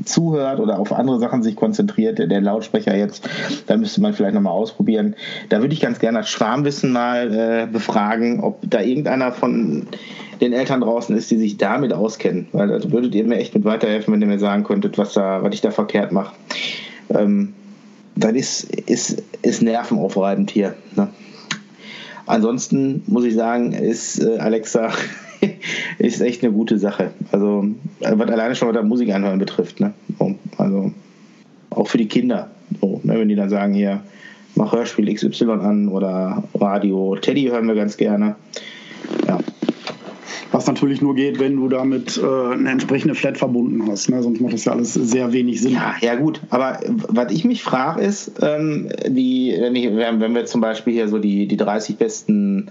zuhört 0.05 0.61
oder 0.61 0.79
auf 0.79 0.93
andere 0.93 1.18
Sachen 1.18 1.43
sich 1.43 1.57
konzentriert, 1.57 2.18
der 2.18 2.41
Lautsprecher 2.41 2.95
jetzt, 2.95 3.29
da 3.66 3.79
müsste 3.79 4.03
man 4.03 4.12
vielleicht 4.12 4.35
nochmal 4.35 4.53
ausprobieren. 4.53 5.16
Da 5.49 5.62
würde 5.62 5.72
ich 5.72 5.81
ganz 5.81 5.99
gerne 5.99 6.18
das 6.18 6.29
Schwarmwissen 6.29 6.93
mal 6.93 7.33
äh, 7.33 7.66
befragen, 7.66 8.41
ob 8.41 8.59
da 8.62 8.83
irgendeiner 8.83 9.33
von 9.33 9.89
den 10.41 10.53
Eltern 10.53 10.80
draußen 10.80 11.16
ist, 11.16 11.30
die 11.30 11.39
sich 11.39 11.57
damit 11.57 11.93
auskennen. 11.93 12.49
Weil 12.53 12.68
da 12.68 12.93
würdet 12.93 13.14
ihr 13.14 13.24
mir 13.24 13.37
echt 13.37 13.55
mit 13.55 13.64
weiterhelfen, 13.64 14.12
wenn 14.12 14.20
ihr 14.20 14.26
mir 14.26 14.39
sagen 14.39 14.64
könntet, 14.64 14.99
was, 14.99 15.12
da, 15.14 15.43
was 15.43 15.55
ich 15.55 15.61
da 15.61 15.70
verkehrt 15.70 16.12
mache. 16.12 16.34
Ähm, 17.11 17.55
das 18.16 18.32
ist, 18.32 18.64
ist, 18.64 19.22
ist 19.43 19.62
nervenaufreibend 19.62 20.51
hier. 20.51 20.74
Ne? 20.97 21.09
Ansonsten 22.26 23.03
muss 23.07 23.24
ich 23.24 23.34
sagen, 23.34 23.72
ist 23.72 24.22
äh, 24.22 24.39
Alexa 24.39 24.91
ist 25.99 26.20
echt 26.20 26.43
eine 26.43 26.53
gute 26.53 26.78
Sache. 26.78 27.12
Also, 27.30 27.66
was 28.01 28.30
alleine 28.30 28.55
schon 28.55 28.74
was 28.74 28.84
Musik 28.84 29.12
anhören 29.12 29.39
betrifft. 29.39 29.80
Ne? 29.80 29.93
Also, 30.57 30.93
auch 31.70 31.89
für 31.89 31.99
die 31.99 32.09
Kinder. 32.09 32.51
So, 32.80 33.01
ne? 33.05 33.18
Wenn 33.18 33.28
die 33.28 33.37
dann 33.37 33.51
sagen, 33.51 33.74
hier, 33.74 34.03
mach 34.55 34.72
Hörspiel 34.72 35.12
XY 35.12 35.51
an 35.61 35.89
oder 35.89 36.43
Radio. 36.55 37.16
Teddy 37.16 37.45
hören 37.45 37.68
wir 37.68 37.74
ganz 37.74 37.97
gerne. 37.97 38.34
Ja, 39.26 39.39
was 40.53 40.66
natürlich 40.66 41.01
nur 41.01 41.14
geht, 41.14 41.38
wenn 41.38 41.57
du 41.57 41.68
damit 41.68 42.18
äh, 42.18 42.53
eine 42.53 42.70
entsprechende 42.70 43.14
Flat 43.14 43.38
verbunden 43.38 43.82
hast. 43.88 44.09
Ne? 44.09 44.22
Sonst 44.22 44.40
macht 44.40 44.55
das 44.55 44.64
ja 44.64 44.72
alles 44.72 44.94
sehr 44.94 45.32
wenig 45.32 45.61
Sinn. 45.61 45.72
Ja, 45.72 45.94
ja 46.01 46.14
gut. 46.14 46.40
Aber 46.51 46.80
was 46.86 47.32
ich 47.32 47.44
mich 47.44 47.62
frage 47.62 48.03
ist, 48.03 48.32
ähm, 48.40 48.88
die, 49.07 49.55
wenn, 49.59 49.74
ich, 49.74 49.94
wenn 49.94 50.34
wir 50.34 50.47
zum 50.47 50.61
Beispiel 50.61 50.92
hier 50.92 51.09
so 51.09 51.18
die, 51.18 51.47
die 51.47 51.57
30 51.57 51.97
besten 51.97 52.70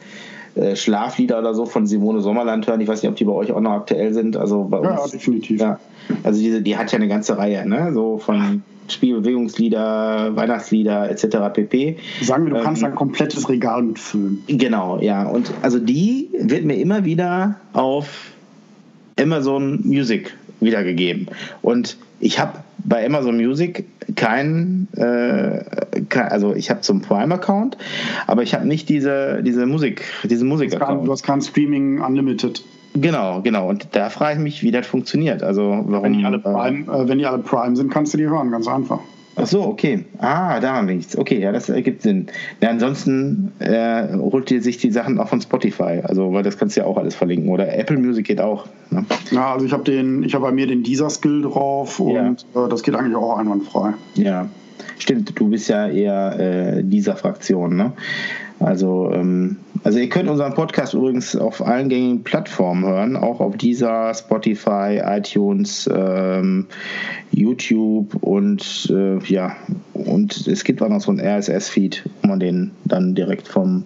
äh, 0.55 0.75
Schlaflieder 0.75 1.39
oder 1.39 1.53
so 1.53 1.65
von 1.65 1.85
Simone 1.85 2.21
Sommerland 2.21 2.65
hören. 2.65 2.79
Ich 2.79 2.87
weiß 2.87 3.01
nicht, 3.01 3.09
ob 3.09 3.17
die 3.17 3.25
bei 3.25 3.33
euch 3.33 3.51
auch 3.51 3.59
noch 3.59 3.71
aktuell 3.71 4.13
sind. 4.13 4.37
Also 4.37 4.63
bei 4.63 4.77
uns, 4.77 4.87
ja, 4.87 5.07
definitiv. 5.07 5.59
Ja, 5.59 5.79
also 6.23 6.39
diese, 6.39 6.61
die 6.61 6.77
hat 6.77 6.91
ja 6.91 6.97
eine 6.97 7.09
ganze 7.09 7.37
Reihe, 7.37 7.67
ne? 7.67 7.91
So 7.93 8.19
von 8.19 8.63
Spielbewegungslieder, 8.87 10.35
Weihnachtslieder 10.35 11.09
etc. 11.09 11.37
pp. 11.53 11.97
Sagen 12.21 12.45
wir, 12.45 12.53
du 12.55 12.61
kannst 12.61 12.81
ähm, 12.81 12.89
ein 12.89 12.95
komplettes 12.95 13.49
Regal 13.49 13.81
mitfüllen. 13.81 14.43
Genau, 14.47 14.99
ja. 15.01 15.27
Und 15.27 15.51
also 15.61 15.79
die 15.79 16.29
wird 16.39 16.65
mir 16.65 16.75
immer 16.75 17.05
wieder 17.05 17.55
auf 17.73 18.31
Amazon 19.19 19.81
Music 19.83 20.35
wiedergegeben. 20.59 21.27
Und 21.61 21.97
ich 22.19 22.39
habe 22.39 22.59
bei 22.79 23.05
Amazon 23.05 23.37
Music 23.37 23.85
keinen, 24.15 24.87
äh, 24.95 25.63
kein, 26.09 26.27
also 26.29 26.53
ich 26.53 26.69
habe 26.69 26.81
zum 26.81 27.01
Prime-Account, 27.01 27.77
aber 28.27 28.43
ich 28.43 28.53
habe 28.53 28.67
nicht 28.67 28.89
diese, 28.89 29.41
diese 29.43 29.65
Musik, 29.65 30.03
diesen 30.23 30.47
Musik-Account. 30.47 31.07
Du 31.07 31.11
hast 31.11 31.23
kein 31.23 31.41
Streaming 31.41 32.01
Unlimited. 32.01 32.63
Genau, 32.95 33.41
genau. 33.41 33.69
Und 33.69 33.87
da 33.91 34.09
frage 34.09 34.37
ich 34.37 34.43
mich, 34.43 34.63
wie 34.63 34.71
das 34.71 34.87
funktioniert. 34.87 35.43
Also 35.43 35.83
warum. 35.85 36.05
Wenn 36.05 36.13
die 36.13 36.25
alle 36.25 36.39
Prime, 36.39 36.91
äh, 36.91 37.07
wenn 37.07 37.17
die 37.17 37.25
alle 37.25 37.39
Prime 37.39 37.75
sind, 37.75 37.91
kannst 37.91 38.13
du 38.13 38.17
die 38.17 38.27
hören, 38.27 38.51
ganz 38.51 38.67
einfach. 38.67 38.99
Ach 39.37 39.45
so, 39.45 39.63
okay. 39.63 40.05
Ah, 40.19 40.61
da 40.61 40.75
haben 40.75 40.87
wir 40.87 40.95
nichts. 40.95 41.17
Okay, 41.17 41.39
ja, 41.41 41.51
das 41.51 41.67
ergibt 41.67 42.03
Sinn. 42.03 42.27
Ja, 42.61 42.69
ansonsten 42.69 43.51
äh, 43.59 44.13
holt 44.13 44.49
ihr 44.49 44.61
sich 44.61 44.77
die 44.77 44.91
Sachen 44.91 45.19
auch 45.19 45.27
von 45.27 45.41
Spotify, 45.41 46.01
also 46.03 46.31
weil 46.31 46.43
das 46.43 46.57
kannst 46.57 46.77
du 46.77 46.81
ja 46.81 46.87
auch 46.87 46.97
alles 46.97 47.15
verlinken. 47.15 47.49
Oder 47.49 47.77
Apple 47.77 47.97
Music 47.97 48.27
geht 48.27 48.39
auch. 48.39 48.65
Ne? 48.91 49.05
Ja, 49.31 49.53
also 49.53 49.65
ich 49.65 49.73
habe 49.73 49.83
den, 49.83 50.23
ich 50.23 50.33
habe 50.33 50.45
bei 50.45 50.51
mir 50.51 50.67
den 50.67 50.83
Deezer 50.83 51.09
Skill 51.09 51.41
drauf 51.41 51.99
und 51.99 52.13
ja. 52.13 52.65
äh, 52.65 52.69
das 52.69 52.81
geht 52.81 52.95
eigentlich 52.95 53.15
auch 53.15 53.37
einwandfrei. 53.37 53.93
Ja, 54.15 54.47
stimmt. 54.99 55.37
Du 55.37 55.49
bist 55.49 55.67
ja 55.67 55.89
eher 55.89 56.39
äh, 56.39 56.83
dieser 56.83 57.17
Fraktion, 57.17 57.75
ne? 57.75 57.91
Also, 58.59 59.11
ähm, 59.13 59.57
also 59.83 59.99
ihr 59.99 60.09
könnt 60.09 60.29
unseren 60.29 60.53
Podcast 60.53 60.93
übrigens 60.93 61.35
auf 61.35 61.65
allen 61.65 61.89
gängigen 61.89 62.23
Plattformen 62.23 62.85
hören, 62.85 63.17
auch 63.17 63.41
auf 63.41 63.57
dieser, 63.57 64.13
Spotify, 64.13 65.01
iTunes, 65.03 65.89
ähm, 65.93 66.67
YouTube 67.31 68.15
und 68.21 68.91
äh, 68.93 69.19
ja, 69.25 69.55
und 69.93 70.47
es 70.47 70.63
gibt 70.63 70.81
auch 70.81 70.89
noch 70.89 71.01
so 71.01 71.11
einen 71.11 71.19
RSS-Feed, 71.19 72.09
wo 72.21 72.29
man 72.29 72.39
den 72.39 72.71
dann 72.85 73.13
direkt 73.13 73.47
vom, 73.47 73.83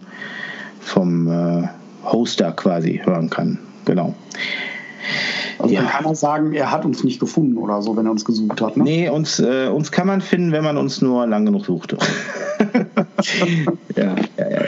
vom 0.80 1.28
äh, 1.28 1.68
Hoster 2.04 2.52
quasi 2.52 3.02
hören 3.04 3.30
kann. 3.30 3.58
Genau. 3.86 4.14
Also 5.60 5.76
ja. 5.76 5.84
kann 5.84 6.06
man 6.06 6.16
sagen, 6.16 6.54
er 6.54 6.72
hat 6.72 6.86
uns 6.86 7.04
nicht 7.04 7.20
gefunden 7.20 7.58
oder 7.58 7.82
so, 7.82 7.96
wenn 7.98 8.06
er 8.06 8.12
uns 8.12 8.24
gesucht 8.24 8.62
hat. 8.62 8.78
Ne? 8.78 8.84
Nee, 8.84 9.10
uns, 9.10 9.40
äh, 9.40 9.68
uns 9.68 9.92
kann 9.92 10.08
man 10.08 10.22
finden, 10.22 10.54
wenn 10.54 10.64
man 10.64 10.78
uns 10.78 11.02
nur 11.02 11.28
lang 11.28 11.46
genug 11.46 11.66
sucht. 11.66 11.96
ja, 13.96 14.16
ja, 14.38 14.50
ja. 14.50 14.62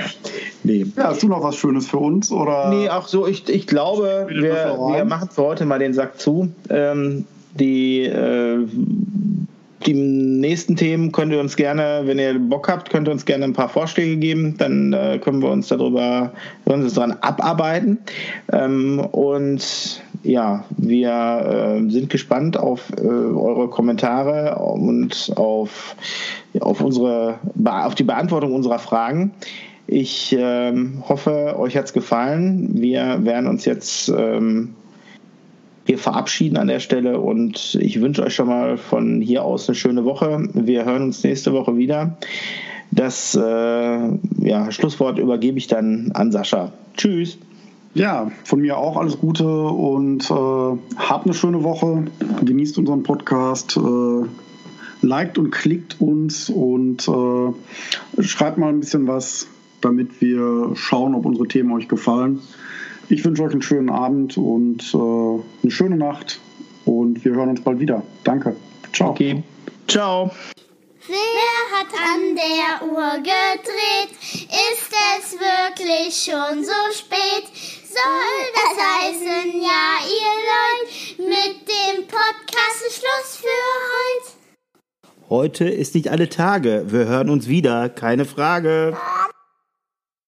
Nee. 0.64 0.86
Ja, 0.96 1.06
hast 1.06 1.24
du 1.24 1.28
noch 1.28 1.44
was 1.44 1.56
Schönes 1.56 1.88
für 1.88 1.98
uns? 1.98 2.32
Oder? 2.32 2.70
Nee, 2.70 2.90
auch 2.90 3.08
so, 3.08 3.26
ich, 3.26 3.48
ich 3.50 3.68
glaube, 3.68 4.28
wir, 4.30 4.78
wir 4.94 5.06
machen 5.06 5.30
für 5.32 5.44
heute 5.44 5.66
mal 5.66 5.80
den 5.80 5.94
Sack 5.94 6.20
zu. 6.20 6.52
Ähm, 6.70 7.26
die, 7.54 8.04
äh, 8.04 8.68
die 9.86 9.94
nächsten 9.94 10.76
Themen 10.76 11.12
könnt 11.12 11.32
ihr 11.32 11.40
uns 11.40 11.56
gerne, 11.56 12.02
wenn 12.06 12.20
ihr 12.20 12.38
Bock 12.38 12.68
habt, 12.70 12.90
könnt 12.90 13.08
ihr 13.08 13.12
uns 13.12 13.26
gerne 13.26 13.46
ein 13.46 13.54
paar 13.54 13.70
Vorschläge 13.70 14.18
geben. 14.18 14.56
Dann 14.58 14.94
äh, 14.94 15.20
können 15.20 15.42
wir 15.42 15.50
uns 15.50 15.70
darüber, 15.70 16.34
können 16.66 16.82
wir 16.82 16.86
uns 16.86 16.94
daran 16.94 17.18
abarbeiten. 17.22 17.98
Ähm, 18.52 19.00
und 19.00 20.02
ja, 20.24 20.66
wir 20.78 21.82
äh, 21.86 21.90
sind 21.90 22.10
gespannt 22.10 22.58
auf 22.58 22.92
äh, 22.98 23.06
eure 23.06 23.70
Kommentare 23.70 24.58
und 24.58 25.34
auf, 25.36 25.96
auf, 26.60 26.82
unsere, 26.82 27.40
auf 27.64 27.96
die 27.96 28.04
Beantwortung 28.04 28.54
unserer 28.54 28.80
Fragen. 28.80 29.32
Ich 29.88 30.36
ähm, 30.38 31.04
hoffe, 31.08 31.56
euch 31.58 31.76
hat 31.76 31.86
es 31.86 31.94
gefallen. 31.94 32.70
Wir 32.74 33.26
werden 33.26 33.48
uns 33.48 33.66
jetzt 33.66 34.10
ähm, 34.10 34.76
hier 35.86 35.98
verabschieden 35.98 36.58
an 36.58 36.68
der 36.68 36.80
Stelle 36.80 37.20
und 37.20 37.76
ich 37.82 38.00
wünsche 38.00 38.24
euch 38.24 38.36
schon 38.36 38.48
mal 38.48 38.78
von 38.78 39.22
hier 39.22 39.44
aus 39.44 39.68
eine 39.68 39.76
schöne 39.76 40.06
Woche. 40.06 40.48
Wir 40.54 40.86
hören 40.86 41.04
uns 41.04 41.24
nächste 41.24 41.52
Woche 41.54 41.76
wieder. 41.76 42.18
Das 42.92 43.36
äh, 43.36 43.40
ja, 43.42 44.72
Schlusswort 44.72 45.18
übergebe 45.18 45.58
ich 45.58 45.68
dann 45.68 46.12
an 46.14 46.32
Sascha. 46.32 46.72
Tschüss. 46.96 47.38
Ja, 47.94 48.32
von 48.46 48.62
mir 48.62 48.78
auch 48.78 48.96
alles 48.96 49.20
Gute 49.20 49.46
und 49.46 50.30
äh, 50.32 50.98
habt 50.98 51.26
eine 51.26 51.34
schöne 51.34 51.64
Woche. 51.64 52.06
Genießt 52.42 52.78
unseren 52.78 53.04
Podcast. 53.04 53.76
Äh, 53.78 54.26
liked 55.02 55.38
und 55.38 55.52
klickt 55.52 56.00
uns 56.00 56.50
und 56.50 57.08
äh, 57.08 58.22
schreibt 58.24 58.58
mal 58.58 58.70
ein 58.70 58.80
bisschen 58.80 59.08
was, 59.08 59.48
damit 59.82 60.22
wir 60.22 60.72
schauen, 60.76 61.16
ob 61.16 61.26
unsere 61.26 61.48
Themen 61.48 61.72
euch 61.74 61.88
gefallen. 61.88 62.42
Ich 63.10 63.26
wünsche 63.26 63.44
euch 63.44 63.52
einen 63.52 63.62
schönen 63.62 63.90
Abend 63.90 64.38
und 64.38 64.94
äh, 64.94 64.98
eine 64.98 65.72
schöne 65.72 65.98
Nacht 65.98 66.40
und 66.86 67.26
wir 67.26 67.34
hören 67.34 67.50
uns 67.50 67.62
bald 67.62 67.80
wieder. 67.80 68.04
Danke. 68.24 68.56
Ciao. 68.94 69.10
Okay. 69.10 69.44
Ciao. 69.88 70.32
Wer 71.08 71.78
hat 71.78 71.88
an 71.94 72.36
der 72.36 72.88
Uhr 72.90 73.18
gedreht? 73.18 74.12
Ist 74.22 74.94
es 75.18 75.34
wirklich 75.34 76.16
schon 76.24 76.64
so 76.64 76.72
spät? 76.94 77.81
Soll 77.94 78.46
das 78.54 78.78
heißen, 78.80 79.62
ja, 79.62 80.00
ihr 80.08 80.34
Leute, 80.48 81.24
mit 81.24 81.68
dem 81.68 82.08
Podcast 82.08 82.86
ist 82.88 83.00
Schluss 83.00 83.36
für 83.36 83.48
heute? 83.92 85.30
Heute 85.30 85.66
ist 85.68 85.94
nicht 85.96 86.10
alle 86.10 86.30
Tage. 86.30 86.86
Wir 86.88 87.08
hören 87.08 87.30
uns 87.30 87.50
wieder, 87.50 87.90
keine 87.90 88.24
Frage. 88.24 88.96